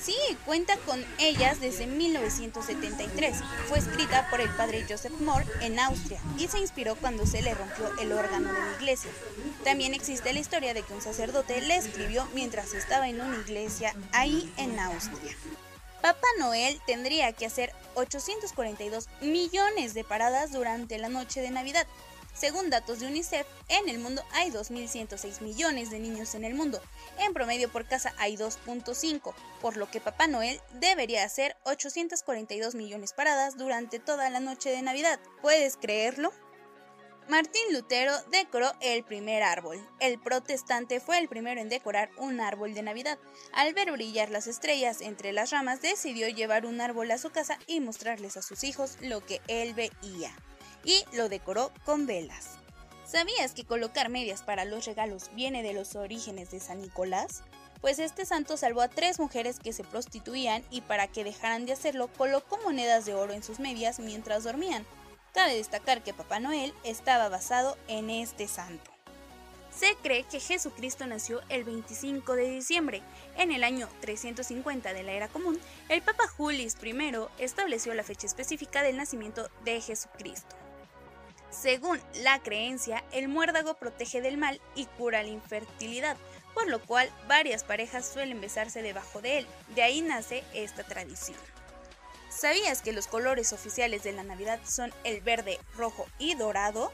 Sí, 0.00 0.14
cuenta 0.44 0.76
con 0.78 1.02
ellas 1.18 1.60
desde 1.60 1.86
1973. 1.86 3.36
Fue 3.68 3.78
escrita 3.78 4.28
por 4.28 4.40
el 4.40 4.50
padre 4.50 4.84
Joseph 4.88 5.18
Moore 5.20 5.46
en 5.60 5.78
Austria 5.78 6.20
y 6.36 6.48
se 6.48 6.58
inspiró 6.58 6.96
cuando 6.96 7.26
se 7.26 7.40
le 7.40 7.54
rompió 7.54 7.90
el 8.00 8.12
órgano 8.12 8.52
de 8.52 8.58
la 8.58 8.76
iglesia. 8.76 9.10
También 9.64 9.94
existe 9.94 10.32
la 10.32 10.40
historia 10.40 10.74
de 10.74 10.82
que 10.82 10.92
un 10.92 11.00
sacerdote 11.00 11.60
le 11.62 11.76
escribió 11.76 12.28
mientras 12.34 12.74
estaba 12.74 13.08
en 13.08 13.20
una 13.20 13.36
iglesia 13.36 13.94
ahí 14.12 14.52
en 14.58 14.78
Austria. 14.78 15.34
Papá 16.02 16.26
Noel 16.38 16.80
tendría 16.84 17.32
que 17.32 17.46
hacer 17.46 17.72
842 17.94 19.08
millones 19.20 19.94
de 19.94 20.02
paradas 20.02 20.52
durante 20.52 20.98
la 20.98 21.08
noche 21.08 21.40
de 21.40 21.50
Navidad. 21.50 21.86
Según 22.34 22.70
datos 22.70 23.00
de 23.00 23.06
UNICEF, 23.06 23.46
en 23.68 23.88
el 23.88 23.98
mundo 23.98 24.22
hay 24.32 24.50
2.106 24.50 25.42
millones 25.42 25.90
de 25.90 25.98
niños 25.98 26.34
en 26.34 26.44
el 26.44 26.54
mundo. 26.54 26.80
En 27.18 27.34
promedio 27.34 27.70
por 27.70 27.86
casa 27.86 28.14
hay 28.18 28.36
2.5, 28.36 29.34
por 29.60 29.76
lo 29.76 29.90
que 29.90 30.00
Papá 30.00 30.26
Noel 30.26 30.60
debería 30.80 31.24
hacer 31.24 31.56
842 31.64 32.74
millones 32.74 33.12
paradas 33.12 33.56
durante 33.56 33.98
toda 33.98 34.30
la 34.30 34.40
noche 34.40 34.70
de 34.70 34.82
Navidad. 34.82 35.20
¿Puedes 35.42 35.76
creerlo? 35.76 36.32
Martín 37.28 37.62
Lutero 37.72 38.14
decoró 38.30 38.72
el 38.80 39.04
primer 39.04 39.42
árbol. 39.42 39.78
El 40.00 40.18
protestante 40.18 41.00
fue 41.00 41.18
el 41.18 41.28
primero 41.28 41.60
en 41.60 41.68
decorar 41.68 42.10
un 42.18 42.40
árbol 42.40 42.74
de 42.74 42.82
Navidad. 42.82 43.18
Al 43.52 43.74
ver 43.74 43.92
brillar 43.92 44.30
las 44.30 44.48
estrellas 44.48 45.00
entre 45.00 45.32
las 45.32 45.50
ramas, 45.50 45.80
decidió 45.80 46.28
llevar 46.28 46.66
un 46.66 46.80
árbol 46.80 47.10
a 47.10 47.18
su 47.18 47.30
casa 47.30 47.58
y 47.66 47.80
mostrarles 47.80 48.36
a 48.36 48.42
sus 48.42 48.64
hijos 48.64 48.98
lo 49.00 49.24
que 49.24 49.40
él 49.46 49.72
veía. 49.74 50.34
Y 50.84 51.04
lo 51.12 51.28
decoró 51.28 51.72
con 51.84 52.06
velas. 52.06 52.58
¿Sabías 53.06 53.52
que 53.52 53.64
colocar 53.64 54.08
medias 54.08 54.42
para 54.42 54.64
los 54.64 54.84
regalos 54.86 55.30
viene 55.34 55.62
de 55.62 55.74
los 55.74 55.96
orígenes 55.96 56.50
de 56.50 56.60
San 56.60 56.80
Nicolás? 56.80 57.42
pues 57.82 57.98
este 57.98 58.24
santo 58.24 58.56
salvó 58.56 58.80
a 58.80 58.88
tres 58.88 59.18
mujeres 59.18 59.58
que 59.58 59.72
se 59.72 59.84
prostituían 59.84 60.62
y 60.70 60.80
para 60.80 61.08
que 61.08 61.24
dejaran 61.24 61.66
de 61.66 61.72
hacerlo 61.72 62.08
colocó 62.16 62.56
monedas 62.64 63.04
de 63.04 63.14
oro 63.14 63.34
en 63.34 63.42
sus 63.42 63.58
medias 63.58 63.98
mientras 63.98 64.44
dormían. 64.44 64.86
Cabe 65.34 65.56
destacar 65.56 66.02
que 66.02 66.14
Papá 66.14 66.38
Noel 66.38 66.72
estaba 66.84 67.28
basado 67.28 67.76
en 67.88 68.08
este 68.08 68.46
santo. 68.46 68.90
Se 69.74 69.96
cree 70.02 70.22
que 70.24 70.38
Jesucristo 70.38 71.06
nació 71.06 71.40
el 71.48 71.64
25 71.64 72.36
de 72.36 72.50
diciembre. 72.50 73.02
En 73.36 73.50
el 73.50 73.64
año 73.64 73.88
350 74.00 74.92
de 74.92 75.02
la 75.02 75.12
era 75.12 75.28
común, 75.28 75.58
el 75.88 76.02
Papa 76.02 76.28
Julius 76.28 76.76
I 76.84 76.94
estableció 77.38 77.94
la 77.94 78.04
fecha 78.04 78.26
específica 78.26 78.82
del 78.82 78.98
nacimiento 78.98 79.48
de 79.64 79.80
Jesucristo. 79.80 80.61
Según 81.52 82.00
la 82.14 82.42
creencia, 82.42 83.04
el 83.12 83.28
muérdago 83.28 83.74
protege 83.74 84.22
del 84.22 84.38
mal 84.38 84.60
y 84.74 84.86
cura 84.86 85.22
la 85.22 85.28
infertilidad, 85.28 86.16
por 86.54 86.66
lo 86.68 86.80
cual 86.80 87.10
varias 87.28 87.62
parejas 87.62 88.08
suelen 88.10 88.40
besarse 88.40 88.82
debajo 88.82 89.20
de 89.20 89.38
él. 89.38 89.46
De 89.74 89.82
ahí 89.82 90.00
nace 90.00 90.42
esta 90.54 90.82
tradición. 90.82 91.38
¿Sabías 92.30 92.80
que 92.80 92.92
los 92.92 93.06
colores 93.06 93.52
oficiales 93.52 94.02
de 94.02 94.12
la 94.12 94.22
Navidad 94.22 94.58
son 94.66 94.92
el 95.04 95.20
verde, 95.20 95.58
rojo 95.76 96.06
y 96.18 96.34
dorado? 96.34 96.90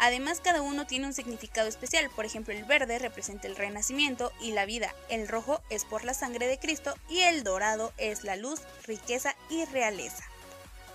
Además, 0.00 0.40
cada 0.42 0.62
uno 0.62 0.86
tiene 0.86 1.06
un 1.06 1.14
significado 1.14 1.68
especial. 1.68 2.10
Por 2.10 2.24
ejemplo, 2.24 2.52
el 2.52 2.64
verde 2.64 2.98
representa 2.98 3.46
el 3.46 3.54
renacimiento 3.54 4.32
y 4.40 4.52
la 4.52 4.64
vida, 4.64 4.94
el 5.08 5.28
rojo 5.28 5.62
es 5.70 5.84
por 5.84 6.04
la 6.04 6.14
sangre 6.14 6.48
de 6.48 6.58
Cristo 6.58 6.94
y 7.08 7.20
el 7.20 7.44
dorado 7.44 7.92
es 7.98 8.24
la 8.24 8.34
luz, 8.34 8.60
riqueza 8.86 9.36
y 9.48 9.64
realeza. 9.66 10.24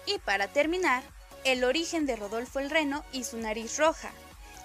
Y 0.05 0.17
para 0.19 0.47
terminar, 0.47 1.03
el 1.45 1.63
origen 1.63 2.05
de 2.05 2.17
Rodolfo 2.17 2.59
el 2.59 2.69
Reno 2.69 3.05
y 3.13 3.23
su 3.23 3.37
nariz 3.37 3.77
roja. 3.77 4.11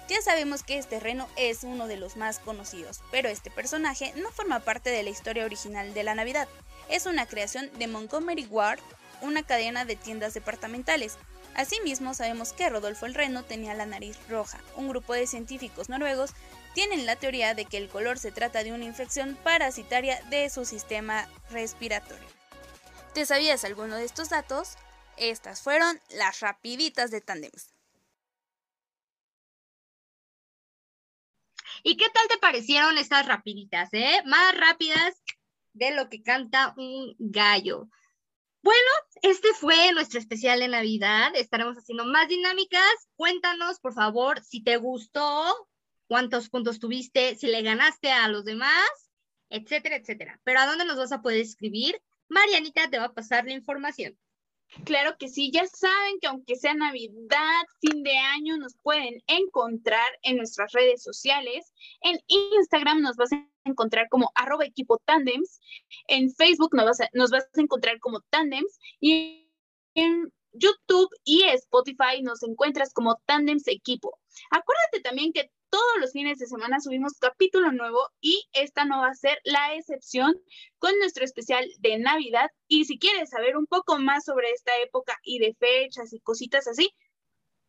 Ya 0.09 0.21
sabemos 0.21 0.63
que 0.63 0.77
este 0.77 0.99
reno 0.99 1.29
es 1.37 1.63
uno 1.63 1.87
de 1.87 1.95
los 1.95 2.17
más 2.17 2.39
conocidos, 2.39 2.99
pero 3.11 3.29
este 3.29 3.49
personaje 3.49 4.13
no 4.17 4.29
forma 4.31 4.59
parte 4.59 4.89
de 4.89 5.03
la 5.03 5.09
historia 5.09 5.45
original 5.45 5.93
de 5.93 6.03
la 6.03 6.15
Navidad. 6.15 6.49
Es 6.89 7.05
una 7.05 7.25
creación 7.27 7.71
de 7.79 7.87
Montgomery 7.87 8.45
Ward, 8.47 8.81
una 9.21 9.43
cadena 9.43 9.85
de 9.85 9.95
tiendas 9.95 10.33
departamentales, 10.33 11.17
Asimismo, 11.55 12.13
sabemos 12.13 12.53
que 12.53 12.69
Rodolfo 12.69 13.05
el 13.05 13.13
Reno 13.13 13.43
tenía 13.43 13.73
la 13.73 13.85
nariz 13.85 14.17
roja. 14.29 14.59
Un 14.75 14.87
grupo 14.87 15.13
de 15.13 15.27
científicos 15.27 15.89
noruegos 15.89 16.31
tienen 16.73 17.05
la 17.05 17.17
teoría 17.17 17.53
de 17.53 17.65
que 17.65 17.77
el 17.77 17.89
color 17.89 18.17
se 18.17 18.31
trata 18.31 18.63
de 18.63 18.71
una 18.71 18.85
infección 18.85 19.37
parasitaria 19.43 20.21
de 20.29 20.49
su 20.49 20.63
sistema 20.63 21.27
respiratorio. 21.49 22.27
¿Te 23.13 23.25
sabías 23.25 23.65
alguno 23.65 23.97
de 23.97 24.05
estos 24.05 24.29
datos? 24.29 24.77
Estas 25.17 25.61
fueron 25.61 25.99
las 26.09 26.39
rapiditas 26.39 27.11
de 27.11 27.21
Tandems. 27.21 27.73
¿Y 31.83 31.97
qué 31.97 32.09
tal 32.09 32.27
te 32.27 32.37
parecieron 32.37 32.97
estas 32.97 33.25
rapiditas, 33.27 33.89
eh? 33.93 34.21
Más 34.25 34.55
rápidas 34.57 35.21
de 35.73 35.91
lo 35.91 36.09
que 36.09 36.21
canta 36.21 36.73
un 36.77 37.15
gallo. 37.17 37.87
Bueno, 38.63 38.91
este 39.23 39.47
fue 39.53 39.91
nuestro 39.93 40.19
especial 40.19 40.59
de 40.59 40.67
Navidad. 40.67 41.31
Estaremos 41.35 41.77
haciendo 41.77 42.05
más 42.05 42.27
dinámicas. 42.27 42.93
Cuéntanos, 43.15 43.79
por 43.79 43.93
favor, 43.93 44.43
si 44.43 44.63
te 44.63 44.77
gustó, 44.77 45.67
cuántos 46.07 46.49
puntos 46.49 46.79
tuviste, 46.79 47.35
si 47.35 47.47
le 47.47 47.61
ganaste 47.63 48.11
a 48.11 48.27
los 48.27 48.45
demás, 48.45 48.89
etcétera, 49.49 49.95
etcétera. 49.95 50.39
Pero 50.43 50.59
¿a 50.59 50.67
dónde 50.67 50.85
nos 50.85 50.97
vas 50.97 51.11
a 51.11 51.21
poder 51.21 51.39
escribir? 51.39 52.01
Marianita 52.27 52.89
te 52.89 52.99
va 52.99 53.05
a 53.05 53.13
pasar 53.13 53.45
la 53.45 53.53
información. 53.53 54.17
Claro 54.85 55.15
que 55.19 55.27
sí, 55.27 55.51
ya 55.51 55.65
saben 55.67 56.19
que 56.21 56.27
aunque 56.27 56.55
sea 56.55 56.73
Navidad, 56.73 57.63
fin 57.81 58.03
de 58.03 58.17
año, 58.17 58.57
nos 58.57 58.75
pueden 58.81 59.21
encontrar 59.27 60.07
en 60.23 60.37
nuestras 60.37 60.71
redes 60.71 61.03
sociales. 61.03 61.73
En 62.01 62.19
Instagram 62.27 63.01
nos 63.01 63.17
vas 63.17 63.33
a 63.33 63.45
encontrar 63.65 64.07
como 64.09 64.31
arroba 64.33 64.65
equipo 64.65 64.97
tandems, 65.05 65.59
en 66.07 66.33
Facebook 66.33 66.73
nos 66.73 66.85
vas, 66.85 67.01
a, 67.01 67.09
nos 67.13 67.31
vas 67.31 67.47
a 67.55 67.61
encontrar 67.61 67.99
como 67.99 68.21
tandems 68.29 68.79
y 68.99 69.49
en 69.93 70.31
YouTube 70.53 71.09
y 71.23 71.43
Spotify 71.43 72.21
nos 72.21 72.41
encuentras 72.43 72.93
como 72.93 73.21
tandems 73.25 73.67
equipo. 73.67 74.19
Acuérdate 74.49 75.01
también 75.03 75.33
que 75.33 75.51
todos 75.71 75.99
los 75.99 76.11
fines 76.11 76.37
de 76.37 76.45
semana 76.45 76.79
subimos 76.79 77.13
capítulo 77.17 77.71
nuevo 77.71 77.99
y 78.19 78.47
esta 78.51 78.85
no 78.85 78.99
va 78.99 79.07
a 79.07 79.15
ser 79.15 79.39
la 79.45 79.73
excepción 79.73 80.35
con 80.77 80.91
nuestro 80.99 81.23
especial 81.23 81.65
de 81.79 81.97
Navidad. 81.97 82.51
Y 82.67 82.85
si 82.85 82.99
quieres 82.99 83.29
saber 83.29 83.57
un 83.57 83.65
poco 83.65 83.97
más 83.97 84.25
sobre 84.25 84.51
esta 84.51 84.71
época 84.83 85.17
y 85.23 85.39
de 85.39 85.55
fechas 85.55 86.13
y 86.13 86.19
cositas 86.19 86.67
así, 86.67 86.93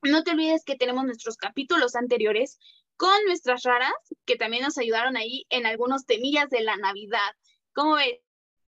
no 0.03 0.25
te 0.25 0.33
olvides 0.33 0.65
que 0.65 0.77
tenemos 0.77 1.05
nuestros 1.05 1.37
capítulos 1.37 1.95
anteriores 1.95 2.59
con 2.97 3.25
nuestras 3.25 3.63
raras, 3.63 3.93
que 4.25 4.37
también 4.37 4.65
nos 4.65 4.79
ayudaron 4.79 5.17
ahí 5.17 5.47
en 5.49 5.65
algunos 5.65 6.05
temillas 6.05 6.51
de 6.51 6.63
la 6.63 6.77
Navidad. 6.77 7.31
¿Cómo 7.73 7.95
ves, 7.95 8.19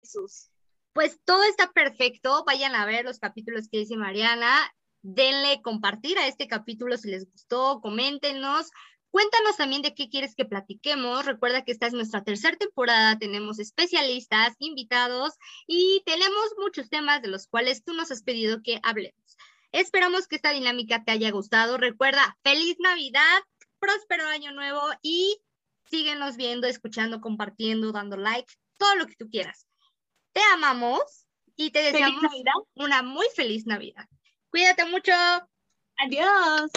Jesús? 0.00 0.50
Pues 0.92 1.18
todo 1.24 1.42
está 1.44 1.72
perfecto. 1.72 2.44
Vayan 2.46 2.74
a 2.74 2.84
ver 2.84 3.06
los 3.06 3.18
capítulos 3.18 3.68
que 3.70 3.78
dice 3.78 3.96
Mariana. 3.96 4.58
Denle 5.00 5.62
compartir 5.62 6.18
a 6.18 6.28
este 6.28 6.46
capítulo 6.46 6.96
si 6.96 7.10
les 7.10 7.28
gustó, 7.30 7.80
coméntenos. 7.80 8.70
Cuéntanos 9.12 9.58
también 9.58 9.82
de 9.82 9.94
qué 9.94 10.08
quieres 10.08 10.34
que 10.34 10.46
platiquemos. 10.46 11.26
Recuerda 11.26 11.64
que 11.64 11.72
esta 11.72 11.86
es 11.86 11.92
nuestra 11.92 12.24
tercera 12.24 12.56
temporada. 12.56 13.18
Tenemos 13.18 13.58
especialistas, 13.58 14.56
invitados 14.58 15.34
y 15.66 16.02
tenemos 16.06 16.54
muchos 16.56 16.88
temas 16.88 17.20
de 17.20 17.28
los 17.28 17.46
cuales 17.46 17.84
tú 17.84 17.92
nos 17.92 18.10
has 18.10 18.22
pedido 18.22 18.62
que 18.62 18.80
hablemos. 18.82 19.36
Esperamos 19.70 20.26
que 20.26 20.36
esta 20.36 20.52
dinámica 20.52 21.04
te 21.04 21.12
haya 21.12 21.30
gustado. 21.30 21.76
Recuerda, 21.76 22.38
feliz 22.42 22.76
Navidad, 22.78 23.42
próspero 23.78 24.26
año 24.28 24.50
nuevo 24.52 24.80
y 25.02 25.38
síguenos 25.90 26.38
viendo, 26.38 26.66
escuchando, 26.66 27.20
compartiendo, 27.20 27.92
dando 27.92 28.16
like, 28.16 28.50
todo 28.78 28.94
lo 28.94 29.06
que 29.06 29.16
tú 29.16 29.28
quieras. 29.28 29.66
Te 30.32 30.40
amamos 30.54 31.26
y 31.54 31.70
te 31.70 31.82
deseamos 31.82 32.24
una 32.76 33.02
muy 33.02 33.26
feliz 33.36 33.66
Navidad. 33.66 34.08
Cuídate 34.48 34.86
mucho. 34.86 35.12
Adiós. 35.98 36.70